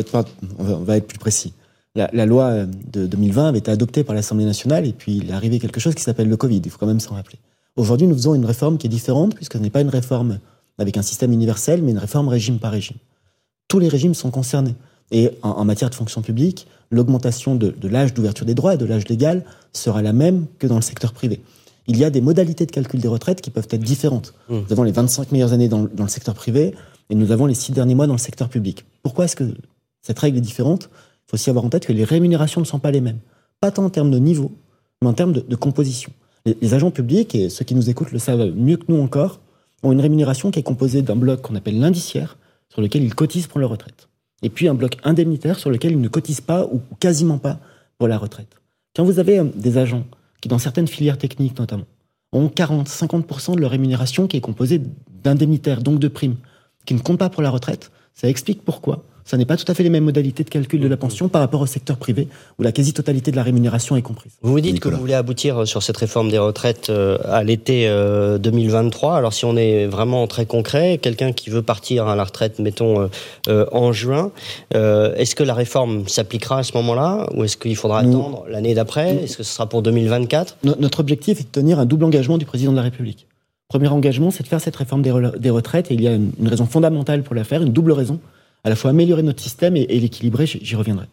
on 0.59 0.65
va 0.85 0.97
être 0.99 1.07
plus 1.07 1.19
précis. 1.19 1.53
La, 1.97 2.09
la 2.13 2.25
loi 2.27 2.67
de 2.67 3.07
2020 3.07 3.49
avait 3.49 3.59
été 3.59 3.71
adoptée 3.71 4.05
par 4.05 4.15
l'Assemblée 4.15 4.45
nationale 4.45 4.87
et 4.87 4.93
puis 4.93 5.17
il 5.17 5.31
est 5.31 5.33
arrivé 5.33 5.59
quelque 5.59 5.81
chose 5.81 5.95
qui 5.95 6.03
s'appelle 6.03 6.29
le 6.29 6.37
Covid. 6.37 6.63
Il 6.65 6.71
faut 6.71 6.79
quand 6.79 6.87
même 6.87 7.01
s'en 7.01 7.15
rappeler. 7.15 7.39
Aujourd'hui, 7.77 8.07
nous 8.07 8.15
faisons 8.15 8.35
une 8.35 8.45
réforme 8.45 8.79
qui 8.79 8.87
est 8.87 8.91
différente 8.91 9.35
puisque 9.35 9.55
ce 9.55 9.59
n'est 9.59 9.71
pas 9.71 9.81
une 9.81 9.89
réforme 9.89 10.39
avec 10.79 10.97
un 10.97 11.03
système 11.03 11.33
universel, 11.33 11.83
mais 11.83 11.91
une 11.91 11.99
réforme 11.99 12.29
régime 12.29 12.59
par 12.59 12.71
régime. 12.73 12.97
Tous 13.69 13.79
les 13.81 13.89
régimes 13.89 14.15
sont 14.15 14.31
concernés. 14.31 14.75
Et 15.11 15.31
en, 15.43 15.51
en 15.51 15.65
matière 15.65 15.91
de 15.91 15.95
fonction 15.97 16.23
publique, 16.23 16.69
l'augmentation 16.93 17.57
de, 17.57 17.71
de 17.71 17.89
l'âge 17.89 18.15
d'ouverture 18.15 18.47
des 18.47 18.55
droits 18.55 18.75
et 18.75 18.77
de 18.79 18.85
l'âge 18.87 19.09
légal 19.09 19.45
sera 19.73 20.01
la 20.03 20.13
même 20.13 20.47
que 20.61 20.67
dans 20.69 20.77
le 20.77 20.83
secteur 20.83 21.13
privé. 21.13 21.41
Il 21.89 21.97
y 21.97 22.05
a 22.05 22.11
des 22.11 22.21
modalités 22.21 22.67
de 22.67 22.71
calcul 22.71 23.01
des 23.01 23.09
retraites 23.09 23.41
qui 23.41 23.51
peuvent 23.51 23.67
être 23.71 23.83
différentes. 23.83 24.33
Mmh. 24.49 24.55
Nous 24.67 24.73
avons 24.73 24.83
les 24.85 24.93
25 24.93 25.33
meilleures 25.33 25.53
années 25.53 25.69
dans, 25.69 25.83
le- 25.83 25.91
dans 25.93 26.05
le 26.05 26.09
secteur 26.11 26.35
privé 26.35 26.75
et 27.11 27.15
nous 27.17 27.33
avons 27.33 27.47
les 27.47 27.55
six 27.55 27.73
derniers 27.73 27.97
mois 27.97 28.07
dans 28.07 28.15
le 28.15 28.19
secteur 28.19 28.49
public. 28.49 28.85
Pourquoi 29.03 29.25
est-ce 29.25 29.35
que 29.35 29.45
cette 30.03 30.19
règle 30.21 30.39
est 30.39 30.43
différente? 30.43 30.89
Faut 31.31 31.37
aussi 31.37 31.49
avoir 31.49 31.65
en 31.65 31.69
tête 31.69 31.87
que 31.87 31.93
les 31.93 32.05
rémunérations 32.05 32.61
ne 32.61 32.67
sont 32.67 32.81
pas 32.81 32.91
les 32.91 33.01
mêmes. 33.01 33.21
Pas 33.61 33.71
tant 33.71 33.85
en 33.85 33.91
termes 33.91 34.11
de 34.11 34.19
niveau, 34.19 34.51
mais 35.01 35.09
en 35.09 35.13
termes 35.13 35.33
de, 35.33 35.57
composition. 35.57 36.11
Les, 36.45 36.57
les 36.61 36.75
agents 36.75 36.91
publics, 36.91 37.35
et 37.35 37.49
ceux 37.49 37.65
qui 37.65 37.77
nous 37.77 37.89
écoutent 37.89 38.11
le 38.11 38.19
savent 38.19 38.53
mieux 38.57 38.77
que 38.77 38.85
nous 38.89 39.01
encore, 39.01 39.41
ont 39.85 39.93
une 39.93 40.01
rémunération 40.01 40.51
qui 40.51 40.59
est 40.59 40.65
composée 40.65 41.03
d'un 41.03 41.17
bloc 41.17 41.41
qu'on 41.41 41.55
appelle 41.55 41.79
l'indiciaire, 41.79 42.37
sur 42.69 42.81
lequel 42.81 43.05
ils 43.05 43.15
cotisent 43.15 43.47
pour 43.47 43.61
leur 43.61 43.71
retraite. 43.71 44.09
Et 44.43 44.49
puis 44.49 44.69
un 44.69 44.75
bloc 44.75 44.97
indemnitaire 45.05 45.59
sur 45.59 45.71
lequel 45.71 45.93
ils 45.93 46.01
ne 46.01 46.09
cotisent 46.09 46.41
pas 46.41 46.65
ou 46.67 46.81
quasiment 46.99 47.39
pas 47.39 47.59
pour 47.99 48.09
la 48.09 48.19
retraite. 48.19 48.57
Quand 48.97 49.05
vous 49.05 49.19
avez 49.21 49.39
euh, 49.39 49.45
des 49.55 49.79
agents 49.79 50.05
qui, 50.41 50.49
dans 50.49 50.59
certaines 50.59 50.89
filières 50.89 51.19
techniques 51.19 51.59
notamment, 51.59 51.85
ont 52.33 52.47
40-50% 52.47 53.57
de 53.57 53.61
leur 53.61 53.71
rémunération 53.71 54.27
qui 54.27 54.37
est 54.37 54.41
composée 54.41 54.81
d'indemnitaires, 55.23 55.83
donc 55.83 55.99
de 55.99 56.09
primes, 56.09 56.37
qui 56.87 56.95
ne 56.95 57.01
comptent 57.01 57.19
pas 57.19 57.31
pour 57.31 57.43
la 57.43 57.51
retraite, 57.51 57.91
ça 58.15 58.29
explique 58.29 58.65
pourquoi. 58.65 59.05
Ça 59.25 59.37
n'est 59.37 59.45
pas 59.45 59.57
tout 59.57 59.65
à 59.71 59.75
fait 59.75 59.83
les 59.83 59.91
mêmes 59.91 60.05
modalités 60.05 60.43
de 60.45 60.49
calcul 60.51 60.81
de 60.81 60.89
la 60.89 60.97
pension 60.97 61.29
par 61.29 61.41
rapport 61.41 61.61
au 61.61 61.67
secteur 61.67 61.97
privé, 61.99 62.27
où 62.59 62.63
la 62.63 62.73
quasi-totalité 62.73 63.31
de 63.31 63.37
la 63.37 63.43
rémunération 63.43 63.97
est 63.97 64.03
comprise. 64.03 64.33
Vous 64.43 64.51
vous 64.53 64.61
dites 64.61 64.75
Nicolas. 64.75 64.93
que 64.93 64.97
vous 64.97 65.03
voulez 65.03 65.15
aboutir 65.15 65.67
sur 65.69 65.83
cette 65.83 65.97
réforme 65.99 66.31
des 66.31 66.39
retraites 66.39 66.91
euh, 66.91 67.19
à 67.25 67.45
l'été 67.45 67.87
euh, 67.89 68.39
2023. 68.39 69.17
Alors 69.17 69.33
si 69.33 69.45
on 69.45 69.57
est 69.57 69.87
vraiment 69.87 70.27
très 70.27 70.47
concret, 70.47 70.99
quelqu'un 70.99 71.33
qui 71.33 71.51
veut 71.51 71.63
partir 71.63 72.09
à 72.09 72.17
la 72.17 72.25
retraite, 72.25 72.59
mettons 72.59 73.01
euh, 73.03 73.07
euh, 73.49 73.67
en 73.73 73.93
juin, 73.93 74.33
euh, 74.75 75.15
est-ce 75.17 75.35
que 75.35 75.43
la 75.45 75.55
réforme 75.55 76.09
s'appliquera 76.09 76.59
à 76.59 76.63
ce 76.63 76.77
moment-là 76.77 77.27
ou 77.35 77.45
est-ce 77.45 77.57
qu'il 77.57 77.77
faudra 77.77 78.03
Nous- 78.03 78.11
attendre 78.19 78.45
l'année 78.49 78.75
d'après? 78.75 79.17
Est-ce 79.25 79.37
que 79.37 79.43
ce 79.43 79.53
sera 79.55 79.69
pour 79.69 79.83
2024 79.83 80.57
No- 80.65 80.75
Notre 80.81 81.01
objectif 81.01 81.39
est 81.41 81.45
de 81.45 81.49
tenir 81.49 81.79
un 81.79 81.87
double 81.87 82.05
engagement 82.05 82.39
du 82.39 82.47
président 82.47 82.73
de 82.73 82.77
la 82.77 82.83
République. 82.83 83.27
Premier 83.69 83.89
engagement, 83.89 84.33
c'est 84.33 84.43
de 84.43 84.49
faire 84.49 84.61
cette 84.61 84.75
réforme 84.75 85.03
des, 85.03 85.11
retraites, 85.51 85.91
et 85.93 85.95
il 85.95 86.01
y 86.03 86.09
a 86.09 86.15
une 86.15 86.49
raison 86.49 86.67
fondamentale 86.67 87.23
pour 87.23 87.37
la 87.37 87.45
faire, 87.45 87.63
une 87.63 87.73
double 87.73 87.93
raison, 87.93 88.19
à 88.65 88.69
la 88.69 88.77
fois 88.77 88.91
améliorer 88.91 89.23
notre 89.23 89.43
système 89.43 89.77
et, 89.77 89.87
l'équilibrer, 89.87 90.47
j'y 90.47 90.77
reviendrai. 90.77 91.07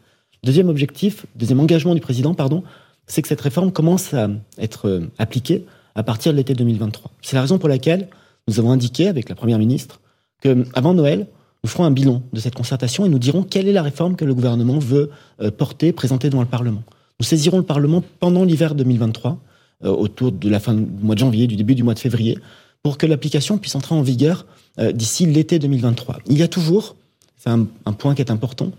Deuxième 0.44 0.70
objectif, 0.70 1.26
deuxième 1.36 1.60
engagement 1.60 1.96
du 1.96 2.02
président, 2.02 2.34
pardon, 2.34 2.64
c'est 3.06 3.22
que 3.22 3.28
cette 3.28 3.42
réforme 3.42 3.72
commence 3.72 4.14
à 4.14 4.30
être 4.58 4.88
euh, 4.88 5.12
appliquée 5.18 5.66
à 5.96 6.04
partir 6.04 6.32
de 6.32 6.38
l'été 6.38 6.54
2023. 6.54 7.12
C'est 7.22 7.36
la 7.36 7.42
raison 7.42 7.58
pour 7.58 7.70
laquelle 7.70 8.08
nous 8.48 8.60
avons 8.60 8.72
indiqué 8.72 9.08
avec 9.08 9.30
la 9.30 9.36
Première 9.36 9.60
ministre 9.60 10.00
que 10.42 10.66
avant 10.74 10.94
Noël, 10.94 11.28
nous 11.64 11.70
ferons 11.70 11.86
un 11.86 11.92
bilan 11.92 12.22
de 12.34 12.40
cette 12.40 12.56
concertation 12.56 13.06
et 13.06 13.10
nous 13.10 13.20
dirons 13.20 13.44
quelle 13.44 13.68
est 13.68 13.74
la 13.74 13.82
réforme 13.82 14.16
que 14.16 14.26
le 14.26 14.34
gouvernement 14.34 14.80
veut 14.80 15.10
euh, 15.42 15.52
porter, 15.52 15.92
présenter 15.92 16.30
devant 16.30 16.42
le 16.42 16.48
Parlement. 16.48 16.84
Nous 17.20 17.26
saisirons 17.26 17.58
le 17.58 17.64
Parlement 17.64 18.04
pendant 18.20 18.44
l'hiver 18.44 18.76
2023, 18.76 19.40
euh, 19.84 19.90
autour 19.90 20.32
de 20.32 20.50
la 20.50 20.60
fin 20.60 20.76
du 20.76 20.86
mois 21.02 21.16
de 21.16 21.20
janvier, 21.20 21.48
du 21.48 21.56
début 21.56 21.76
du 21.76 21.84
mois 21.84 21.94
de 21.94 22.00
février, 22.00 22.38
pour 22.84 22.98
que 22.98 23.06
l'application 23.06 23.58
puisse 23.58 23.76
entrer 23.76 23.96
en 23.96 24.02
vigueur 24.02 24.46
euh, 24.80 24.92
d'ici 24.92 25.26
l'été 25.26 25.60
2023. 25.60 26.20
Il 26.28 26.38
y 26.38 26.44
a 26.44 26.48
toujours, 26.48 26.96
c'est 27.38 27.50
un, 27.50 27.66
un 27.86 27.94
point 27.94 28.16
qui 28.16 28.22
est 28.22 28.32
important, 28.32 28.72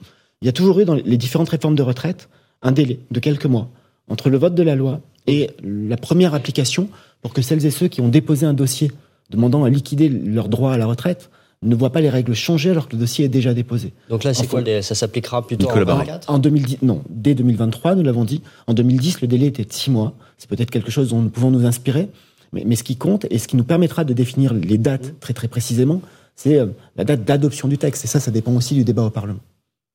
il 0.42 0.46
y 0.46 0.48
a 0.48 0.52
toujours 0.52 0.78
eu 0.80 0.84
dans 0.84 0.94
les 0.94 1.16
différentes 1.16 1.48
réformes 1.48 1.74
de 1.74 1.82
retraite 1.82 2.28
un 2.62 2.72
délai 2.72 3.00
de 3.10 3.20
quelques 3.20 3.46
mois 3.46 3.68
entre 4.08 4.30
le 4.30 4.38
vote 4.38 4.54
de 4.54 4.62
la 4.62 4.74
loi 4.74 5.00
et 5.26 5.50
la 5.62 5.96
première 5.96 6.34
application 6.34 6.88
pour 7.22 7.32
que 7.32 7.42
celles 7.42 7.64
et 7.66 7.70
ceux 7.70 7.88
qui 7.88 8.00
ont 8.00 8.08
déposé 8.08 8.46
un 8.46 8.54
dossier 8.54 8.90
demandant 9.30 9.64
à 9.64 9.70
liquider 9.70 10.08
leur 10.08 10.48
droit 10.48 10.72
à 10.72 10.78
la 10.78 10.86
retraite 10.86 11.30
ne 11.62 11.74
voient 11.74 11.90
pas 11.90 12.00
les 12.00 12.08
règles 12.08 12.34
changer 12.34 12.70
alors 12.70 12.86
que 12.88 12.94
le 12.94 13.00
dossier 13.00 13.24
est 13.24 13.28
déjà 13.28 13.52
déposé. 13.52 13.92
Donc 14.08 14.22
là, 14.22 14.32
c'est 14.32 14.42
Enfin, 14.42 14.48
quoi 14.48 14.60
les- 14.60 14.80
Ça 14.80 14.94
s'appliquera 14.94 15.44
plutôt 15.44 15.66
Nicolas 15.66 15.82
en 15.82 15.86
Barré. 15.86 16.04
2024 16.06 16.30
En 16.30 16.38
2010, 16.38 16.78
non, 16.82 17.02
dès 17.10 17.34
2023, 17.34 17.96
nous 17.96 18.04
l'avons 18.04 18.24
dit. 18.24 18.42
En 18.68 18.74
2010, 18.74 19.20
le 19.22 19.26
délai 19.26 19.46
était 19.46 19.64
de 19.64 19.72
six 19.72 19.90
mois. 19.90 20.14
C'est 20.38 20.48
peut-être 20.48 20.70
quelque 20.70 20.92
chose 20.92 21.08
dont 21.08 21.20
nous 21.20 21.30
pouvons 21.30 21.50
nous 21.50 21.66
inspirer. 21.66 22.08
Mais, 22.52 22.62
mais 22.64 22.76
ce 22.76 22.84
qui 22.84 22.94
compte 22.96 23.26
et 23.30 23.38
ce 23.38 23.48
qui 23.48 23.56
nous 23.56 23.64
permettra 23.64 24.04
de 24.04 24.12
définir 24.12 24.54
les 24.54 24.78
dates 24.78 25.18
très 25.18 25.34
très 25.34 25.48
précisément, 25.48 26.00
c'est 26.38 26.56
euh, 26.58 26.66
la 26.96 27.02
date 27.04 27.24
d'adoption 27.24 27.66
du 27.68 27.78
texte. 27.78 28.04
Et 28.04 28.06
ça, 28.06 28.20
ça 28.20 28.30
dépend 28.30 28.54
aussi 28.54 28.74
du 28.74 28.84
débat 28.84 29.02
au 29.02 29.10
Parlement. 29.10 29.40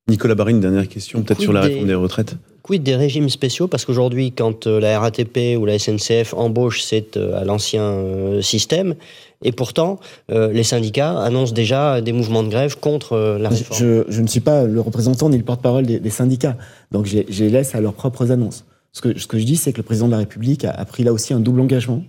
Nicolas 0.09 0.35
Barré, 0.35 0.51
une 0.51 0.59
dernière 0.59 0.89
question, 0.89 1.21
peut-être 1.23 1.37
Quid 1.37 1.43
sur 1.45 1.53
la 1.53 1.61
des- 1.61 1.67
réforme 1.69 1.87
des 1.87 1.95
retraites. 1.95 2.35
Quid 2.61 2.83
des 2.83 2.97
régimes 2.97 3.29
spéciaux? 3.29 3.67
Parce 3.69 3.85
qu'aujourd'hui, 3.85 4.33
quand 4.33 4.67
euh, 4.67 4.81
la 4.81 4.99
RATP 4.99 5.57
ou 5.57 5.65
la 5.65 5.79
SNCF 5.79 6.33
embauche, 6.33 6.81
c'est 6.81 7.15
euh, 7.15 7.39
à 7.39 7.45
l'ancien 7.45 7.95
système. 8.41 8.95
Et 9.45 9.51
pourtant, 9.51 9.99
les 10.29 10.63
syndicats 10.63 11.19
annoncent 11.21 11.53
déjà 11.53 11.99
des 11.99 12.13
mouvements 12.13 12.43
de 12.43 12.47
grève 12.49 12.79
contre 12.79 13.37
la 13.41 13.49
réforme. 13.49 13.77
Je, 13.77 14.03
je 14.07 14.21
ne 14.21 14.27
suis 14.27 14.39
pas 14.39 14.63
le 14.63 14.79
représentant 14.79 15.29
ni 15.29 15.37
le 15.37 15.43
porte-parole 15.43 15.85
des, 15.85 15.99
des 15.99 16.09
syndicats. 16.09 16.55
Donc 16.91 17.05
je, 17.07 17.19
je 17.27 17.43
les 17.43 17.49
laisse 17.49 17.75
à 17.75 17.81
leurs 17.81 17.91
propres 17.93 18.31
annonces. 18.31 18.63
Ce 18.93 19.01
que, 19.01 19.19
ce 19.19 19.27
que 19.27 19.37
je 19.37 19.43
dis, 19.43 19.57
c'est 19.57 19.73
que 19.73 19.77
le 19.77 19.83
président 19.83 20.05
de 20.05 20.11
la 20.11 20.19
République 20.19 20.63
a, 20.63 20.71
a 20.71 20.85
pris 20.85 21.03
là 21.03 21.11
aussi 21.11 21.33
un 21.33 21.41
double 21.41 21.59
engagement. 21.59 22.03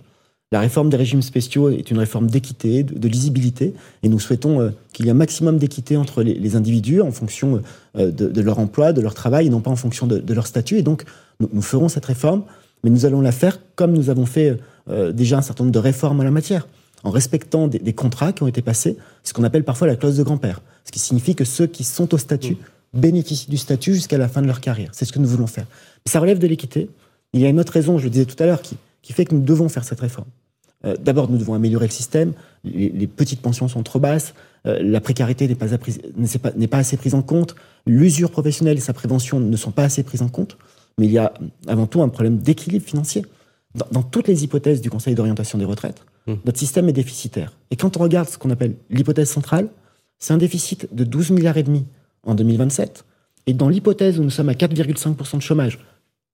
La 0.55 0.61
réforme 0.61 0.89
des 0.89 0.95
régimes 0.95 1.21
spéciaux 1.21 1.69
est 1.69 1.91
une 1.91 1.97
réforme 1.97 2.29
d'équité, 2.29 2.83
de, 2.83 2.97
de 2.97 3.07
lisibilité, 3.09 3.73
et 4.03 4.07
nous 4.07 4.21
souhaitons 4.21 4.61
euh, 4.61 4.69
qu'il 4.93 5.05
y 5.05 5.09
ait 5.09 5.11
un 5.11 5.13
maximum 5.13 5.57
d'équité 5.57 5.97
entre 5.97 6.23
les, 6.23 6.33
les 6.33 6.55
individus 6.55 7.01
en 7.01 7.11
fonction 7.11 7.61
euh, 7.97 8.09
de, 8.09 8.29
de 8.29 8.41
leur 8.41 8.57
emploi, 8.57 8.93
de 8.93 9.01
leur 9.01 9.13
travail, 9.13 9.47
et 9.47 9.49
non 9.49 9.59
pas 9.59 9.69
en 9.69 9.75
fonction 9.75 10.07
de, 10.07 10.17
de 10.17 10.33
leur 10.33 10.47
statut. 10.47 10.77
Et 10.77 10.81
donc, 10.81 11.03
nous, 11.41 11.49
nous 11.51 11.61
ferons 11.61 11.89
cette 11.89 12.05
réforme, 12.05 12.43
mais 12.85 12.89
nous 12.89 13.05
allons 13.05 13.19
la 13.19 13.33
faire 13.33 13.59
comme 13.75 13.91
nous 13.91 14.09
avons 14.09 14.25
fait 14.25 14.57
euh, 14.87 15.11
déjà 15.11 15.39
un 15.39 15.41
certain 15.41 15.65
nombre 15.65 15.73
de 15.73 15.79
réformes 15.79 16.21
en 16.21 16.23
la 16.23 16.31
matière, 16.31 16.69
en 17.03 17.09
respectant 17.09 17.67
des, 17.67 17.79
des 17.79 17.91
contrats 17.91 18.31
qui 18.31 18.43
ont 18.43 18.47
été 18.47 18.61
passés, 18.61 18.95
ce 19.23 19.33
qu'on 19.33 19.43
appelle 19.43 19.65
parfois 19.65 19.87
la 19.87 19.97
clause 19.97 20.15
de 20.15 20.23
grand-père, 20.23 20.61
ce 20.85 20.93
qui 20.93 20.99
signifie 20.99 21.35
que 21.35 21.43
ceux 21.43 21.67
qui 21.67 21.83
sont 21.83 22.13
au 22.13 22.17
statut 22.17 22.55
bénéficient 22.93 23.49
du 23.49 23.57
statut 23.57 23.93
jusqu'à 23.93 24.17
la 24.17 24.29
fin 24.29 24.41
de 24.41 24.47
leur 24.47 24.61
carrière. 24.61 24.91
C'est 24.93 25.03
ce 25.03 25.11
que 25.11 25.19
nous 25.19 25.27
voulons 25.27 25.47
faire. 25.47 25.65
Mais 26.05 26.13
ça 26.13 26.21
relève 26.21 26.39
de 26.39 26.47
l'équité. 26.47 26.89
Il 27.33 27.41
y 27.41 27.45
a 27.45 27.49
une 27.49 27.59
autre 27.59 27.73
raison, 27.73 27.97
je 27.97 28.05
le 28.05 28.09
disais 28.09 28.23
tout 28.23 28.41
à 28.41 28.45
l'heure, 28.45 28.61
qui, 28.61 28.77
qui 29.01 29.11
fait 29.11 29.25
que 29.25 29.35
nous 29.35 29.41
devons 29.41 29.67
faire 29.67 29.83
cette 29.83 29.99
réforme. 29.99 30.29
Euh, 30.85 30.95
D'abord, 30.99 31.29
nous 31.29 31.37
devons 31.37 31.53
améliorer 31.53 31.87
le 31.87 31.91
système. 31.91 32.33
Les, 32.63 32.89
les 32.89 33.07
petites 33.07 33.41
pensions 33.41 33.67
sont 33.67 33.83
trop 33.83 33.99
basses. 33.99 34.33
Euh, 34.65 34.79
la 34.81 35.01
précarité 35.01 35.47
n'est 35.47 35.55
pas, 35.55 36.77
assez 36.77 36.97
prise 36.97 37.13
en 37.13 37.21
compte. 37.21 37.55
L'usure 37.85 38.31
professionnelle 38.31 38.77
et 38.77 38.81
sa 38.81 38.93
prévention 38.93 39.39
ne 39.39 39.57
sont 39.57 39.71
pas 39.71 39.83
assez 39.83 40.03
prises 40.03 40.21
en 40.21 40.29
compte. 40.29 40.57
Mais 40.97 41.05
il 41.05 41.11
y 41.11 41.17
a 41.17 41.33
avant 41.67 41.87
tout 41.87 42.01
un 42.01 42.09
problème 42.09 42.37
d'équilibre 42.37 42.85
financier. 42.85 43.25
Dans, 43.75 43.87
dans 43.91 44.03
toutes 44.03 44.27
les 44.27 44.43
hypothèses 44.43 44.81
du 44.81 44.89
Conseil 44.89 45.15
d'orientation 45.15 45.57
des 45.57 45.65
retraites, 45.65 46.01
Mmh. 46.27 46.33
notre 46.45 46.57
système 46.57 46.89
est 46.89 46.93
déficitaire. 46.93 47.53
Et 47.71 47.75
quand 47.75 47.97
on 47.97 47.99
regarde 47.99 48.27
ce 48.27 48.37
qu'on 48.37 48.49
appelle 48.49 48.75
l'hypothèse 48.89 49.29
centrale, 49.29 49.69
c'est 50.17 50.33
un 50.33 50.37
déficit 50.37 50.93
de 50.93 51.03
12 51.03 51.31
milliards 51.31 51.57
et 51.57 51.63
demi 51.63 51.85
en 52.23 52.33
2027. 52.33 53.05
Et 53.47 53.53
dans 53.53 53.69
l'hypothèse 53.69 54.19
où 54.19 54.23
nous 54.23 54.31
sommes 54.31 54.49
à 54.49 54.53
4,5% 54.53 55.37
de 55.37 55.41
chômage, 55.41 55.79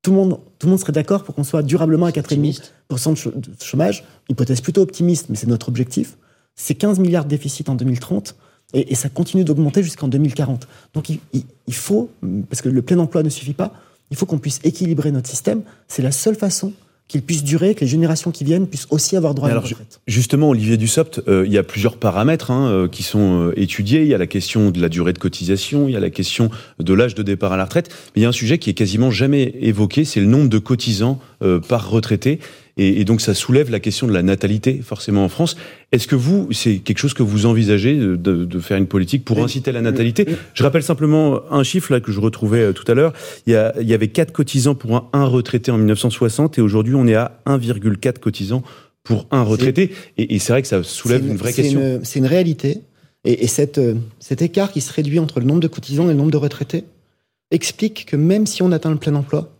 tout 0.01 0.11
le 0.11 0.17
monde, 0.17 0.39
tout 0.59 0.67
le 0.67 0.71
monde 0.71 0.79
serait 0.79 0.91
d'accord 0.91 1.23
pour 1.23 1.35
qu'on 1.35 1.43
soit 1.43 1.63
durablement 1.63 2.05
à 2.07 2.11
4,5% 2.11 2.19
Optimiste. 2.19 2.73
de 2.89 3.63
chômage, 3.63 4.03
hypothèse 4.29 4.61
plutôt 4.61 4.81
optimiste, 4.81 5.27
mais 5.29 5.35
c'est 5.35 5.47
notre 5.47 5.69
objectif, 5.69 6.17
c'est 6.55 6.75
15 6.75 6.99
milliards 6.99 7.25
de 7.25 7.29
déficit 7.29 7.69
en 7.69 7.75
2030 7.75 8.35
et, 8.73 8.91
et 8.91 8.95
ça 8.95 9.09
continue 9.09 9.43
d'augmenter 9.43 9.83
jusqu'en 9.83 10.07
2040. 10.07 10.67
Donc 10.93 11.09
il, 11.09 11.19
il- 11.33 11.45
il 11.67 11.73
faut, 11.75 12.09
parce 12.49 12.61
que 12.61 12.69
le 12.69 12.81
plein 12.81 12.97
emploi 12.99 13.23
ne 13.23 13.29
suffit 13.29 13.53
pas, 13.53 13.73
il 14.09 14.17
faut 14.17 14.25
qu'on 14.25 14.39
puisse 14.39 14.59
équilibrer 14.63 15.11
notre 15.11 15.29
système. 15.29 15.61
C'est 15.87 16.01
la 16.01 16.11
seule 16.11 16.35
façon 16.35 16.73
qu'il 17.11 17.21
puisse 17.21 17.43
durer, 17.43 17.75
que 17.75 17.81
les 17.81 17.87
générations 17.87 18.31
qui 18.31 18.45
viennent 18.45 18.67
puissent 18.67 18.87
aussi 18.89 19.17
avoir 19.17 19.35
droit 19.35 19.49
Mais 19.49 19.51
à 19.51 19.55
une 19.55 19.59
alors, 19.59 19.69
retraite. 19.69 19.99
Justement, 20.07 20.49
Olivier 20.49 20.77
Dussopt, 20.77 21.21
euh, 21.27 21.43
il 21.45 21.51
y 21.51 21.57
a 21.57 21.63
plusieurs 21.63 21.97
paramètres 21.97 22.51
hein, 22.51 22.69
euh, 22.69 22.87
qui 22.87 23.03
sont 23.03 23.49
euh, 23.49 23.59
étudiés. 23.59 24.03
Il 24.03 24.07
y 24.07 24.13
a 24.13 24.17
la 24.17 24.27
question 24.27 24.71
de 24.71 24.79
la 24.79 24.87
durée 24.87 25.11
de 25.11 25.19
cotisation, 25.19 25.89
il 25.89 25.93
y 25.93 25.97
a 25.97 25.99
la 25.99 26.09
question 26.09 26.49
de 26.79 26.93
l'âge 26.93 27.13
de 27.13 27.21
départ 27.21 27.51
à 27.51 27.57
la 27.57 27.65
retraite. 27.65 27.89
Mais 28.15 28.21
il 28.21 28.23
y 28.23 28.25
a 28.25 28.29
un 28.29 28.31
sujet 28.31 28.59
qui 28.59 28.69
est 28.69 28.73
quasiment 28.73 29.11
jamais 29.11 29.53
évoqué, 29.59 30.05
c'est 30.05 30.21
le 30.21 30.25
nombre 30.25 30.47
de 30.47 30.57
cotisants 30.57 31.19
euh, 31.43 31.59
par 31.59 31.89
retraité. 31.89 32.39
Et, 32.77 33.01
et 33.01 33.03
donc 33.03 33.19
ça 33.19 33.33
soulève 33.33 33.69
la 33.69 33.81
question 33.81 34.07
de 34.07 34.13
la 34.13 34.23
natalité, 34.23 34.79
forcément 34.81 35.25
en 35.25 35.29
France. 35.29 35.57
Est-ce 35.91 36.07
que 36.07 36.15
vous, 36.15 36.47
c'est 36.53 36.77
quelque 36.77 36.99
chose 36.99 37.13
que 37.13 37.23
vous 37.23 37.45
envisagez 37.45 37.97
de, 37.97 38.15
de 38.15 38.59
faire 38.59 38.77
une 38.77 38.87
politique 38.87 39.25
pour 39.25 39.43
inciter 39.43 39.71
à 39.71 39.73
la 39.73 39.81
natalité 39.81 40.25
Je 40.53 40.63
rappelle 40.63 40.83
simplement 40.83 41.41
un 41.51 41.63
chiffre 41.63 41.91
là 41.91 41.99
que 41.99 42.13
je 42.13 42.19
retrouvais 42.21 42.61
euh, 42.61 42.71
tout 42.71 42.89
à 42.89 42.95
l'heure. 42.95 43.11
Il, 43.45 43.73
il, 43.81 43.89
y 43.89 43.93
avait 43.93 44.07
4 44.07 44.31
cotisants 44.31 44.75
pour 44.75 44.95
un, 44.95 45.09
un 45.11 45.25
retraité 45.25 45.69
en 45.69 45.77
1960 45.77 46.57
et 46.57 46.61
aujourd'hui 46.61 46.95
on 46.95 47.07
est 47.07 47.15
à 47.15 47.41
1,4 47.45 48.19
cotisants 48.19 48.63
pour 49.03 49.27
un 49.31 49.43
retraité. 49.43 49.91
Et, 50.17 50.35
et 50.35 50.39
c'est 50.39 50.53
vrai 50.53 50.61
que 50.61 50.67
ça 50.69 50.81
soulève 50.83 51.27
une, 51.27 51.35
vraie 51.35 51.51
question. 51.51 51.99
C'est 52.03 52.19
une 52.19 52.25
réalité. 52.25 52.81
Et, 53.25 53.43
et 53.43 53.47
cette, 53.47 53.77
euh, 53.77 53.95
cet 54.19 54.41
écart 54.41 54.71
qui 54.71 54.79
se 54.79 54.93
réduit 54.93 55.19
entre 55.19 55.41
le 55.41 55.45
nombre 55.45 55.59
de 55.59 55.67
cotisants 55.67 56.05
et 56.05 56.13
le 56.13 56.17
nombre 56.17 56.31
de 56.31 56.37
retraités 56.37 56.85
explique 57.51 58.05
que 58.05 58.15
même 58.15 58.47
si 58.47 58.63
on 58.63 58.71
atteint 58.71 58.91
le 58.91 58.97
plein 58.97 59.15
emploi, 59.15 59.53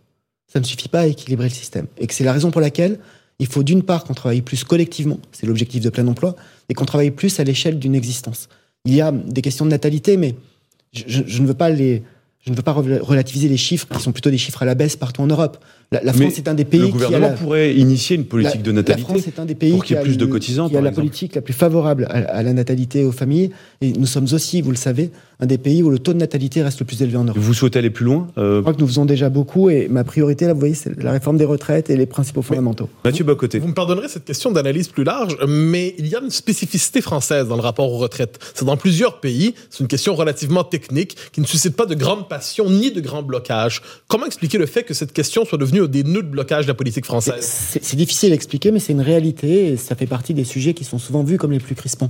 ça 0.47 0.59
ne 0.59 0.65
suffit 0.65 0.87
pas 0.87 1.01
à 1.01 1.07
équilibrer 1.07 1.47
le 1.47 1.53
système. 1.53 1.87
Et 1.97 2.07
que 2.07 2.13
c'est 2.13 2.23
la 2.23 2.33
raison 2.33 2.51
pour 2.51 2.61
laquelle 2.61 2.99
il 3.41 3.47
faut 3.47 3.63
d'une 3.63 3.82
part 3.82 4.04
qu'on 4.04 4.13
travaille 4.13 4.43
plus 4.43 4.63
collectivement, 4.63 5.17
c'est 5.32 5.47
l'objectif 5.47 5.82
de 5.82 5.89
plein 5.89 6.08
emploi, 6.08 6.36
et 6.69 6.75
qu'on 6.75 6.86
travaille 6.86 7.10
plus 7.10 7.39
à 7.39 7.43
l'échelle 7.43 7.80
d'une 7.80 7.95
existence. 7.95 8.47
Il 8.86 8.93
y 8.93 9.01
a 9.01 9.12
des 9.12 9.41
questions 9.41 9.65
de 9.65 9.71
natalité, 9.71 10.15
mais 10.15 10.36
je, 10.93 11.41
ne 11.41 11.47
veux 11.47 11.56
pas 11.56 11.71
les, 11.71 12.04
je 12.45 12.49
ne 12.49 12.56
veux 12.56 12.63
pas 12.63 12.73
relativiser 12.73 13.47
les 13.47 13.58
chiffres 13.58 13.88
qui 13.88 14.01
sont 14.01 14.12
plutôt 14.12 14.32
des 14.32 14.38
chiffres 14.38 14.63
à 14.63 14.65
la 14.65 14.73
baisse 14.73 14.95
partout 14.95 15.21
en 15.21 15.27
Europe. 15.27 15.58
La, 15.91 16.01
la 16.01 16.13
France 16.13 16.38
est 16.38 16.47
un 16.47 16.54
des 16.54 16.63
pays 16.63 16.80
le 16.80 16.88
gouvernement 16.88 17.27
qui 17.27 17.34
a 17.34 17.38
pourrait 17.38 17.75
initier 17.75 18.15
une 18.15 18.23
politique 18.23 18.56
la, 18.56 18.62
de 18.62 18.71
natalité. 18.71 19.01
La 19.01 19.13
France 19.13 19.27
est 19.27 19.39
un 19.39 19.45
des 19.45 19.56
pays 19.56 19.71
pour 19.71 19.84
qu'il 19.84 19.97
y 19.97 19.99
ait 19.99 20.01
plus 20.01 20.12
le, 20.12 20.17
de 20.17 20.25
cotisants. 20.25 20.69
Qui 20.69 20.77
a 20.77 20.82
la 20.82 20.91
politique 20.91 21.36
la 21.36 21.41
plus 21.41 21.54
favorable 21.54 22.06
à, 22.10 22.19
à, 22.19 22.43
la 22.43 22.54
natalité 22.54 23.01
et 23.01 23.04
aux 23.04 23.12
familles. 23.12 23.51
Et 23.82 23.91
nous 23.91 24.06
sommes 24.06 24.27
aussi, 24.32 24.62
vous 24.62 24.71
le 24.71 24.77
savez, 24.77 25.12
un 25.41 25.47
des 25.47 25.58
pays 25.58 25.84
où 25.84 25.89
le 25.89 25.99
taux 25.99 26.13
de 26.13 26.17
natalité 26.17 26.63
reste 26.63 26.80
le 26.80 26.86
plus 26.86 27.01
élevé 27.01 27.17
en 27.17 27.25
Europe. 27.25 27.38
Vous 27.38 27.54
souhaitez 27.54 27.80
aller 27.80 27.89
plus 27.89 28.06
loin 28.06 28.30
euh... 28.38 28.58
Je 28.58 28.62
crois 28.62 28.73
que 28.73 28.80
nous 28.80 28.88
faisons 28.88 29.06
déjà 29.06 29.30
beaucoup 29.30 29.69
et 29.69 29.89
ma 29.89 30.06
priorité, 30.06 30.45
là, 30.45 30.54
vous 30.54 30.60
voyez, 30.60 30.75
c'est 30.75 30.97
la 31.04 31.12
réforme 31.12 31.38
des 31.38 31.45
retraites 31.45 31.89
et 31.89 31.97
les 31.97 32.06
principaux 32.06 32.41
fondamentaux. 32.41 32.88
Mathieu 33.04 33.25
Bocoté. 33.25 33.60
Vous 33.60 33.67
me 33.67 33.73
pardonnerez 33.73 34.08
cette 34.08 34.23
question 34.23 34.51
d'analyse 34.51 34.88
plus 34.88 35.04
large, 35.04 35.36
mais 35.45 35.93
il 35.97 36.08
y 36.08 36.15
a 36.15 36.21
une 36.21 36.30
spécificité 36.30 37.01
française 37.01 37.49
dans 37.49 37.58
le 37.58 37.62
rapport 37.62 37.91
aux 37.91 37.97
retraites. 37.97 38.39
C'est 38.54 38.65
dans 38.65 38.77
plusieurs 38.77 39.19
pays, 39.19 39.56
c'est 39.69 39.82
une 39.82 39.89
question 39.89 40.15
relativement 40.15 40.63
technique 40.63 41.17
qui 41.34 41.41
ne 41.41 41.45
suscite 41.45 41.75
pas 41.75 41.86
de 41.86 41.95
grande 41.95 42.30
passion 42.31 42.69
ni 42.69 42.91
de 42.91 43.01
grand 43.01 43.23
blocage. 43.23 43.81
Comment 44.07 44.25
expliquer 44.25 44.57
le 44.57 44.65
fait 44.65 44.83
que 44.83 44.93
cette 44.93 45.11
question 45.11 45.43
soit 45.43 45.57
devenue 45.57 45.85
des 45.89 46.05
nœuds 46.05 46.23
de 46.23 46.29
blocage 46.29 46.65
de 46.65 46.71
la 46.71 46.73
politique 46.73 47.05
française? 47.05 47.43
C'est 47.81 47.97
difficile 47.97 48.31
à 48.31 48.35
expliquer, 48.35 48.71
mais 48.71 48.79
c'est 48.79 48.93
une 48.93 49.01
réalité 49.01 49.67
et 49.67 49.75
ça 49.75 49.95
fait 49.95 50.07
partie 50.07 50.33
des 50.33 50.45
sujets 50.45 50.73
qui 50.73 50.85
sont 50.85 50.97
souvent 50.97 51.23
vus 51.23 51.37
comme 51.37 51.51
les 51.51 51.59
plus 51.59 51.75
crispants. 51.75 52.09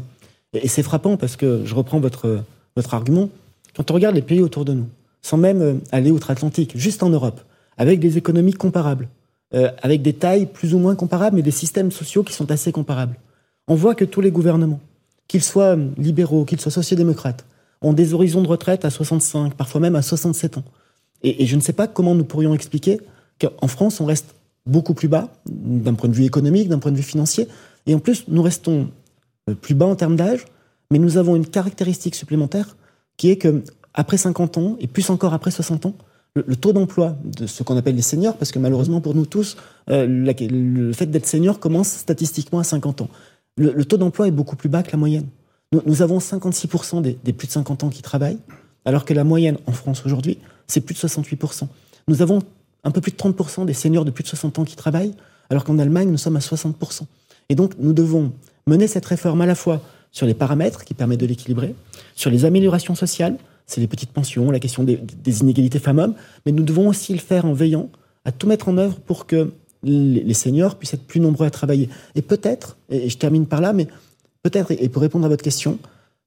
Et, 0.54 0.68
c'est 0.68 0.84
frappant 0.84 1.18
parce 1.18 1.38
que 1.38 1.64
je 1.66 1.74
reprends 1.74 2.00
votre, 2.00 2.44
votre 2.76 2.94
argument. 2.94 3.30
Quand 3.76 3.90
on 3.90 3.96
regarde 3.96 4.14
les 4.14 4.22
pays 4.22 4.42
autour 4.42 4.64
de 4.64 4.74
nous, 4.74 4.86
sans 5.24 5.38
même 5.38 5.82
aller 5.92 6.12
outre-Atlantique, 6.12 6.74
juste 6.76 7.02
en 7.02 7.10
Europe, 7.10 7.42
avec 7.80 8.00
des 8.00 8.20
économies 8.20 8.54
comparables, 8.54 9.10
euh, 9.56 9.72
avec 9.82 10.04
des 10.04 10.14
tailles 10.14 10.46
plus 10.46 10.76
ou 10.76 10.78
moins 10.78 10.94
comparables, 10.94 11.36
mais 11.38 11.42
des 11.42 11.50
systèmes 11.50 11.92
sociaux 11.92 12.22
qui 12.22 12.34
sont 12.34 12.52
assez 12.52 12.72
comparables, 12.72 13.16
on 13.68 13.74
voit 13.74 13.96
que 13.96 14.06
tous 14.06 14.22
les 14.22 14.30
gouvernements, 14.30 14.82
qu'ils 15.28 15.44
soient 15.44 15.76
libéraux, 15.98 16.46
qu'ils 16.46 16.62
soient 16.62 16.72
sociodémocrates, 16.72 17.44
ont 17.82 17.94
des 17.94 18.14
horizons 18.14 18.42
de 18.42 18.48
retraite 18.48 18.86
à 18.86 18.90
65, 18.90 19.56
parfois 19.56 19.82
même 19.82 19.96
à 19.96 20.02
67 20.02 20.58
ans. 20.58 20.64
Et, 21.24 21.46
je 21.46 21.56
ne 21.56 21.62
sais 21.62 21.74
pas 21.74 21.88
comment 21.88 22.16
nous 22.16 22.24
pourrions 22.24 22.54
expliquer 22.54 23.00
qu'en 23.40 23.68
France, 23.68 24.02
on 24.02 24.06
reste 24.06 24.36
beaucoup 24.66 24.94
plus 24.94 25.08
bas, 25.08 25.30
d'un 25.48 25.96
point 25.96 26.10
de 26.10 26.14
vue 26.14 26.26
économique, 26.26 26.70
d'un 26.70 26.80
point 26.80 26.92
de 26.92 26.98
vue 26.98 27.04
financier, 27.04 27.48
et 27.88 27.96
en 27.96 28.00
plus, 28.00 28.26
nous 28.28 28.44
restons 28.44 28.90
plus 29.62 29.74
bas 29.74 29.88
en 29.88 29.96
termes 29.96 30.16
d'âge, 30.16 30.46
mais 30.92 31.00
nous 31.00 31.18
avons 31.18 31.36
une 31.36 31.48
caractéristique 31.48 32.14
supplémentaire 32.14 32.78
qui 33.18 33.32
est 33.32 33.38
que 33.38 33.64
après 33.94 34.18
50 34.18 34.58
ans, 34.58 34.78
et 34.80 34.88
plus 34.88 35.10
encore 35.10 35.34
après 35.34 35.52
60 35.52 35.88
ans, 35.88 35.96
le, 36.36 36.56
taux 36.56 36.72
d'emploi 36.72 37.18
de 37.26 37.46
ce 37.46 37.64
qu'on 37.64 37.76
appelle 37.76 37.96
les 37.96 38.02
seniors, 38.02 38.38
parce 38.38 38.52
que 38.52 38.60
malheureusement 38.60 39.02
pour 39.02 39.16
nous 39.16 39.26
tous, 39.26 39.58
euh, 39.90 40.06
le 40.08 40.94
fait 40.94 41.08
d'être 41.08 41.26
senior 41.26 41.60
commence 41.60 41.90
statistiquement 41.90 42.60
à 42.60 42.64
50 42.64 43.02
ans. 43.02 43.10
Le 43.58 43.84
taux 43.84 43.98
d'emploi 43.98 44.28
est 44.28 44.32
beaucoup 44.32 44.56
plus 44.56 44.70
bas 44.70 44.82
que 44.82 44.92
la 44.92 44.98
moyenne. 44.98 45.28
Nous, 45.74 46.02
avons 46.02 46.18
56% 46.18 47.02
des, 47.02 47.34
plus 47.34 47.48
de 47.48 47.52
50 47.54 47.86
ans 47.86 47.90
qui 47.90 48.02
travaillent, 48.02 48.40
alors 48.84 49.06
que 49.06 49.14
la 49.14 49.24
moyenne 49.24 49.58
en 49.68 49.72
France 49.72 50.04
aujourd'hui, 50.06 50.38
c'est 50.68 50.82
plus 50.82 50.96
de 50.96 51.00
68%. 51.00 51.68
Nous 52.10 52.22
avons 52.22 52.40
un 52.84 52.92
peu 52.92 53.00
plus 53.00 53.14
de 53.14 53.18
30% 53.18 53.66
des 53.66 53.74
seniors 53.74 54.04
de 54.04 54.12
plus 54.12 54.24
de 54.24 54.28
60 54.28 54.60
ans 54.60 54.66
qui 54.66 54.76
travaillent, 54.76 55.14
alors 55.50 55.64
qu'en 55.64 55.80
Allemagne, 55.80 56.10
nous 56.10 56.18
sommes 56.18 56.36
à 56.36 56.40
60%. 56.40 57.04
Et 57.48 57.56
donc, 57.56 57.74
nous 57.80 57.94
devons 57.94 58.34
mener 58.68 58.88
cette 58.88 59.06
réforme 59.06 59.40
à 59.42 59.46
la 59.46 59.56
fois 59.56 59.82
sur 60.12 60.26
les 60.26 60.34
paramètres 60.34 60.84
qui 60.84 60.94
permettent 60.94 61.22
de 61.22 61.26
l'équilibrer, 61.26 61.74
sur 62.16 62.30
les 62.30 62.44
améliorations 62.44 62.96
sociales, 62.96 63.38
c'est 63.66 63.80
les 63.80 63.88
petites 63.88 64.12
pensions, 64.12 64.52
la 64.52 64.60
question 64.60 64.84
des, 64.84 64.98
des 64.98 65.40
inégalités 65.40 65.80
femmes-hommes, 65.80 66.16
mais 66.46 66.52
nous 66.52 66.64
devons 66.64 66.90
aussi 66.90 67.14
le 67.14 67.20
faire 67.20 67.46
en 67.46 67.54
veillant 67.54 67.90
à 68.26 68.34
tout 68.34 68.46
mettre 68.46 68.68
en 68.68 68.78
œuvre 68.78 69.00
pour 69.00 69.26
que 69.26 69.54
les 69.84 70.34
seniors 70.34 70.76
puissent 70.76 70.94
être 70.94 71.08
plus 71.08 71.22
nombreux 71.22 71.48
à 71.48 71.50
travailler. 71.50 71.90
Et 72.16 72.22
peut-être, 72.22 72.78
et 72.90 73.10
je 73.10 73.18
termine 73.18 73.48
par 73.48 73.62
là, 73.62 73.74
mais 73.74 73.88
peut-être, 74.44 74.72
et 74.72 74.90
pour 74.90 75.02
répondre 75.02 75.26
à 75.26 75.30
votre 75.30 75.44
question, 75.44 75.80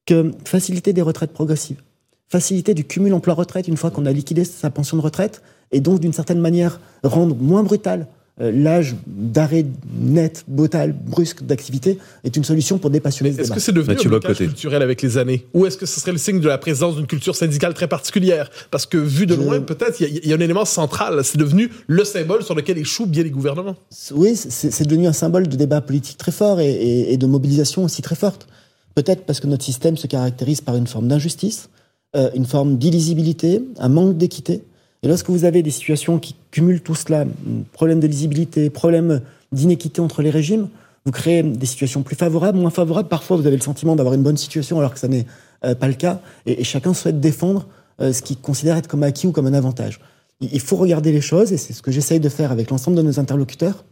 que 0.07 0.33
faciliter 0.45 0.93
des 0.93 1.03
retraites 1.03 1.33
progressives, 1.33 1.83
faciliter 2.29 2.75
du 2.75 2.85
cumul 2.85 3.15
emploi-retraite 3.15 3.69
une 3.69 3.77
fois 3.77 3.91
qu'on 3.91 4.07
a 4.07 4.13
liquidé 4.13 4.45
sa 4.45 4.71
pension 4.71 4.97
de 4.97 5.03
retraite, 5.03 5.43
et 5.73 5.81
donc 5.81 6.01
d'une 6.01 6.13
certaine 6.13 6.41
manière 6.41 6.81
rendre 7.03 7.35
moins 7.35 7.63
brutal 7.63 8.01
euh, 8.03 8.05
l'âge 8.39 8.97
d'arrêt 9.07 9.65
net, 9.93 10.45
brutal, 10.49 10.93
brusque 10.93 11.45
d'activité 11.45 11.99
est 12.25 12.37
une 12.37 12.43
solution 12.43 12.79
pour 12.79 12.91
dépassionner 12.91 13.33
ce 13.33 13.41
Est-ce 13.41 13.53
que 13.53 13.61
c'est 13.61 13.73
devenu 13.73 13.97
un 13.97 14.09
blocage 14.09 14.39
culturel 14.39 14.83
avec 14.83 15.03
les 15.03 15.19
années 15.19 15.47
Ou 15.55 15.67
est-ce 15.67 15.79
que 15.79 15.87
ce 15.87 16.01
serait 16.01 16.13
le 16.13 16.19
signe 16.19 16.41
de 16.41 16.49
la 16.49 16.59
présence 16.59 16.97
d'une 16.97 17.07
culture 17.07 17.37
syndicale 17.37 17.75
très 17.75 17.87
particulière? 17.87 18.51
Parce 18.73 18.87
que 18.87 18.99
vu 18.99 19.27
de 19.27 19.35
loin, 19.35 19.57
Je... 19.57 19.61
peut-être, 19.61 20.01
il 20.01 20.25
y, 20.25 20.29
y, 20.29 20.33
a 20.33 20.37
un 20.37 20.41
élément 20.41 20.65
central. 20.65 21.23
C'est 21.25 21.39
devenu 21.39 21.71
le 21.87 22.03
symbole 22.05 22.43
sur 22.43 22.55
lequel 22.57 22.77
échouent 22.79 23.07
bien 23.07 23.23
les 23.23 23.31
gouvernements. 23.31 23.77
Oui, 24.13 24.35
c'est 24.35 24.87
devenu 24.87 25.07
un 25.07 25.13
symbole 25.13 25.47
de 25.47 25.57
débat 25.57 25.81
politique 25.81 26.19
très 26.19 26.33
fort 26.33 26.61
et, 26.61 26.73
et, 26.73 27.13
et 27.13 27.17
de 27.17 27.27
mobilisation 27.27 27.85
aussi 27.85 28.03
très 28.03 28.17
forte. 28.17 28.49
Peut-être 28.95 29.25
parce 29.27 29.41
que 29.41 29.47
notre 29.47 29.65
système 29.65 29.97
se 29.97 30.07
caractérise 30.07 30.61
par 30.61 30.77
une 30.77 30.87
forme 30.87 31.09
d'injustice, 31.09 31.69
euh, 32.17 32.31
une 32.35 32.47
forme 32.47 32.79
d'illisibilité, 32.79 33.63
un 33.79 33.89
manque 33.89 34.17
d'équité. 34.17 34.63
Et 35.05 35.09
lorsque 35.09 35.29
vous 35.29 35.45
avez 35.45 35.63
des 35.63 35.71
situations 35.71 36.19
qui 36.19 36.35
cumulent 36.51 36.81
tout 36.81 36.95
cela, 36.95 37.27
problème 37.73 38.01
de 38.01 38.07
lisibilité, 38.07 38.71
problème 38.71 39.21
d'inéquité 39.53 40.01
entre 40.01 40.23
les 40.23 40.31
régimes, 40.31 40.69
vous 41.05 41.13
créez 41.13 41.43
des 41.43 41.67
situations 41.67 42.03
plus 42.03 42.17
favorables, 42.17 42.57
moins 42.57 42.71
favorables. 42.71 43.11
Parfois, 43.11 43.37
vous 43.37 43.47
avez 43.47 43.57
le 43.57 43.63
sentiment 43.63 43.97
d'avoir 43.97 44.15
une 44.15 44.23
bonne 44.23 44.39
situation 44.39 44.79
alors 44.79 44.95
que 44.95 44.99
ça 44.99 45.09
n'est 45.09 45.27
euh, 45.67 45.75
pas 45.75 45.89
le 45.89 45.95
cas. 45.95 46.21
Et, 46.47 46.65
chacun 46.65 46.95
souhaite 46.95 47.21
défendre 47.21 47.67
euh, 48.01 48.15
ce 48.15 48.23
qu'il 48.23 48.39
considère 48.39 48.79
être 48.79 48.89
comme 48.89 49.03
acquis 49.03 49.27
ou 49.27 49.33
comme 49.33 49.47
un 49.47 49.53
avantage. 49.53 50.01
Il 50.41 50.61
faut 50.61 50.77
regarder 50.77 51.13
les 51.13 51.21
choses, 51.21 51.53
et 51.53 51.59
c'est 51.59 51.75
ce 51.75 51.83
que 51.83 51.93
j'essaye 51.93 52.19
de 52.19 52.31
faire 52.31 52.51
avec 52.51 52.71
l'ensemble 52.71 52.97
de 52.97 53.03
nos 53.03 53.21
interlocuteurs, 53.21 53.85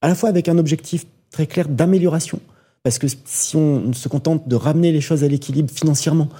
à 0.00 0.08
la 0.08 0.14
fois 0.14 0.30
avec 0.30 0.48
un 0.48 0.56
objectif 0.56 1.06
très 1.30 1.46
clair 1.46 1.68
d'amélioration. 1.68 2.40
Parce 2.82 2.98
que 2.98 3.06
si 3.26 3.54
on 3.54 3.92
se 3.92 4.08
contente 4.08 4.48
de 4.48 4.56
ramener 4.56 4.92
les 4.92 5.02
choses 5.02 5.24
à 5.24 5.28
l'équilibre 5.28 5.70
financièrement, 5.70 6.30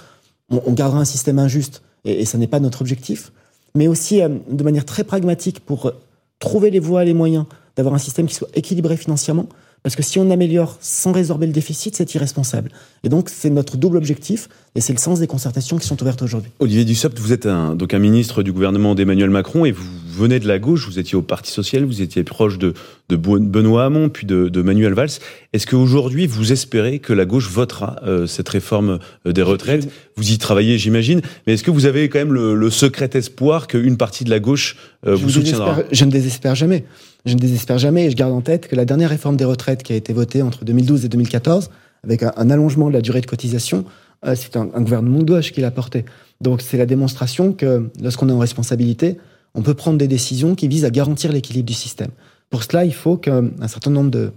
on, 0.49 0.63
on, 0.65 0.73
gardera 0.73 0.99
un 0.99 1.05
système 1.05 1.37
injuste, 1.37 1.83
et, 2.05 2.21
et 2.21 2.25
ça 2.25 2.39
n'est 2.39 2.47
pas 2.47 2.59
notre 2.59 2.81
objectif 2.81 3.31
mais 3.75 3.87
aussi 3.87 4.21
euh, 4.21 4.29
de 4.49 4.63
manière 4.63 4.85
très 4.85 5.03
pragmatique 5.03 5.59
pour 5.59 5.91
trouver 6.39 6.71
les 6.71 6.79
voies 6.79 7.03
et 7.03 7.05
les 7.05 7.13
moyens 7.13 7.45
d'avoir 7.75 7.95
un 7.95 7.99
système 7.99 8.27
qui 8.27 8.35
soit 8.35 8.49
équilibré 8.55 8.97
financièrement. 8.97 9.47
Parce 9.89 9.95
que 9.95 10.03
si 10.03 10.19
on 10.19 10.29
améliore 10.29 10.77
sans 10.81 11.11
résorber 11.11 11.47
le 11.47 11.51
déficit, 11.51 11.95
c'est 11.95 12.13
irresponsable. 12.13 12.69
Et 13.03 13.09
donc, 13.09 13.27
c'est 13.27 13.49
notre 13.49 13.75
double 13.75 13.97
objectif, 13.97 14.47
et 14.75 14.81
c'est 14.81 14.93
le 14.93 14.99
sens 14.99 15.19
des 15.19 15.25
concertations 15.25 15.79
qui 15.79 15.87
sont 15.87 15.99
ouvertes 15.99 16.21
aujourd'hui. 16.21 16.51
Olivier 16.59 16.85
Dussopt, 16.85 17.17
vous 17.17 17.33
êtes 17.33 17.47
un, 17.47 17.73
donc 17.73 17.95
un 17.95 17.97
ministre 17.97 18.43
du 18.43 18.53
gouvernement 18.53 18.93
d'Emmanuel 18.93 19.31
Macron, 19.31 19.65
et 19.65 19.71
vous 19.71 19.83
venez 20.15 20.39
de 20.39 20.47
la 20.47 20.59
gauche, 20.59 20.85
vous 20.85 20.99
étiez 20.99 21.15
au 21.15 21.23
Parti 21.23 21.51
Social, 21.51 21.85
vous 21.85 22.03
étiez 22.03 22.23
proche 22.23 22.59
de, 22.59 22.75
de 23.09 23.15
Benoît 23.15 23.85
Hamon, 23.85 24.09
puis 24.09 24.27
de, 24.27 24.47
de 24.47 24.61
Manuel 24.61 24.93
Valls. 24.93 25.09
Est-ce 25.53 25.65
qu'aujourd'hui, 25.65 26.27
vous 26.27 26.51
espérez 26.51 26.99
que 26.99 27.11
la 27.11 27.25
gauche 27.25 27.49
votera 27.49 27.95
euh, 28.03 28.27
cette 28.27 28.49
réforme 28.49 28.99
euh, 29.25 29.31
des 29.31 29.41
retraites? 29.41 29.89
Vous 30.17 30.31
y 30.31 30.37
travaillez, 30.37 30.77
j'imagine, 30.77 31.21
mais 31.47 31.53
est-ce 31.53 31.63
que 31.63 31.71
vous 31.71 31.87
avez 31.87 32.09
quand 32.09 32.19
même 32.19 32.33
le, 32.33 32.53
le 32.53 32.69
secret 32.69 33.09
espoir 33.13 33.65
qu'une 33.65 33.97
partie 33.97 34.23
de 34.23 34.29
la 34.29 34.39
gauche 34.39 34.77
euh, 35.07 35.15
vous 35.15 35.31
soutiendra? 35.31 35.79
Je 35.91 36.05
ne 36.05 36.11
désespère 36.11 36.53
jamais. 36.53 36.85
Je 37.25 37.33
ne 37.33 37.39
désespère 37.39 37.77
jamais 37.77 38.05
et 38.05 38.11
je 38.11 38.15
garde 38.15 38.33
en 38.33 38.41
tête 38.41 38.67
que 38.67 38.75
la 38.75 38.85
dernière 38.85 39.09
réforme 39.09 39.35
des 39.35 39.45
retraites 39.45 39.83
qui 39.83 39.93
a 39.93 39.95
été 39.95 40.13
votée 40.13 40.41
entre 40.41 40.65
2012 40.65 41.05
et 41.05 41.09
2014, 41.09 41.69
avec 42.03 42.23
un, 42.23 42.31
un 42.37 42.49
allongement 42.49 42.87
de 42.87 42.93
la 42.93 43.01
durée 43.01 43.21
de 43.21 43.25
cotisation, 43.25 43.85
euh, 44.25 44.35
c'est 44.35 44.55
un, 44.55 44.69
un, 44.73 44.81
gouvernement 44.81 45.19
de 45.19 45.25
gauche 45.25 45.51
qui 45.51 45.61
l'a 45.61 45.71
porté. 45.71 46.05
Donc 46.41 46.61
c'est 46.61 46.77
la 46.77 46.85
démonstration 46.85 47.53
que 47.53 47.89
lorsqu'on 48.01 48.29
est 48.29 48.33
en 48.33 48.39
responsabilité, 48.39 49.17
on 49.53 49.61
peut 49.61 49.73
prendre 49.73 49.97
des 49.97 50.07
décisions 50.07 50.55
qui 50.55 50.67
visent 50.67 50.85
à 50.85 50.89
garantir 50.89 51.31
l'équilibre 51.31 51.67
du 51.67 51.73
système. 51.73 52.11
Pour 52.49 52.63
cela, 52.63 52.85
il 52.85 52.93
faut 52.93 53.17
qu'un 53.17 53.49
certain 53.67 53.91
nombre 53.91 54.11
de, 54.11 54.31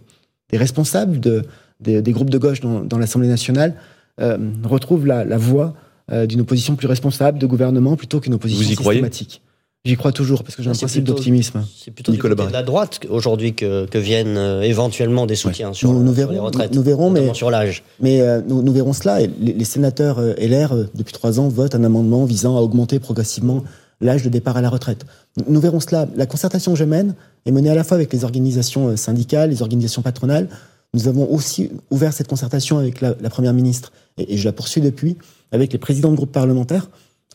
des 0.50 0.58
responsables 0.58 1.20
de, 1.20 1.42
des, 1.80 2.02
des 2.02 2.12
groupes 2.12 2.30
de 2.30 2.38
gauche 2.38 2.60
dans, 2.60 2.80
dans 2.80 2.98
l'Assemblée 2.98 3.28
nationale 3.28 3.74
euh, 4.20 4.36
retrouvent 4.64 5.06
la, 5.06 5.24
la 5.24 5.38
voie 5.38 5.74
euh, 6.10 6.26
d'une 6.26 6.40
opposition 6.40 6.76
plus 6.76 6.88
responsable 6.88 7.38
de 7.38 7.46
gouvernement 7.46 7.96
plutôt 7.96 8.20
qu'une 8.20 8.34
opposition 8.34 8.64
Vous 8.64 8.72
y 8.72 8.76
systématique. 8.76 9.42
J'y 9.84 9.96
crois 9.96 10.12
toujours 10.12 10.44
parce 10.44 10.54
que 10.54 10.62
j'ai 10.62 10.70
un 10.70 10.74
principe 10.74 11.02
d'optimisme. 11.02 11.64
C'est 11.76 11.90
plutôt 11.90 12.12
Nicolas 12.12 12.36
de 12.36 12.52
la 12.52 12.62
droite 12.62 13.00
aujourd'hui 13.10 13.52
que, 13.52 13.84
que, 13.86 13.98
viennent 13.98 14.36
euh, 14.36 14.62
éventuellement 14.62 15.26
des 15.26 15.34
soutiens 15.34 15.70
ouais. 15.70 15.74
sur, 15.74 15.92
nous, 15.92 16.04
nous 16.04 16.14
sur 16.14 16.30
les 16.30 16.38
retraites, 16.38 16.72
nous, 16.72 16.82
verrons, 16.82 17.10
mais, 17.10 17.34
sur 17.34 17.50
l'âge. 17.50 17.82
Mais 17.98 18.20
euh, 18.20 18.40
nous, 18.46 18.62
nous, 18.62 18.72
verrons 18.72 18.92
cela. 18.92 19.20
Et 19.20 19.28
les, 19.40 19.52
les 19.52 19.64
sénateurs 19.64 20.20
euh, 20.20 20.34
LR 20.38 20.72
depuis 20.94 21.12
trois 21.12 21.40
ans 21.40 21.48
votent 21.48 21.74
un 21.74 21.82
amendement 21.82 22.24
visant 22.24 22.56
à 22.56 22.60
augmenter 22.60 23.00
progressivement 23.00 23.64
l'âge 24.00 24.22
de 24.22 24.28
départ 24.28 24.56
à 24.56 24.60
la 24.60 24.68
retraite. 24.68 25.04
Nous 25.48 25.60
verrons 25.60 25.80
cela. 25.80 26.06
La 26.14 26.26
concertation 26.26 26.74
que 26.74 26.78
je 26.78 26.84
mène 26.84 27.16
est 27.44 27.50
menée 27.50 27.70
à 27.70 27.74
la 27.74 27.82
fois 27.82 27.96
avec 27.96 28.12
les 28.12 28.22
organisations 28.22 28.96
syndicales, 28.96 29.50
les 29.50 29.62
organisations 29.62 30.02
patronales, 30.02 30.48
Nous 30.94 31.08
avons 31.08 31.28
aussi 31.28 31.70
ouvert 31.90 32.12
cette 32.12 32.28
concertation 32.28 32.78
avec 32.78 33.00
la, 33.00 33.14
Première 33.30 33.52
ministre, 33.52 33.92
et, 34.16 34.36
je 34.36 34.44
la 34.44 34.52
poursuis 34.52 34.80
depuis, 34.80 35.16
avec 35.50 35.72
les 35.72 35.78
présidents 35.78 36.10
de 36.10 36.16
groupes 36.16 36.32
parlementaires, 36.32 36.88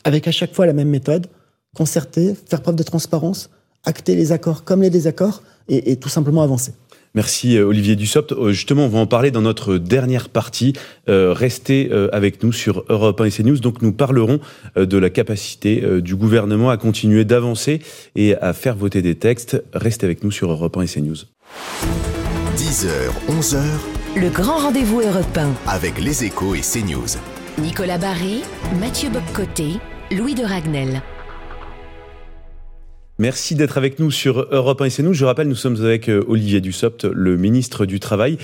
avec 0.04 0.26
à 0.28 0.32
chaque 0.32 0.54
fois 0.54 0.64
la 0.64 0.72
même 0.72 0.88
méthode, 0.88 1.26
concerter, 1.74 2.34
faire 2.48 2.62
preuve 2.62 2.76
de 2.76 2.82
transparence, 2.82 3.50
acter 3.84 4.14
les 4.14 4.32
accords 4.32 4.64
comme 4.64 4.82
les 4.82 4.90
désaccords, 4.90 5.42
et, 5.68 5.96
tout 5.96 6.08
simplement 6.08 6.42
avancer. 6.42 6.72
Merci 7.14 7.56
euh, 7.56 7.66
Olivier 7.66 7.96
Dussopt. 7.96 8.32
Euh, 8.32 8.52
justement, 8.52 8.84
on 8.84 8.88
va 8.88 8.98
en 8.98 9.06
parler 9.06 9.30
dans 9.30 9.42
notre 9.42 9.76
dernière 9.76 10.28
partie. 10.28 10.72
Euh, 11.08 11.32
restez 11.32 11.90
avec 12.12 12.42
nous 12.42 12.52
sur 12.52 12.84
Europe 12.88 13.20
1 13.20 13.24
et 13.24 13.30
CNews. 13.30 13.58
Donc 13.58 13.82
nous 13.82 13.92
parlerons 13.92 14.40
de 14.76 14.98
la 14.98 15.10
capacité 15.10 15.82
du 16.00 16.16
gouvernement 16.16 16.70
à 16.70 16.76
continuer 16.76 17.24
d'avancer 17.24 17.80
et 18.16 18.34
à 18.36 18.52
faire 18.52 18.76
voter 18.76 19.02
des 19.02 19.14
textes. 19.14 19.62
Restez 19.72 20.06
avec 20.06 20.24
nous 20.24 20.30
sur 20.30 20.50
Europe 20.50 20.76
1 20.76 20.82
et 20.82 20.86
CNews. 20.86 21.16
10h, 22.56 22.88
11h. 23.28 23.62
Le 24.16 24.30
grand 24.30 24.58
rendez-vous 24.58 25.00
européen. 25.00 25.52
Avec 25.66 26.00
les 26.00 26.24
échos 26.24 26.54
et 26.54 26.60
CNews. 26.60 27.18
Nicolas 27.58 27.98
Barré, 27.98 28.42
Mathieu 28.80 29.10
Boccoté, 29.10 29.80
Louis 30.10 30.34
de 30.34 30.44
Ragnel. 30.44 31.02
Merci 33.20 33.56
d'être 33.56 33.78
avec 33.78 33.98
nous 33.98 34.12
sur 34.12 34.46
Europe 34.52 34.80
1 34.80 34.84
et 34.84 34.90
CNews. 34.90 35.12
Je 35.12 35.24
rappelle, 35.24 35.48
nous 35.48 35.56
sommes 35.56 35.82
avec 35.82 36.08
euh, 36.08 36.22
Olivier 36.28 36.60
Dussopt, 36.60 37.04
le 37.04 37.36
ministre 37.36 37.84
du 37.84 37.98
Travail. 37.98 38.38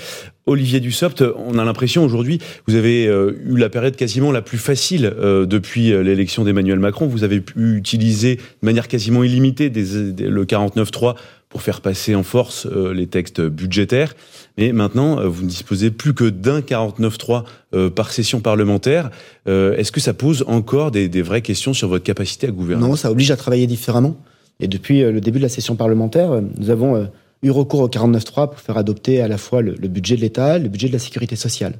Olivier 0.47 0.81
Dussopt, 0.81 1.23
on 1.37 1.57
a 1.57 1.63
l'impression 1.63 2.03
aujourd'hui, 2.03 2.39
vous 2.67 2.75
avez 2.75 3.07
euh, 3.07 3.39
eu 3.45 3.55
la 3.57 3.69
période 3.69 3.95
quasiment 3.95 4.33
la 4.33 4.41
plus 4.41 4.57
facile 4.57 5.05
euh, 5.17 5.45
depuis 5.45 5.91
l'élection 6.03 6.43
d'Emmanuel 6.43 6.79
Macron. 6.79 7.07
Vous 7.07 7.23
avez 7.23 7.39
pu 7.39 7.77
utiliser 7.77 8.35
de 8.35 8.41
manière 8.63 8.89
quasiment 8.89 9.23
illimitée 9.23 9.69
le 9.69 10.43
49.3 10.43 11.15
pour 11.47 11.61
faire 11.61 11.79
passer 11.79 12.13
en 12.13 12.23
force 12.23 12.65
les 12.65 13.07
textes 13.07 13.39
budgétaires. 13.39 14.13
Mais 14.57 14.73
maintenant, 14.73 15.25
vous 15.25 15.43
ne 15.43 15.47
disposez 15.47 15.89
plus 15.89 16.13
que 16.13 16.25
d'un 16.25 16.59
49.3 16.59 17.43
euh, 17.73 17.89
par 17.89 18.11
session 18.11 18.41
parlementaire. 18.41 19.09
Est-ce 19.45 19.93
que 19.93 20.01
ça 20.01 20.13
pose 20.13 20.43
encore 20.47 20.91
des, 20.91 21.21
vraies 21.21 21.41
questions 21.41 21.73
sur 21.73 21.87
votre 21.87 22.03
capacité 22.03 22.47
à 22.47 22.51
gouverner? 22.51 22.85
Non, 22.85 22.97
ça 22.97 23.09
oblige 23.09 23.31
à 23.31 23.37
travailler 23.37 23.67
différemment. 23.67 24.17
Et 24.59 24.67
depuis 24.67 25.01
le 25.01 25.19
début 25.21 25.39
de 25.39 25.43
la 25.43 25.49
session 25.49 25.75
parlementaire, 25.75 26.41
nous 26.57 26.69
avons 26.69 27.09
eu 27.43 27.49
recours 27.49 27.81
au 27.81 27.89
49.3 27.89 28.49
pour 28.49 28.59
faire 28.59 28.77
adopter 28.77 29.21
à 29.21 29.27
la 29.27 29.37
fois 29.37 29.61
le, 29.61 29.73
budget 29.87 30.15
de 30.15 30.21
l'État, 30.21 30.57
le 30.57 30.69
budget 30.69 30.87
de 30.87 30.93
la 30.93 30.99
sécurité 30.99 31.35
sociale. 31.35 31.73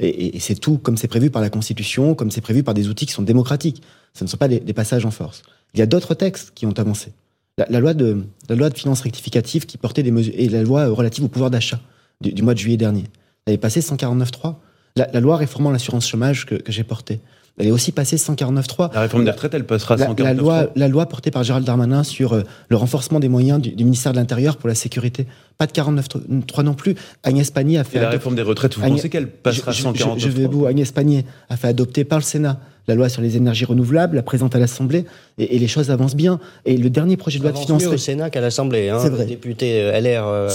Et, 0.00 0.40
c'est 0.40 0.56
tout 0.56 0.78
comme 0.78 0.96
c'est 0.96 1.08
prévu 1.08 1.30
par 1.30 1.40
la 1.40 1.50
Constitution, 1.50 2.14
comme 2.14 2.30
c'est 2.30 2.40
prévu 2.40 2.62
par 2.62 2.74
des 2.74 2.88
outils 2.88 3.06
qui 3.06 3.12
sont 3.12 3.22
démocratiques. 3.22 3.82
Ce 4.12 4.24
ne 4.24 4.28
sont 4.28 4.36
pas 4.36 4.48
des 4.48 4.72
passages 4.72 5.06
en 5.06 5.10
force. 5.10 5.42
Il 5.74 5.78
y 5.78 5.82
a 5.82 5.86
d'autres 5.86 6.14
textes 6.14 6.52
qui 6.54 6.66
ont 6.66 6.78
avancé 6.78 7.12
la, 7.58 7.80
loi 7.80 7.94
de 7.94 8.24
la 8.48 8.56
loi 8.56 8.68
de 8.68 8.76
finances 8.76 9.00
rectificative 9.00 9.66
qui 9.66 9.78
portait 9.78 10.02
des 10.02 10.10
mesures 10.10 10.34
et 10.36 10.48
la 10.48 10.62
loi 10.62 10.88
relative 10.88 11.24
au 11.24 11.28
pouvoir 11.28 11.50
d'achat 11.50 11.80
du, 12.20 12.42
mois 12.42 12.54
de 12.54 12.58
juillet 12.58 12.76
dernier. 12.76 13.04
Elle 13.46 13.54
est 13.54 13.58
passée 13.58 13.80
149.3. 13.80 14.56
La, 14.96 15.20
loi 15.20 15.36
réformant 15.36 15.70
l'assurance 15.70 16.08
chômage 16.08 16.46
que 16.46 16.62
j'ai 16.68 16.84
portée. 16.84 17.20
Elle 17.58 17.68
est 17.68 17.70
aussi 17.70 17.90
passée 17.90 18.16
149.3. 18.16 18.92
La 18.92 19.00
réforme 19.00 19.24
des 19.24 19.30
retraites, 19.30 19.54
elle 19.54 19.64
passera 19.64 19.96
149.3. 19.96 20.22
La, 20.22 20.34
loi, 20.34 20.66
la 20.76 20.88
loi 20.88 21.06
portée 21.06 21.30
par 21.30 21.42
Gérald 21.42 21.66
Darmanin 21.66 22.02
sur 22.02 22.34
euh, 22.34 22.42
le 22.68 22.76
renforcement 22.76 23.18
des 23.18 23.30
moyens 23.30 23.60
du, 23.60 23.74
ministère 23.82 24.12
de 24.12 24.18
l'Intérieur 24.18 24.58
pour 24.58 24.68
la 24.68 24.74
sécurité. 24.74 25.26
Pas 25.56 25.66
de 25.66 25.72
49.3 25.72 26.62
non 26.62 26.74
plus. 26.74 26.94
Agnès 27.22 27.50
Pannier 27.50 27.78
a 27.78 27.84
fait. 27.84 27.96
Et 27.96 28.00
la 28.02 28.10
réforme 28.10 28.36
des 28.36 28.42
retraites, 28.42 28.76
vous 28.76 28.86
pensez 28.86 29.08
qu'elle 29.08 29.28
passera 29.28 29.72
149.3 29.72 30.18
je, 30.18 30.28
vais 30.28 30.46
vous. 30.46 30.66
Agnès 30.66 30.92
Pannier 30.92 31.24
a 31.48 31.56
fait 31.56 31.68
adopter 31.68 32.04
par 32.04 32.18
le 32.18 32.24
Sénat 32.24 32.60
la 32.88 32.94
loi 32.94 33.08
sur 33.08 33.20
les 33.20 33.36
énergies 33.36 33.64
renouvelables, 33.64 34.14
la 34.14 34.22
présente 34.22 34.54
à 34.54 34.60
l'Assemblée, 34.60 35.06
et, 35.38 35.58
les 35.58 35.66
choses 35.66 35.90
avancent 35.90 36.14
bien. 36.14 36.38
Et 36.66 36.76
le 36.76 36.88
dernier 36.88 37.16
projet 37.16 37.38
de 37.38 37.42
loi 37.42 37.52
de 37.52 37.58
finances. 37.58 37.84
au 37.86 37.96
Sénat 37.96 38.30
qu'à 38.30 38.40
l'Assemblée. 38.40 38.90
Hein, 38.90 39.00
c'est 39.02 39.08
vrai. 39.08 39.24
Les 39.24 39.30
députés 39.30 39.80
euh, 39.80 40.00
LR. 40.00 40.24
Euh, 40.24 40.48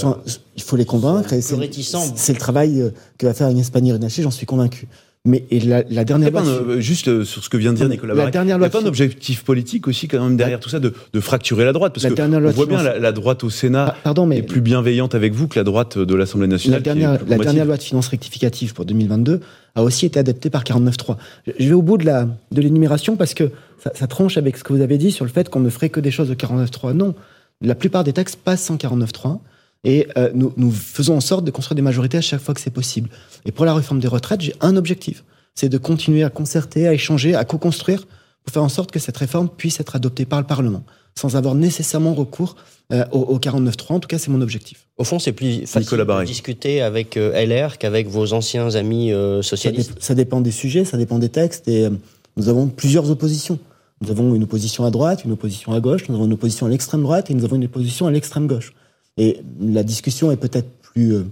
il 0.55 0.63
faut 0.63 0.77
les 0.77 0.85
convaincre. 0.85 1.33
C'est 1.41 2.33
le 2.33 2.39
travail 2.39 2.91
que 3.17 3.25
va 3.25 3.33
faire 3.33 3.47
Agnès 3.47 3.69
Pannier-Runacher, 3.69 4.21
j'en 4.21 4.31
suis 4.31 4.45
convaincu. 4.45 4.87
Mais 5.23 5.45
et 5.51 5.59
la, 5.59 5.83
dernière 6.03 6.31
loi. 6.31 6.43
Euh, 6.43 6.79
juste 6.79 7.07
euh, 7.07 7.23
sur 7.23 7.43
ce 7.43 7.49
que 7.49 7.55
vient 7.55 7.73
de 7.73 7.77
dire 7.77 7.87
Nicolas 7.87 8.15
Barré, 8.15 8.31
il 8.33 8.41
n'y 8.43 8.51
a 8.51 8.69
pas 8.69 8.81
un 8.81 8.87
objectif 8.87 9.43
politique 9.43 9.87
aussi, 9.87 10.07
quand 10.07 10.19
même, 10.23 10.35
derrière 10.35 10.59
tout 10.59 10.69
ça, 10.69 10.79
de, 10.79 10.91
fracturer 11.19 11.63
la 11.63 11.73
droite 11.73 11.93
Parce 11.93 12.11
que 12.11 12.21
on 12.21 12.49
voit 12.49 12.65
bien 12.65 12.81
la, 12.81 13.11
droite 13.11 13.43
au 13.43 13.51
Sénat 13.51 13.95
ah, 14.03 14.13
est 14.31 14.41
plus 14.41 14.61
bienveillante 14.61 15.13
avec 15.13 15.33
vous 15.33 15.47
que 15.47 15.59
la 15.59 15.63
droite 15.63 15.99
de 15.99 16.15
l'Assemblée 16.15 16.47
nationale. 16.47 16.79
La 16.79 16.83
dernière, 16.83 17.19
la 17.27 17.37
dernière 17.37 17.65
loi 17.65 17.77
de 17.77 17.83
finances 17.83 18.07
rectificative 18.07 18.73
pour 18.73 18.85
2022 18.85 19.41
a 19.75 19.83
aussi 19.83 20.07
été 20.07 20.19
adaptée 20.19 20.49
par 20.49 20.63
49.3. 20.63 21.17
Je 21.59 21.67
vais 21.67 21.73
au 21.73 21.83
bout 21.83 21.99
de 21.99 22.05
la 22.05 22.27
de 22.51 22.61
l'énumération 22.61 23.15
parce 23.15 23.35
que 23.35 23.51
ça, 23.77 23.91
ça, 23.93 24.07
tranche 24.07 24.37
avec 24.37 24.57
ce 24.57 24.63
que 24.63 24.73
vous 24.73 24.81
avez 24.81 24.97
dit 24.97 25.11
sur 25.11 25.23
le 25.23 25.31
fait 25.31 25.49
qu'on 25.49 25.59
ne 25.59 25.69
ferait 25.69 25.89
que 25.89 25.99
des 25.99 26.11
choses 26.11 26.29
de 26.29 26.35
49.3. 26.35 26.93
Non, 26.93 27.13
la 27.61 27.75
plupart 27.75 28.03
des 28.03 28.13
textes 28.13 28.39
passent 28.43 28.71
en 28.71 28.75
49.3. 28.75 29.37
Et 29.83 30.07
euh, 30.17 30.29
nous, 30.33 30.53
nous, 30.57 30.71
faisons 30.71 31.15
en 31.15 31.21
sorte 31.21 31.43
de 31.43 31.51
construire 31.51 31.75
des 31.75 31.81
majorités 31.81 32.17
à 32.17 32.21
chaque 32.21 32.41
fois 32.41 32.53
que 32.53 32.61
c'est 32.61 32.69
possible. 32.69 33.09
Et 33.45 33.51
pour 33.51 33.65
la 33.65 33.73
réforme 33.73 33.99
des 33.99 34.07
retraites, 34.07 34.41
j'ai 34.41 34.53
un 34.61 34.75
objectif, 34.75 35.23
c'est 35.55 35.69
de 35.69 35.77
continuer 35.77 36.23
à 36.23 36.29
concerter, 36.29 36.87
à 36.87 36.93
échanger, 36.93 37.33
à 37.33 37.45
co-construire 37.45 38.05
pour 38.43 38.53
faire 38.53 38.63
en 38.63 38.69
sorte 38.69 38.91
que 38.91 38.99
cette 38.99 39.17
réforme 39.17 39.49
puisse 39.49 39.79
être 39.79 39.95
adoptée 39.95 40.25
par 40.25 40.39
le 40.39 40.45
Parlement, 40.45 40.83
sans 41.17 41.35
avoir 41.35 41.55
nécessairement 41.55 42.13
recours 42.13 42.55
euh, 42.93 43.05
au, 43.11 43.19
au 43.21 43.39
49.3. 43.39 43.93
En 43.93 43.99
tout 43.99 44.07
cas, 44.07 44.19
c'est 44.19 44.29
mon 44.29 44.41
objectif. 44.41 44.87
Au 44.97 45.03
fond, 45.03 45.17
c'est 45.17 45.31
plus 45.31 45.65
facile 45.65 45.97
de 45.97 46.25
discuter 46.25 46.81
avec 46.81 47.17
euh, 47.17 47.33
LR 47.33 47.79
qu'avec 47.79 48.07
vos 48.07 48.33
anciens 48.33 48.75
amis 48.75 49.11
socialistes. 49.41 49.93
Ça, 49.95 50.07
ça, 50.07 50.15
dépend 50.15 50.41
des 50.41 50.51
sujets, 50.51 50.85
ça 50.85 50.97
dépend 50.97 51.17
des 51.17 51.29
textes, 51.29 51.67
et 51.67 51.89
nous 52.37 52.49
avons 52.49 52.67
plusieurs 52.67 53.09
oppositions. 53.09 53.57
Nous 54.01 54.09
avons 54.09 54.33
une 54.33 54.43
opposition 54.43 54.83
à 54.83 54.89
droite, 54.89 55.25
une 55.25 55.31
opposition 55.31 55.73
à 55.73 55.79
gauche, 55.79 56.09
nous 56.09 56.15
avons 56.15 56.25
une 56.25 56.33
opposition 56.33 56.65
à 56.65 56.69
l'extrême 56.69 57.03
droite 57.03 57.29
et 57.29 57.35
nous 57.35 57.45
avons 57.45 57.55
une 57.55 57.65
opposition 57.65 58.07
à 58.07 58.11
l'extrême 58.11 58.47
gauche. 58.47 58.73
Et 59.17 59.41
la 59.59 59.83
discussion 59.83 60.31
est 60.31 60.37
peut-être 60.37 60.69
plus, 60.81 61.13
euh, 61.13 61.23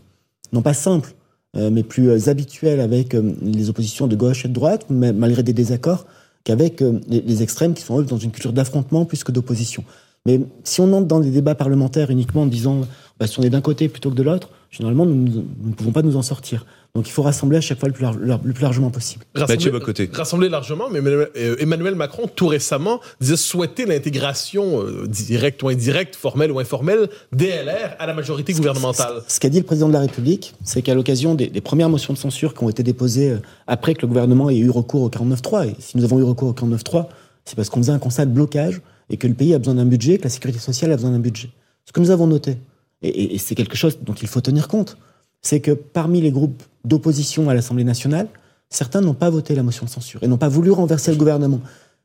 non 0.52 0.62
pas 0.62 0.74
simple, 0.74 1.14
euh, 1.56 1.70
mais 1.72 1.84
plus 1.84 2.10
euh, 2.10 2.30
habituelle 2.30 2.80
avec 2.80 3.14
les 3.14 3.70
oppositions 3.70 4.08
de 4.08 4.16
gauche 4.16 4.46
et 4.46 4.48
de 4.48 4.54
droite, 4.54 4.86
malgré 4.90 5.44
des 5.44 5.54
désaccords, 5.54 6.06
qu'avec 6.44 6.84
les, 7.08 7.44
extrêmes 7.44 7.74
qui 7.74 7.84
sont 7.84 8.00
eux 8.00 8.06
dans 8.06 8.18
une 8.18 8.32
culture 8.32 8.54
d'affrontement 8.54 9.06
plus 9.06 9.24
que 9.24 9.32
d'opposition. 9.32 9.84
Mais 10.26 10.42
si 10.64 10.82
on 10.82 10.92
entre 10.94 11.08
dans 11.08 11.20
des 11.20 11.32
débats 11.32 11.56
parlementaires 11.56 12.12
uniquement 12.12 12.44
en 12.44 12.46
disant 12.46 12.82
bah, 13.20 13.28
si 13.28 13.40
on 13.40 13.44
est 13.44 13.50
d'un 13.50 13.62
côté 13.62 13.90
plutôt 13.90 14.10
que 14.10 14.16
de 14.16 14.24
l'autre, 14.24 14.50
généralement 14.72 15.06
nous 15.06 15.46
ne 15.64 15.74
pouvons 15.74 15.92
pas 15.92 16.02
nous 16.02 16.16
en 16.16 16.22
sortir. 16.22 16.66
Donc 16.96 17.08
il 17.08 17.12
faut 17.12 17.22
rassembler 17.22 17.58
à 17.58 17.62
chaque 17.62 17.80
fois 17.80 17.88
le 17.88 17.94
plus, 17.94 18.62
largement 18.62 18.90
possible. 18.90 19.24
Rassembler, 19.36 19.80
côté. 19.80 20.10
rassembler 20.12 20.50
largement, 20.50 20.90
mais 20.90 21.00
euh, 21.00 21.56
Emmanuel 21.60 21.94
Macron, 21.94 22.28
tout 22.28 22.48
récemment, 22.48 23.00
disait 23.22 23.38
souhaiter 23.38 23.86
l'intégration 23.86 24.82
euh, 24.82 25.06
directe 25.08 25.62
ou 25.62 25.70
indirecte, 25.70 26.16
formelle 26.16 26.52
ou 26.52 26.60
informelle, 26.60 27.08
DLR 27.32 27.96
à 28.00 28.08
la 28.08 28.14
majorité 28.16 28.54
gouvernementale. 28.54 29.22
Ce 29.28 29.40
qu'a 29.40 29.50
dit 29.50 29.60
le 29.60 29.66
président 29.66 29.88
de 29.88 29.94
la 29.94 30.00
République, 30.00 30.56
c'est 30.64 30.82
qu'à 30.82 30.96
l'occasion 30.96 31.36
des, 31.36 31.50
premières 31.62 31.90
motions 31.90 32.14
de 32.14 32.18
censure 32.18 32.56
qui 32.56 32.64
ont 32.64 32.70
été 32.70 32.82
déposées 32.82 33.34
euh, 33.34 33.38
après 33.68 33.94
que 33.94 34.02
le 34.02 34.08
gouvernement 34.08 34.50
ait 34.50 34.58
eu 34.58 34.72
recours 34.72 35.04
au 35.04 35.10
49.3, 35.10 35.70
et 35.70 35.76
si 35.78 35.96
nous 35.96 36.04
avons 36.04 36.18
eu 36.20 36.24
recours 36.24 36.50
au 36.50 36.54
49.3, 36.54 37.06
c'est 37.46 37.56
parce 37.56 37.70
qu'on 37.70 37.82
faisait 37.82 37.92
un 37.92 38.00
constat 38.00 38.26
de 38.26 38.32
blocage 38.32 38.82
et 39.12 39.18
que 39.18 39.28
le 39.28 39.36
pays 39.36 39.54
a 39.54 39.60
besoin 39.60 39.76
d'un 39.76 39.86
budget, 39.86 40.18
que 40.18 40.24
la 40.24 40.30
sécurité 40.30 40.60
sociale 40.60 40.92
a 40.92 40.96
besoin 40.96 41.12
d'un 41.12 41.20
budget. 41.20 41.50
Ce 41.86 41.92
que 41.92 42.00
nous 42.00 42.12
avons 42.12 42.28
noté, 42.28 42.58
et 43.02 43.38
c'est 43.38 43.56
quelque 43.56 43.78
chose 43.78 43.98
dont 44.02 44.14
il 44.14 44.28
faut 44.28 44.42
tenir 44.42 44.68
compte, 44.68 44.98
c'est 45.42 45.60
que 45.60 45.72
parmi 45.72 46.22
les 46.22 46.32
groupes 46.32 46.64
d'opposition 46.86 47.50
à 47.50 47.54
l'Assemblée 47.54 47.84
nationale, 47.84 48.28
certains 48.70 49.02
n'ont 49.02 49.14
pas 49.14 49.30
voté 49.30 49.56
la 49.56 49.64
motion 49.64 49.86
de 49.86 49.90
censure 49.90 50.22
et 50.24 50.28
n'ont 50.28 50.38
pas 50.38 50.50
voulu 50.50 50.72
renverser 50.72 51.12
le 51.12 51.18
gouvernement. 51.18 51.62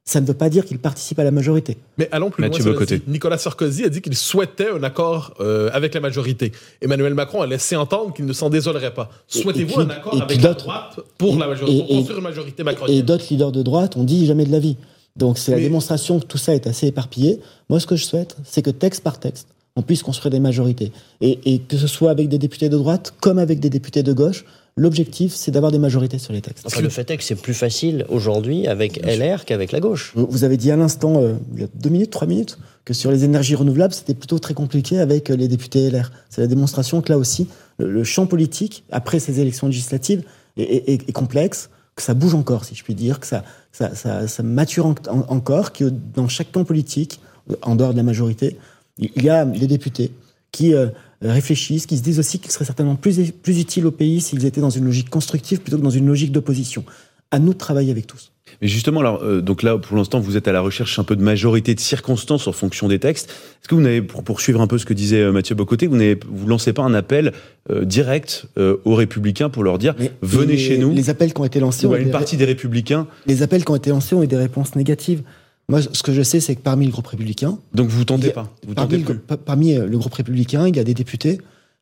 Ça 0.06 0.20
ne 0.20 0.26
veut 0.26 0.34
pas 0.34 0.50
dire 0.50 0.66
qu'ils 0.66 0.78
participent 0.78 1.18
à 1.18 1.24
la 1.24 1.30
majorité. 1.30 1.78
Mais 1.96 2.10
allons 2.12 2.28
plus 2.28 2.46
loin. 2.46 2.76
Nicolas 3.06 3.38
Sarkozy 3.38 3.84
a 3.84 3.88
dit 3.88 4.02
qu'il 4.02 4.14
souhaitait 4.14 4.68
un 4.68 4.82
accord 4.82 5.32
euh, 5.40 5.70
avec 5.72 5.94
la 5.94 6.00
majorité. 6.00 6.52
Emmanuel 6.82 7.14
Macron 7.14 7.40
a 7.40 7.46
laissé 7.46 7.74
entendre 7.74 8.12
qu'il 8.12 8.26
ne 8.26 8.34
s'en 8.34 8.50
désolerait 8.50 8.92
pas. 8.92 9.08
Souhaitez-vous 9.28 9.80
un 9.80 9.88
accord 9.88 10.20
avec 10.20 10.42
la 10.42 10.52
droite 10.52 11.00
pour 11.16 11.38
la 11.38 11.46
majorité, 11.46 11.78
pour 11.78 11.88
construire 11.88 12.18
une 12.18 12.24
majorité 12.24 12.64
macronienne? 12.64 12.98
Et 12.98 13.02
d'autres 13.02 13.24
leaders 13.30 13.50
de 13.50 13.62
droite 13.62 13.96
ont 13.96 14.04
dit 14.04 14.26
jamais 14.26 14.44
de 14.44 14.52
la 14.52 14.58
vie. 14.58 14.76
Donc 15.16 15.38
c'est 15.38 15.52
la 15.52 15.60
démonstration 15.60 16.20
que 16.20 16.26
tout 16.26 16.38
ça 16.38 16.54
est 16.54 16.66
assez 16.66 16.88
éparpillé. 16.88 17.40
Moi, 17.70 17.80
ce 17.80 17.86
que 17.86 17.96
je 17.96 18.04
souhaite, 18.04 18.36
c'est 18.44 18.60
que 18.60 18.70
texte 18.70 19.02
par 19.02 19.18
texte, 19.18 19.48
on 19.76 19.82
puisse 19.82 20.02
construire 20.02 20.30
des 20.30 20.40
majorités. 20.40 20.92
Et, 21.20 21.60
que 21.60 21.76
ce 21.76 21.86
soit 21.86 22.10
avec 22.10 22.28
des 22.28 22.38
députés 22.38 22.68
de 22.68 22.76
droite 22.76 23.14
comme 23.20 23.38
avec 23.38 23.60
des 23.60 23.70
députés 23.70 24.02
de 24.02 24.12
gauche, 24.12 24.44
l'objectif, 24.76 25.34
c'est 25.34 25.50
d'avoir 25.50 25.72
des 25.72 25.78
majorités 25.78 26.18
sur 26.18 26.32
les 26.32 26.40
textes. 26.40 26.80
le 26.80 26.88
fait 26.88 27.10
est 27.10 27.16
que 27.16 27.24
c'est 27.24 27.34
plus 27.34 27.54
facile 27.54 28.04
aujourd'hui 28.08 28.66
avec 28.66 29.04
LR 29.04 29.44
qu'avec 29.44 29.72
la 29.72 29.80
gauche. 29.80 30.12
Vous 30.14 30.44
avez 30.44 30.56
dit 30.56 30.70
à 30.70 30.76
l'instant, 30.76 31.20
euh, 31.20 31.34
il 31.54 31.62
y 31.62 31.64
a 31.64 31.68
deux 31.74 31.90
minutes, 31.90 32.10
trois 32.10 32.26
minutes, 32.26 32.58
que 32.84 32.94
sur 32.94 33.10
les 33.10 33.24
énergies 33.24 33.54
renouvelables, 33.54 33.94
c'était 33.94 34.14
plutôt 34.14 34.38
très 34.38 34.54
compliqué 34.54 34.98
avec 34.98 35.30
euh, 35.30 35.36
les 35.36 35.48
députés 35.48 35.90
LR. 35.90 36.10
C'est 36.28 36.40
la 36.40 36.46
démonstration 36.46 37.00
que 37.02 37.12
là 37.12 37.18
aussi, 37.18 37.48
le, 37.78 38.04
champ 38.04 38.26
politique, 38.26 38.84
après 38.90 39.18
ces 39.18 39.40
élections 39.40 39.66
législatives, 39.66 40.22
est, 40.56 41.12
complexe, 41.12 41.68
que 41.96 42.02
ça 42.02 42.14
bouge 42.14 42.34
encore, 42.34 42.64
si 42.64 42.76
je 42.76 42.84
puis 42.84 42.94
dire, 42.94 43.18
que 43.18 43.26
ça, 43.26 43.42
ça, 43.72 44.42
mature 44.44 44.86
encore, 44.86 45.72
que 45.72 45.92
dans 46.14 46.28
chaque 46.28 46.52
camp 46.52 46.62
politique, 46.62 47.18
en 47.62 47.74
dehors 47.74 47.92
de 47.92 47.96
la 47.96 48.04
majorité, 48.04 48.56
il 48.98 49.22
y 49.22 49.28
a 49.28 49.44
des 49.44 49.66
députés 49.66 50.10
qui 50.52 50.74
euh, 50.74 50.86
réfléchissent, 51.20 51.86
qui 51.86 51.96
se 51.96 52.02
disent 52.02 52.18
aussi 52.18 52.38
qu'ils 52.38 52.52
seraient 52.52 52.64
certainement 52.64 52.94
plus, 52.96 53.32
plus 53.32 53.58
utiles 53.60 53.86
au 53.86 53.90
pays 53.90 54.20
s'ils 54.20 54.44
étaient 54.44 54.60
dans 54.60 54.70
une 54.70 54.84
logique 54.84 55.10
constructive 55.10 55.60
plutôt 55.60 55.78
que 55.78 55.82
dans 55.82 55.90
une 55.90 56.06
logique 56.06 56.32
d'opposition. 56.32 56.84
À 57.30 57.38
nous 57.40 57.52
de 57.54 57.58
travailler 57.58 57.90
avec 57.90 58.06
tous. 58.06 58.30
Mais 58.62 58.68
justement, 58.68 59.00
alors, 59.00 59.20
euh, 59.24 59.40
donc 59.40 59.64
là, 59.64 59.76
pour 59.78 59.96
l'instant, 59.96 60.20
vous 60.20 60.36
êtes 60.36 60.46
à 60.46 60.52
la 60.52 60.60
recherche 60.60 60.96
un 61.00 61.02
peu 61.04 61.16
de 61.16 61.22
majorité 61.22 61.74
de 61.74 61.80
circonstances 61.80 62.46
en 62.46 62.52
fonction 62.52 62.86
des 62.86 63.00
textes. 63.00 63.28
Est-ce 63.28 63.68
que 63.68 63.74
vous 63.74 63.80
n'avez, 63.80 64.00
pour 64.00 64.22
poursuivre 64.22 64.60
un 64.60 64.68
peu 64.68 64.78
ce 64.78 64.84
que 64.86 64.94
disait 64.94 65.22
euh, 65.22 65.32
Mathieu 65.32 65.56
Bocoté, 65.56 65.88
vous 65.88 65.96
n'avez, 65.96 66.20
vous 66.30 66.46
lancez 66.46 66.72
pas 66.72 66.82
un 66.82 66.94
appel 66.94 67.32
euh, 67.70 67.84
direct 67.84 68.46
euh, 68.58 68.76
aux 68.84 68.94
Républicains 68.94 69.48
pour 69.50 69.64
leur 69.64 69.78
dire 69.78 69.96
Mais- 69.98 70.12
venez 70.22 70.52
les- 70.52 70.58
chez 70.58 70.78
nous 70.78 70.94
Les 70.94 71.10
appels 71.10 71.34
qui 71.34 71.40
ont 71.40 71.44
été 71.44 71.58
lancés, 71.58 71.86
ou 71.86 71.94
à 71.94 71.98
une 71.98 72.04
des- 72.04 72.10
partie 72.12 72.36
des 72.36 72.44
Républicains 72.44 73.08
les 73.26 73.42
appels 73.42 73.64
qui 73.64 73.70
ont 73.72 73.76
été 73.76 73.90
lancés 73.90 74.14
ont 74.14 74.22
eu 74.22 74.28
des 74.28 74.36
réponses 74.36 74.76
négatives. 74.76 75.22
Moi, 75.68 75.80
ce 75.82 76.02
que 76.02 76.12
je 76.12 76.22
sais, 76.22 76.40
c'est 76.40 76.54
que 76.56 76.60
parmi 76.60 76.84
le 76.86 76.92
groupe 76.92 77.06
républicain, 77.06 77.58
Donc 77.72 77.88
vous 77.88 78.04
tentez 78.04 78.28
a- 78.28 78.32
pas, 78.32 78.54
vous 78.66 78.74
parmi, 78.74 79.02
tentez 79.02 79.12
le, 79.14 79.36
parmi 79.36 79.72
euh, 79.74 79.86
le 79.86 79.98
groupe 79.98 80.12
républicain, 80.14 80.68
il 80.68 80.76
y 80.76 80.78
a 80.80 80.84
des 80.84 80.94
députés 80.94 81.38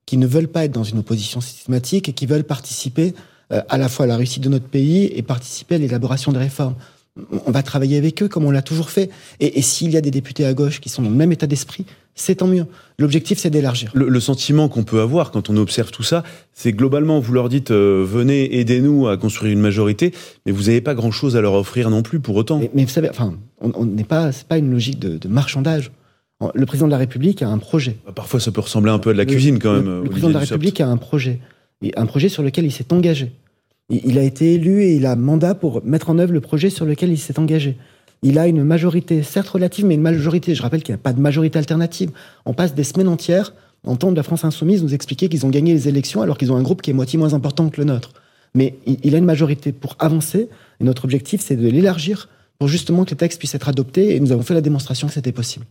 qui 0.06 0.16
ne 0.16 0.26
veulent 0.26 0.48
pas 0.48 0.64
être 0.64 0.72
dans 0.72 0.84
une 0.84 0.98
opposition 0.98 1.40
systématique 1.40 2.08
et 2.08 2.12
qui 2.12 2.26
veulent 2.26 2.44
participer 2.44 3.14
euh, 3.52 3.60
à 3.68 3.78
la 3.78 3.88
fois 3.88 4.04
à 4.04 4.08
la 4.08 4.16
réussite 4.16 4.42
de 4.42 4.48
notre 4.48 4.66
pays 4.68 5.04
et 5.06 5.22
participer 5.22 5.74
à 5.76 5.78
l'élaboration 5.78 6.32
des 6.32 6.38
réformes. 6.38 6.74
On- 7.32 7.40
On 7.46 7.50
va 7.50 7.62
travailler 7.62 7.96
avec 7.98 8.22
eux 8.22 8.28
comme 8.28 8.44
on 8.44 8.50
l'a 8.52 8.62
toujours 8.62 8.90
fait. 8.90 9.10
Et, 9.40 9.58
et 9.58 9.62
s'il 9.62 9.90
y 9.90 9.96
a 9.96 10.00
des 10.00 10.10
députés 10.12 10.44
à 10.46 10.54
gauche 10.54 10.80
qui 10.80 10.88
sont 10.88 11.02
dans 11.02 11.10
le 11.10 11.16
même 11.16 11.32
état 11.32 11.46
d'esprit, 11.48 11.84
c'est 12.14 12.36
tant 12.36 12.46
mieux. 12.46 12.66
L'objectif, 12.98 13.38
c'est 13.38 13.50
d'élargir. 13.50 13.90
Le, 13.94 14.08
le 14.08 14.20
sentiment 14.20 14.68
qu'on 14.68 14.84
peut 14.84 15.00
avoir 15.00 15.30
quand 15.30 15.48
on 15.50 15.56
observe 15.56 15.90
tout 15.90 16.02
ça, 16.02 16.22
c'est 16.52 16.72
globalement, 16.72 17.20
vous 17.20 17.32
leur 17.32 17.48
dites 17.48 17.70
euh, 17.70 18.04
venez, 18.06 18.58
aidez-nous 18.58 19.08
à 19.08 19.16
construire 19.16 19.52
une 19.52 19.60
majorité, 19.60 20.12
mais 20.44 20.52
vous 20.52 20.64
n'avez 20.64 20.80
pas 20.80 20.94
grand-chose 20.94 21.36
à 21.36 21.40
leur 21.40 21.54
offrir 21.54 21.88
non 21.90 22.02
plus 22.02 22.20
pour 22.20 22.36
autant. 22.36 22.58
Mais, 22.58 22.70
mais 22.74 22.84
vous 22.84 22.90
savez, 22.90 23.08
enfin, 23.10 23.34
on 23.60 23.84
n'est 23.86 24.04
pas, 24.04 24.30
c'est 24.32 24.46
pas 24.46 24.58
une 24.58 24.70
logique 24.70 24.98
de, 24.98 25.16
de 25.18 25.28
marchandage. 25.28 25.90
Le 26.54 26.66
président 26.66 26.86
de 26.86 26.90
la 26.92 26.98
République 26.98 27.40
a 27.42 27.48
un 27.48 27.58
projet. 27.58 27.96
Parfois, 28.16 28.40
ça 28.40 28.50
peut 28.50 28.60
ressembler 28.60 28.90
un 28.90 28.98
peu 28.98 29.10
à 29.10 29.12
de 29.12 29.18
la 29.18 29.24
Le- 29.24 29.30
cuisine 29.30 29.60
quand 29.60 29.74
même. 29.74 30.02
Le, 30.02 30.10
président 30.10 30.28
de 30.28 30.34
la. 30.34 30.40
République 30.40 30.80
a 30.80 30.88
un 30.88 30.96
projet, 30.96 31.38
Et 31.82 31.92
un 31.96 32.04
projet 32.06 32.28
sur 32.28 32.42
lequel 32.42 32.64
il 32.64 32.72
s'est 32.72 32.92
engagé. 32.92 33.30
Il, 33.90 34.00
il 34.04 34.18
a 34.18 34.22
été 34.24 34.54
élu 34.54 34.82
et 34.82 34.96
il 34.96 35.06
a 35.06 35.14
mandat 35.14 35.54
pour 35.54 35.84
mettre 35.84 36.10
en 36.10 36.18
œuvre 36.18 36.32
le 36.32 36.40
projet 36.40 36.68
sur 36.68 36.84
lequel 36.84 37.10
il 37.12 37.18
s'est 37.18 37.38
engagé. 37.38 37.76
Il 38.22 38.38
a 38.38 38.46
une 38.46 38.62
majorité, 38.62 39.22
certes 39.22 39.48
relative, 39.48 39.84
mais 39.84 39.94
une 39.94 40.02
majorité. 40.02 40.54
Je 40.54 40.62
rappelle 40.62 40.82
qu'il 40.82 40.94
n'y 40.94 41.00
a 41.00 41.02
pas 41.02 41.12
de 41.12 41.20
majorité 41.20 41.58
alternative. 41.58 42.10
On 42.46 42.54
passe 42.54 42.74
des 42.74 42.84
semaines 42.84 43.08
entières 43.08 43.52
à 43.84 43.90
entendre 43.90 44.16
la 44.16 44.22
France 44.22 44.44
Insoumise 44.44 44.82
nous 44.82 44.94
expliquer 44.94 45.28
qu'ils 45.28 45.44
ont 45.44 45.50
gagné 45.50 45.72
les 45.72 45.88
élections 45.88 46.22
alors 46.22 46.38
qu'ils 46.38 46.52
ont 46.52 46.56
un 46.56 46.62
groupe 46.62 46.82
qui 46.82 46.90
est 46.90 46.94
moitié 46.94 47.18
moins 47.18 47.34
important 47.34 47.68
que 47.68 47.80
le 47.80 47.86
nôtre. 47.86 48.12
Mais 48.54 48.76
il, 48.86 48.98
il 49.02 49.14
a 49.16 49.18
une 49.18 49.24
majorité 49.24 49.72
pour 49.72 49.96
avancer. 49.98 50.48
Et 50.80 50.84
notre 50.84 51.04
objectif, 51.04 51.40
c'est 51.40 51.56
de 51.56 51.68
l'élargir 51.68 52.28
pour 52.58 52.68
justement 52.68 53.04
que 53.04 53.10
le 53.10 53.16
texte 53.16 53.38
puisse 53.38 53.54
être 53.54 53.68
adopté. 53.68 54.14
Et 54.14 54.20
nous 54.20 54.32
avons 54.32 54.42
fait 54.42 54.54
la 54.54 54.60
démonstration 54.60 55.08
que 55.08 55.14
c'était 55.14 55.32
possible. 55.32 55.64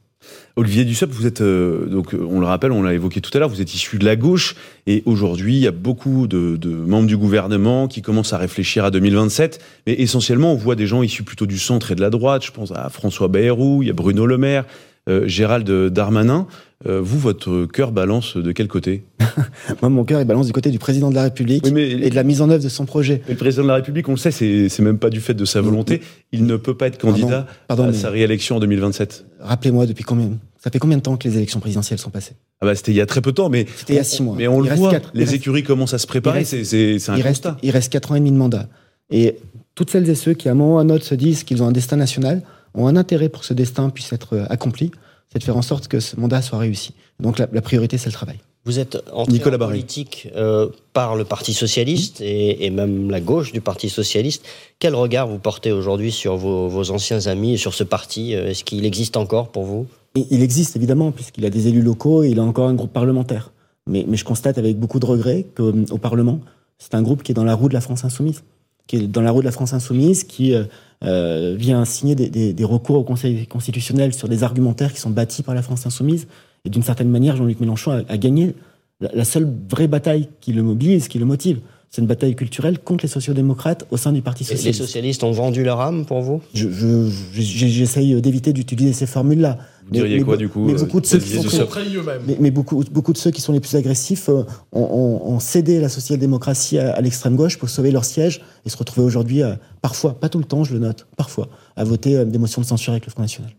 Olivier 0.55 0.85
Dussopt, 0.85 1.13
vous 1.13 1.25
êtes, 1.25 1.41
euh, 1.41 1.87
donc, 1.87 2.13
on 2.13 2.39
le 2.39 2.45
rappelle, 2.45 2.71
on 2.71 2.83
l'a 2.83 2.93
évoqué 2.93 3.21
tout 3.21 3.31
à 3.33 3.39
l'heure, 3.39 3.49
vous 3.49 3.61
êtes 3.61 3.73
issu 3.73 3.97
de 3.97 4.05
la 4.05 4.15
gauche, 4.15 4.55
et 4.85 5.01
aujourd'hui, 5.05 5.55
il 5.55 5.61
y 5.61 5.67
a 5.67 5.71
beaucoup 5.71 6.27
de, 6.27 6.57
de 6.57 6.69
membres 6.69 7.07
du 7.07 7.17
gouvernement 7.17 7.87
qui 7.87 8.01
commencent 8.01 8.33
à 8.33 8.37
réfléchir 8.37 8.85
à 8.85 8.91
2027, 8.91 9.59
mais 9.87 9.93
essentiellement, 9.93 10.53
on 10.53 10.57
voit 10.57 10.75
des 10.75 10.85
gens 10.85 11.01
issus 11.01 11.23
plutôt 11.23 11.47
du 11.47 11.57
centre 11.57 11.91
et 11.91 11.95
de 11.95 12.01
la 12.01 12.11
droite, 12.11 12.45
je 12.45 12.51
pense 12.51 12.71
à 12.71 12.89
François 12.89 13.29
Bayrou, 13.29 13.81
il 13.81 13.87
y 13.87 13.89
a 13.89 13.93
Bruno 13.93 14.25
Le 14.27 14.37
Maire, 14.37 14.65
euh, 15.09 15.27
Gérald 15.27 15.67
Darmanin. 15.89 16.47
Euh, 16.87 16.99
vous, 17.01 17.19
votre 17.19 17.65
cœur 17.67 17.91
balance 17.91 18.37
de 18.37 18.51
quel 18.51 18.67
côté 18.67 19.03
Moi, 19.81 19.89
mon 19.89 20.03
cœur, 20.03 20.19
il 20.19 20.25
balance 20.25 20.47
du 20.47 20.51
côté 20.53 20.71
du 20.71 20.79
président 20.79 21.09
de 21.11 21.15
la 21.15 21.23
République 21.23 21.63
Oui, 21.65 21.71
mais- 21.71 21.89
et 21.91 22.09
de 22.09 22.15
la 22.15 22.23
mise 22.23 22.41
en 22.41 22.49
œuvre 22.49 22.63
de 22.63 22.69
son 22.69 22.85
projet. 22.85 23.21
Mais 23.27 23.33
le 23.35 23.39
président 23.39 23.63
de 23.63 23.67
la 23.67 23.75
République, 23.75 24.07
on 24.09 24.13
le 24.13 24.17
sait, 24.17 24.31
c'est 24.31 24.67
c'est 24.69 24.81
même 24.81 24.97
pas 24.97 25.09
du 25.11 25.21
fait 25.21 25.33
de 25.35 25.45
sa 25.45 25.61
volonté, 25.61 26.01
il 26.31 26.45
ne 26.45 26.55
peut 26.57 26.75
pas 26.75 26.87
être 26.87 26.97
candidat 26.97 27.45
Pardon, 27.67 27.83
à 27.83 27.87
mais- 27.87 27.93
sa 27.93 28.09
réélection 28.09 28.55
en 28.55 28.59
2027. 28.59 29.25
Rappelez-moi 29.39 29.85
depuis 29.85 30.03
combien 30.03 30.29
ça 30.63 30.69
fait 30.69 30.77
combien 30.79 30.97
de 30.97 31.01
temps 31.01 31.17
que 31.17 31.27
les 31.27 31.37
élections 31.37 31.59
présidentielles 31.59 31.97
sont 31.99 32.11
passées? 32.11 32.33
Ah 32.61 32.65
bah, 32.67 32.75
c'était 32.75 32.91
il 32.91 32.95
y 32.97 33.01
a 33.01 33.05
très 33.07 33.21
peu 33.21 33.31
de 33.31 33.35
temps, 33.35 33.49
mais 33.49 33.65
C'était 33.77 33.93
il 33.93 33.95
y 33.95 33.99
a 33.99 34.01
on- 34.01 34.05
six 34.05 34.21
mois. 34.23 34.35
Mais 34.37 34.47
on 34.47 34.59
Il 34.59 34.63
le 34.65 34.69
reste 34.69 34.79
voit, 34.81 34.91
quatre- 34.91 35.11
les 35.13 35.21
reste- 35.23 35.33
écuries 35.35 35.63
commencent 35.63 35.93
à 35.95 35.97
se 35.99 36.05
préparer, 36.07 36.39
il 36.39 36.41
reste- 36.41 36.51
c'est 36.51 36.63
c'est- 36.63 36.99
c'est 36.99 37.11
un 37.11 37.15
il 37.15 37.21
reste, 37.21 37.43
constat. 37.45 37.57
il 37.63 37.71
reste 37.71 37.91
quatre 37.91 38.11
ans 38.11 38.15
et 38.15 38.19
demi 38.19 38.31
de 38.31 38.37
mandat. 38.37 38.67
Et 39.11 39.37
toutes 39.75 39.89
celles 39.91 40.07
et 40.09 40.15
ceux 40.15 40.33
qui, 40.33 40.49
à 40.49 40.51
un 40.51 40.55
moment 40.55 40.75
ou 40.75 40.77
à 40.79 40.81
un 40.81 40.89
autre, 40.89 41.05
se 41.05 41.15
disent 41.15 41.43
qu'ils 41.43 41.61
ont 41.63 41.67
un 41.67 41.71
destin 41.71 41.95
national, 41.97 42.41
ont 42.75 42.87
un 42.87 42.95
intérêt 42.95 43.29
pour 43.29 43.41
que 43.41 43.47
ce 43.47 43.53
destin 43.53 43.89
puisse 43.89 44.13
être 44.13 44.45
accompli, 44.49 44.91
c'est 45.31 45.39
de 45.39 45.43
faire 45.43 45.57
en 45.57 45.61
sorte 45.61 45.87
que 45.87 45.99
ce 45.99 46.19
mandat 46.19 46.41
soit 46.41 46.59
réussi. 46.59 46.93
Donc 47.19 47.39
la, 47.39 47.47
la 47.51 47.61
priorité, 47.61 47.97
c'est 47.97 48.09
le 48.09 48.13
travail. 48.13 48.37
Vous 48.63 48.77
êtes 48.77 48.97
entré 49.11 49.33
Nicolas 49.33 49.57
en 49.57 49.67
politique 49.67 50.29
euh, 50.35 50.69
par 50.93 51.15
le 51.15 51.23
Parti 51.23 51.53
socialiste 51.53 52.21
et, 52.21 52.65
et 52.65 52.69
même 52.69 53.09
la 53.09 53.19
gauche 53.19 53.51
du 53.51 53.59
Parti 53.59 53.89
socialiste. 53.89 54.45
Quel 54.77 54.93
regard 54.93 55.27
vous 55.27 55.39
portez 55.39 55.71
aujourd'hui 55.71 56.11
sur 56.11 56.35
vos, 56.37 56.67
vos 56.67 56.91
anciens 56.91 57.25
amis 57.25 57.53
et 57.53 57.57
sur 57.57 57.73
ce 57.73 57.83
parti? 57.83 58.35
Euh, 58.35 58.49
Est-ce 58.49 58.63
qu'il 58.63 58.85
existe 58.85 59.17
encore 59.17 59.49
pour 59.49 59.63
vous? 59.63 59.87
Il 60.15 60.43
existe 60.43 60.75
évidemment, 60.75 61.11
puisqu'il 61.11 61.45
a 61.45 61.49
des 61.49 61.69
élus 61.69 61.81
locaux 61.81 62.23
et 62.23 62.29
il 62.29 62.39
a 62.39 62.43
encore 62.43 62.67
un 62.67 62.75
groupe 62.75 62.93
parlementaire. 62.93 63.51
Mais, 63.87 64.05
mais 64.07 64.17
je 64.17 64.25
constate 64.25 64.59
avec 64.59 64.77
beaucoup 64.77 64.99
de 64.99 65.05
regret 65.07 65.47
qu'au 65.55 65.97
Parlement, 65.97 66.39
c'est 66.77 66.93
un 66.93 67.01
groupe 67.01 67.23
qui 67.23 67.31
est 67.31 67.35
dans 67.35 67.43
la 67.43 67.55
roue 67.55 67.69
de 67.69 67.73
la 67.73 67.81
France 67.81 68.05
insoumise. 68.05 68.43
Qui 68.87 68.97
est 68.97 69.07
dans 69.07 69.21
la 69.21 69.31
roue 69.31 69.39
de 69.39 69.45
la 69.45 69.51
France 69.51 69.73
insoumise, 69.73 70.23
qui 70.23 70.53
euh, 70.53 70.63
euh, 71.03 71.55
vient 71.57 71.85
signer 71.85 72.15
des, 72.15 72.63
recours 72.63 72.97
au 72.97 73.03
Conseil 73.03 73.47
constitutionnel 73.47 74.13
sur 74.13 74.27
des 74.27 74.43
argumentaires 74.43 74.93
qui 74.93 74.99
sont 74.99 75.09
bâtis 75.09 75.43
par 75.43 75.55
la 75.55 75.61
France 75.61 75.85
insoumise. 75.85 76.27
Et 76.65 76.69
d'une 76.69 76.83
certaine 76.83 77.09
manière, 77.09 77.35
Jean-Luc 77.35 77.59
Mélenchon 77.59 78.03
a, 78.07 78.17
gagné 78.17 78.53
la 78.99 79.25
seule 79.25 79.51
vraie 79.69 79.87
bataille 79.87 80.29
qui 80.41 80.53
le 80.53 80.61
mobilise, 80.61 81.07
qui 81.07 81.17
le 81.17 81.25
motive. 81.25 81.59
C'est 81.93 81.99
une 82.01 82.07
bataille 82.07 82.37
culturelle 82.37 82.79
contre 82.79 83.03
les 83.03 83.09
sociodémocrates 83.09 83.85
au 83.91 83.97
sein 83.97 84.13
du 84.13 84.21
Parti 84.21 84.43
Et 84.45 84.47
Les 84.51 84.55
socialiste. 84.55 84.79
socialistes 84.81 85.23
ont 85.25 85.31
vendu 85.33 85.61
leur 85.65 85.81
âme 85.81 86.05
pour 86.05 86.21
vous? 86.21 86.41
Je- 86.53 86.69
je- 86.69 87.09
je- 87.33 87.41
J'essaye 87.67 88.21
d'éviter 88.21 88.53
d'utiliser 88.53 88.93
ces 88.93 89.05
formules-là. 89.05 89.57
Vous 89.87 89.91
diriez 89.91 90.21
quoi, 90.21 90.37
du 90.37 90.47
coup, 90.47 90.63
Mais 90.67 90.73
euh, 90.75 90.77
beaucoup 90.77 91.01
de 91.01 91.05
ceux 91.05 91.17
qui 91.19 91.27
sont 91.31 91.35
Ils 91.39 91.41
Dussopt 91.41 91.63
sont 91.63 91.67
trahis 91.69 91.93
eux-mêmes. 91.97 92.21
mais, 92.25 92.37
mais 92.39 92.49
beaucoup, 92.49 92.81
beaucoup 92.89 93.11
de 93.11 93.17
ceux 93.17 93.31
qui 93.31 93.41
sont 93.41 93.51
les 93.51 93.59
plus 93.59 93.75
agressifs 93.75 94.29
euh, 94.29 94.43
ont, 94.71 94.81
ont- 94.83 95.33
ont 95.33 95.39
cédé 95.41 95.81
la 95.81 95.89
social-démocratie 95.89 96.77
à, 96.79 96.93
à 96.93 97.01
l'extrême 97.01 97.35
gauche 97.35 97.57
pour 97.57 97.67
sauver 97.67 97.91
leur 97.91 98.05
siège 98.05 98.41
et 98.65 98.69
se 98.69 98.77
retrouver 98.77 99.05
aujourd'hui, 99.05 99.43
euh, 99.43 99.55
parfois, 99.81 100.17
pas 100.17 100.29
tout 100.29 100.39
le 100.39 100.45
temps, 100.45 100.63
je 100.63 100.71
le 100.71 100.79
note, 100.79 101.07
parfois, 101.17 101.49
à 101.75 101.83
voter 101.83 102.15
euh, 102.15 102.23
des 102.23 102.37
motions 102.37 102.61
de 102.61 102.67
censure 102.67 102.93
avec 102.93 103.05
le 103.05 103.11
Front 103.11 103.21
National. 103.23 103.51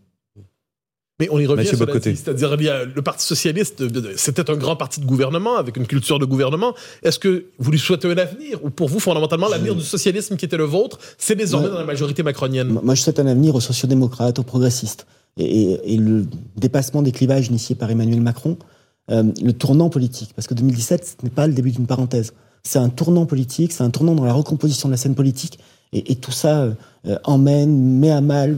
Mais 1.23 1.29
on 1.31 1.39
y 1.39 1.45
revient, 1.47 1.67
c'est-à-dire 2.15 2.55
le 2.57 3.01
Parti 3.01 3.25
socialiste, 3.25 3.83
c'était 4.17 4.49
un 4.49 4.55
grand 4.55 4.75
parti 4.75 4.99
de 4.99 5.05
gouvernement 5.05 5.55
avec 5.57 5.77
une 5.77 5.87
culture 5.87 6.19
de 6.19 6.25
gouvernement. 6.25 6.73
Est-ce 7.03 7.19
que 7.19 7.45
vous 7.59 7.71
lui 7.71 7.79
souhaitez 7.79 8.07
un 8.11 8.17
avenir? 8.17 8.63
Ou 8.63 8.69
pour 8.69 8.87
vous, 8.89 8.99
fondamentalement, 8.99 9.47
l'avenir 9.47 9.75
du 9.75 9.83
socialisme 9.83 10.35
qui 10.37 10.45
était 10.45 10.57
le 10.57 10.63
vôtre, 10.65 10.99
c'est 11.17 11.35
désormais 11.35 11.69
dans 11.69 11.79
la 11.79 11.85
majorité 11.85 12.23
macronienne? 12.23 12.79
Moi, 12.83 12.95
je 12.95 13.01
souhaite 13.01 13.19
un 13.19 13.27
avenir 13.27 13.55
aux 13.55 13.61
sociodémocrates, 13.61 14.39
aux 14.39 14.43
progressistes. 14.43 15.05
Et, 15.37 15.45
et- 15.71 15.93
et 15.93 15.97
le 15.97 16.25
dépassement 16.57 17.01
des 17.01 17.11
clivages 17.11 17.47
initié 17.47 17.75
par 17.75 17.89
Emmanuel 17.89 18.21
Macron, 18.21 18.57
euh, 19.11 19.23
le 19.41 19.51
tournant 19.53 19.89
politique, 19.89 20.31
parce 20.35 20.47
que 20.47 20.53
2017, 20.53 21.05
ce 21.19 21.25
n'est 21.25 21.29
pas 21.31 21.47
le 21.47 21.53
début 21.53 21.71
d'une 21.71 21.87
parenthèse. 21.87 22.33
C'est 22.63 22.79
un 22.79 22.89
tournant 22.89 23.25
politique, 23.25 23.71
c'est 23.73 23.83
un 23.83 23.89
tournant 23.89 24.15
dans 24.15 24.25
la 24.25 24.33
recomposition 24.33 24.87
de 24.89 24.93
la 24.93 24.97
scène 24.97 25.15
politique, 25.15 25.59
et, 25.91 26.11
et 26.11 26.15
tout 26.15 26.31
ça 26.31 26.61
euh, 26.61 26.71
euh, 27.07 27.17
emmène, 27.23 27.99
met 27.99 28.11
à 28.11 28.21
mal, 28.21 28.57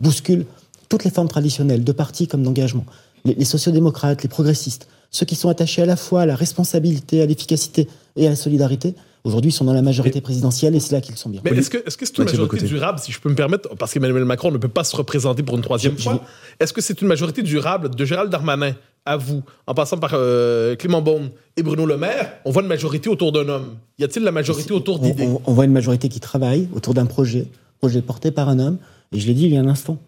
bouscule 0.00 0.44
toutes 0.88 1.04
les 1.04 1.10
formes 1.10 1.28
traditionnelles, 1.28 1.84
de 1.84 1.92
partis 1.92 2.26
comme 2.28 2.42
d'engagement. 2.42 2.84
Les, 3.24 3.34
les 3.34 3.44
sociodémocrates, 3.44 4.22
les 4.22 4.28
progressistes, 4.28 4.88
ceux 5.10 5.26
qui 5.26 5.34
sont 5.34 5.48
attachés 5.48 5.82
à 5.82 5.86
la 5.86 5.96
fois 5.96 6.22
à 6.22 6.26
la 6.26 6.36
responsabilité, 6.36 7.22
à 7.22 7.26
l'efficacité 7.26 7.88
et 8.16 8.26
à 8.26 8.30
la 8.30 8.36
solidarité, 8.36 8.94
aujourd'hui 9.24 9.50
sont 9.52 9.64
dans 9.64 9.72
la 9.72 9.82
majorité 9.82 10.20
présidentielle, 10.20 10.74
et 10.76 10.80
c'est 10.80 10.92
là 10.94 11.00
qu'ils 11.00 11.16
sont 11.16 11.30
bien. 11.30 11.40
Mais 11.44 11.50
est-ce 11.52 11.70
que 11.70 11.78
est-ce 11.86 11.96
que 11.96 12.06
c'est 12.06 12.18
une 12.18 12.24
majorité 12.24 12.64
durable, 12.66 12.98
si 13.00 13.10
je 13.12 13.20
peux 13.20 13.28
me 13.30 13.34
permettre, 13.34 13.74
parce 13.76 13.92
qu'Emmanuel 13.92 14.24
Macron 14.24 14.50
ne 14.52 14.58
peut 14.58 14.68
pas 14.68 14.84
se 14.84 14.94
représenter 14.96 15.42
pour 15.42 15.56
une 15.56 15.62
troisième 15.62 15.94
Je- 15.94 15.98
je- 15.98 16.02
fois 16.04 16.22
Est-ce 16.60 16.72
que 16.72 16.80
c'est 16.80 17.00
une 17.00 17.08
majorité 17.08 17.42
durable 17.42 17.90
de 17.94 18.04
Gérald 18.04 18.30
Darmanin 18.30 18.74
à 19.04 19.16
vous, 19.16 19.42
en 19.66 19.74
passant 19.74 19.96
par 19.98 20.10
euh, 20.14 20.74
Clément 20.76 21.02
Beaune 21.02 21.30
et 21.56 21.62
Bruno 21.62 21.86
Le 21.86 21.96
Maire? 21.96 22.34
On 22.44 22.50
voit 22.52 22.62
une 22.62 22.68
majorité 22.68 23.08
autour 23.08 23.32
d'un 23.32 23.48
homme. 23.48 23.76
Y 23.98 24.04
a-t-il 24.04 24.24
la 24.24 24.32
majorité 24.32 24.72
autour 24.72 25.00
on, 25.00 25.04
d'idées? 25.04 25.26
on- 25.26 25.40
on 25.46 25.52
voit 25.52 25.64
une 25.64 25.72
majorité 25.72 26.08
qui 26.08 26.20
travaille 26.20 26.68
autour 26.74 26.94
d'un 26.94 27.06
projet, 27.06 27.46
projet 27.80 28.02
porté 28.02 28.30
par 28.30 28.48
un 28.48 28.58
homme. 28.60 28.78
Et 29.12 29.18
je 29.20 29.26
l'ai 29.26 29.34
dit 29.34 29.44
il 29.46 29.52
y 29.54 29.56
a 29.56 29.60
un 29.60 29.68
instant, 29.68 29.98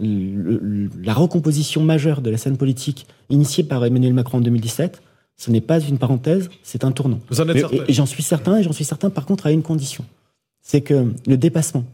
le- 0.00 0.58
le- 0.62 0.90
la 1.02 1.14
recomposition 1.14 1.82
majeure 1.82 2.20
de 2.22 2.30
la 2.30 2.36
scène 2.38 2.56
politique 2.56 3.06
initiée 3.30 3.64
par 3.64 3.84
Emmanuel 3.84 4.12
Macron 4.14 4.38
en 4.38 4.40
2017, 4.40 5.02
ce 5.36 5.50
n'est 5.50 5.60
pas 5.60 5.80
une 5.80 5.98
parenthèse, 5.98 6.48
c'est 6.62 6.84
un 6.84 6.92
tournant. 6.92 7.20
Vous 7.30 7.40
en 7.40 7.48
êtes 7.48 7.58
certain? 7.58 7.76
Et, 7.76 7.90
et 7.90 7.92
j'en 7.92 8.06
suis 8.06 8.22
certain, 8.22 8.56
et 8.58 8.62
j'en 8.62 8.72
suis 8.72 8.84
certain 8.84 9.10
par 9.10 9.26
contre 9.26 9.46
à 9.46 9.52
une 9.52 9.62
condition. 9.62 10.04
C'est 10.62 10.80
que 10.80 11.12
le 11.26 11.36
dépassement, 11.36 11.84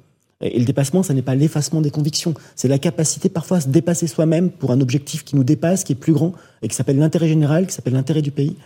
et 0.41 0.59
le 0.59 0.65
dépassement, 0.65 1.03
ça 1.03 1.15
n'est 1.15 1.23
pas 1.23 1.35
l'effacement 1.35 1.81
des 1.81 1.91
convictions, 1.91 2.35
c'est 2.57 2.69
la 2.69 2.79
capacité 2.79 3.29
parfois 3.29 3.59
à 3.59 3.61
se 3.61 3.69
dépasser 3.69 4.07
soi-même 4.07 4.51
pour 4.51 4.71
un 4.73 4.81
objectif 4.81 5.25
qui 5.25 5.37
nous 5.37 5.45
dépasse, 5.45 5.85
qui 5.85 5.93
est 5.93 5.97
plus 5.97 6.13
grand, 6.13 6.33
et 6.63 6.69
qui 6.69 6.75
s'appelle 6.75 6.99
l'intérêt 6.99 7.29
général, 7.29 7.67
qui 7.67 7.75
s'appelle 7.75 7.93
l'intérêt 7.95 8.23
du 8.23 8.31
pays. 8.31 8.57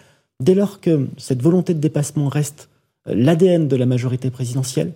Dès 0.41 0.55
lors 0.55 0.81
que 0.81 1.07
cette 1.19 1.43
volonté 1.43 1.73
de 1.75 1.79
dépassement 1.81 2.29
reste 2.29 2.69
euh, 3.09 3.15
l'ADN 3.15 3.69
de 3.69 3.77
la 3.77 3.87
majorité 3.87 4.31
présidentielle, 4.31 4.93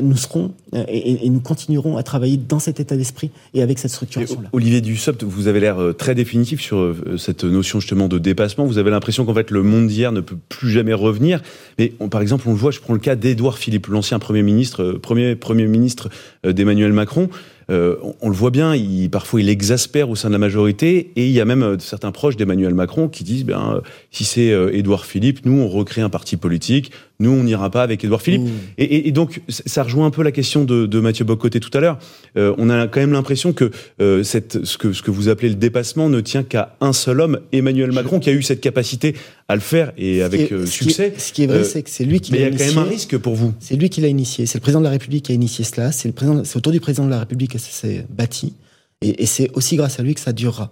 nous 0.00 0.16
serons 0.16 0.52
euh, 0.74 0.84
et, 0.88 1.26
et- 1.26 1.30
nous 1.30 1.40
continuerons 1.40 1.96
à 1.96 2.02
travailler 2.02 2.36
dans 2.36 2.58
cet 2.58 2.78
état 2.80 2.96
d'esprit 2.96 3.30
et 3.54 3.62
avec 3.62 3.78
cette 3.78 3.90
Et 3.90 3.94
structuration-là. 3.94 4.48
Olivier 4.52 4.80
Dussopt, 4.80 5.22
vous 5.24 5.48
avez 5.48 5.60
l'air 5.60 5.80
euh, 5.80 5.92
très 5.92 6.14
définitif 6.14 6.60
sur 6.60 6.78
euh, 6.78 7.16
cette 7.18 7.44
notion 7.44 7.80
justement 7.80 8.08
de 8.08 8.18
dépassement. 8.18 8.64
Vous 8.64 8.78
avez 8.78 8.90
l'impression 8.90 9.24
qu'en 9.24 9.34
fait 9.34 9.50
le 9.50 9.62
monde 9.62 9.88
d'hier 9.88 10.12
ne 10.12 10.20
peut 10.20 10.36
plus 10.48 10.70
jamais 10.70 10.92
revenir. 10.94 11.42
Mais 11.78 11.92
on- 12.00 12.08
par 12.08 12.20
exemple, 12.22 12.44
on 12.48 12.52
le 12.52 12.58
voit, 12.58 12.70
je 12.70 12.80
prends 12.80 12.94
le 12.94 13.00
cas 13.00 13.16
d'Édouard 13.16 13.58
Philippe, 13.58 13.86
l'ancien 13.88 14.18
premier 14.18 14.42
ministre, 14.42 14.82
euh, 14.82 14.98
premier 14.98 15.34
premier 15.36 15.66
ministre 15.66 16.08
euh, 16.46 16.52
d'Emmanuel 16.52 16.92
Macron. 16.92 17.28
Euh, 17.70 17.94
on, 18.02 18.14
on 18.22 18.28
le 18.28 18.34
voit 18.34 18.50
bien, 18.50 18.74
il, 18.74 19.08
parfois 19.08 19.40
il 19.40 19.48
exaspère 19.48 20.10
au 20.10 20.16
sein 20.16 20.28
de 20.28 20.32
la 20.32 20.38
majorité, 20.38 21.12
et 21.14 21.26
il 21.26 21.32
y 21.32 21.40
a 21.40 21.44
même 21.44 21.62
euh, 21.62 21.78
certains 21.78 22.10
proches 22.10 22.36
d'Emmanuel 22.36 22.74
Macron 22.74 23.08
qui 23.08 23.22
disent, 23.22 23.44
ben, 23.44 23.74
euh, 23.76 23.80
si 24.10 24.24
c'est 24.24 24.50
euh, 24.50 24.74
Édouard 24.76 25.06
Philippe, 25.06 25.46
nous 25.46 25.60
on 25.60 25.68
recrée 25.68 26.00
un 26.02 26.10
parti 26.10 26.36
politique, 26.36 26.90
nous, 27.22 27.30
on 27.30 27.44
n'ira 27.44 27.70
pas 27.70 27.82
avec 27.82 28.04
Édouard 28.04 28.20
Philippe. 28.20 28.42
Mmh. 28.42 28.50
Et, 28.78 29.08
et, 29.08 29.12
donc, 29.12 29.40
ça 29.48 29.82
rejoint 29.82 30.06
un 30.06 30.10
peu 30.10 30.22
la 30.22 30.32
question 30.32 30.64
de, 30.64 30.86
de 30.86 31.00
Mathieu 31.00 31.24
Bocoté 31.24 31.60
tout 31.60 31.70
à 31.72 31.80
l'heure. 31.80 31.98
Euh, 32.36 32.54
on 32.58 32.68
a 32.68 32.86
quand 32.88 33.00
même 33.00 33.12
l'impression 33.12 33.52
que, 33.52 33.70
euh, 34.00 34.22
cette, 34.22 34.64
ce 34.64 34.76
que 34.76 34.92
ce 34.92 35.02
que 35.02 35.10
vous 35.10 35.28
appelez 35.28 35.48
le 35.48 35.54
dépassement 35.54 36.08
ne 36.08 36.20
tient 36.20 36.42
qu'à 36.42 36.76
un 36.80 36.92
seul 36.92 37.20
homme, 37.20 37.40
Emmanuel 37.52 37.92
Macron, 37.92 38.18
qui 38.20 38.28
a 38.28 38.32
eu 38.32 38.42
cette 38.42 38.60
capacité 38.60 39.14
à 39.48 39.54
le 39.54 39.60
faire 39.60 39.92
et 39.96 40.22
avec 40.22 40.40
Ce 40.42 40.46
qui 40.48 40.54
est- 40.54 40.56
euh, 40.56 40.66
ce 40.66 40.72
qui 40.78 40.84
est- 40.84 40.88
succès. 40.88 41.14
Ce 41.18 41.32
qui 41.32 41.42
est 41.44 41.46
vrai, 41.46 41.64
c'est 41.64 41.82
que 41.82 41.90
c'est 41.90 42.04
lui 42.04 42.20
qui 42.20 42.32
Mais 42.32 42.38
il 42.38 42.40
y 42.40 42.44
l'a 42.44 42.48
a 42.48 42.50
quand 42.50 42.56
initié. 42.64 42.76
même 42.76 42.86
un 42.86 42.90
risque 42.90 43.16
pour 43.18 43.34
vous. 43.34 43.54
C'est 43.60 43.76
lui 43.76 43.88
qui 43.88 44.00
l'a 44.00 44.08
initié. 44.08 44.46
C'est 44.46 44.58
le 44.58 44.62
président 44.62 44.80
de 44.80 44.84
la 44.84 44.90
République 44.90 45.24
qui 45.24 45.32
a 45.32 45.34
initié 45.34 45.64
cela. 45.64 45.92
C'est 45.92 46.08
le 46.08 46.14
président. 46.14 46.42
C'est 46.44 46.56
autour 46.56 46.72
du 46.72 46.80
président 46.80 47.04
de 47.06 47.10
la 47.10 47.20
République 47.20 47.52
que 47.52 47.58
ça 47.58 47.70
s'est 47.70 48.06
bâti. 48.10 48.54
Et, 49.02 49.22
et 49.22 49.26
c'est 49.26 49.50
aussi 49.54 49.76
grâce 49.76 49.98
à 49.98 50.02
lui 50.02 50.14
que 50.14 50.20
ça 50.20 50.32
durera. 50.32 50.70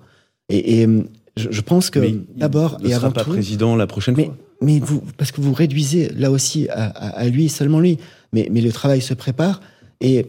Et, 0.49 0.81
et, 0.81 0.85
hum, 0.87 1.05
je, 1.37 1.49
je 1.51 1.61
pense 1.61 1.91
que 1.91 2.01
d'abord 2.37 2.79
ne 2.81 2.87
et 2.87 2.91
sera 2.93 3.07
avant 3.07 3.13
pas 3.13 3.25
tout, 3.25 3.31
président 3.31 3.77
la 3.77 3.87
prochaine 3.87 4.15
mais, 4.17 4.25
fois. 4.27 4.37
Mais 4.63 4.79
vous, 4.81 5.03
parce 5.17 5.33
que 5.33 5.41
vous 5.41 5.53
réduisez 5.53 6.09
là 6.11 6.31
aussi 6.31 6.69
à, 6.69 6.85
à- 6.87 7.09
à 7.21 7.29
lui, 7.29 7.49
seulement 7.49 7.81
lui. 7.81 7.99
Mais, 8.33 8.49
mais 8.51 8.61
le 8.61 8.73
travail 8.73 9.01
se 9.01 9.15
prépare 9.15 9.61
et 10.01 10.27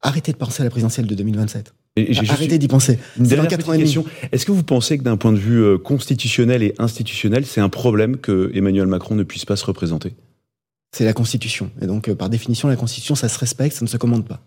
arrêtez 0.00 0.32
de 0.32 0.36
penser 0.36 0.62
à 0.62 0.64
la 0.64 0.70
présidentielle 0.70 1.06
de 1.06 1.14
2027. 1.14 1.74
Et 1.96 2.06
j'ai 2.06 2.20
juste 2.20 2.30
Arrêtez 2.32 2.58
d'y 2.58 2.68
penser. 2.68 2.98
Est-ce 4.32 4.46
que 4.46 4.52
vous 4.52 4.62
pensez 4.62 4.96
que 4.96 5.02
d'un 5.02 5.18
point 5.18 5.32
de 5.32 5.38
vue 5.38 5.62
euh, 5.62 5.76
constitutionnel 5.76 6.62
et 6.62 6.74
institutionnel, 6.78 7.44
c'est 7.44 7.60
un 7.60 7.68
problème 7.68 8.16
que 8.16 8.50
Emmanuel 8.54 8.86
Macron 8.86 9.14
ne 9.14 9.24
puisse 9.24 9.44
pas 9.44 9.56
se 9.56 9.64
représenter? 9.66 10.14
C'est 10.96 11.04
la 11.04 11.12
Constitution. 11.12 11.70
Et 11.82 11.86
donc, 11.86 12.08
euh, 12.08 12.14
par 12.14 12.30
définition, 12.30 12.68
la 12.68 12.76
Constitution, 12.76 13.14
ça 13.14 13.28
se 13.28 13.38
respecte, 13.38 13.76
ça 13.76 13.84
ne 13.84 13.90
se 13.90 13.96
commande 13.98 14.26
pas. 14.26 14.40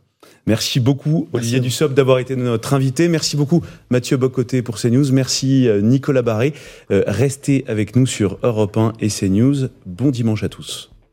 Merci 0.47 0.79
beaucoup, 0.79 1.27
Merci 1.33 1.47
Olivier. 1.47 1.59
Dussopt, 1.59 1.93
d'avoir 1.93 2.19
été 2.19 2.35
notre 2.35 2.73
invité. 2.73 3.07
Merci 3.07 3.35
beaucoup, 3.35 3.63
Mathieu 3.89 4.17
Bocoté, 4.17 4.61
pour 4.61 4.77
CNews. 4.79 5.11
Merci, 5.11 5.67
euh, 5.67 5.81
Nicolas 5.81 6.21
Barré. 6.21 6.53
Euh, 6.91 7.03
restez 7.07 7.65
avec 7.67 7.95
nous 7.95 8.05
sur 8.05 8.37
Europe 8.43 8.77
1 8.77 8.93
et 8.99 9.09
CNews. 9.09 9.69
Bon 9.85 10.11
dimanche 10.11 10.43
à 10.43 10.49
tous. 10.49 10.94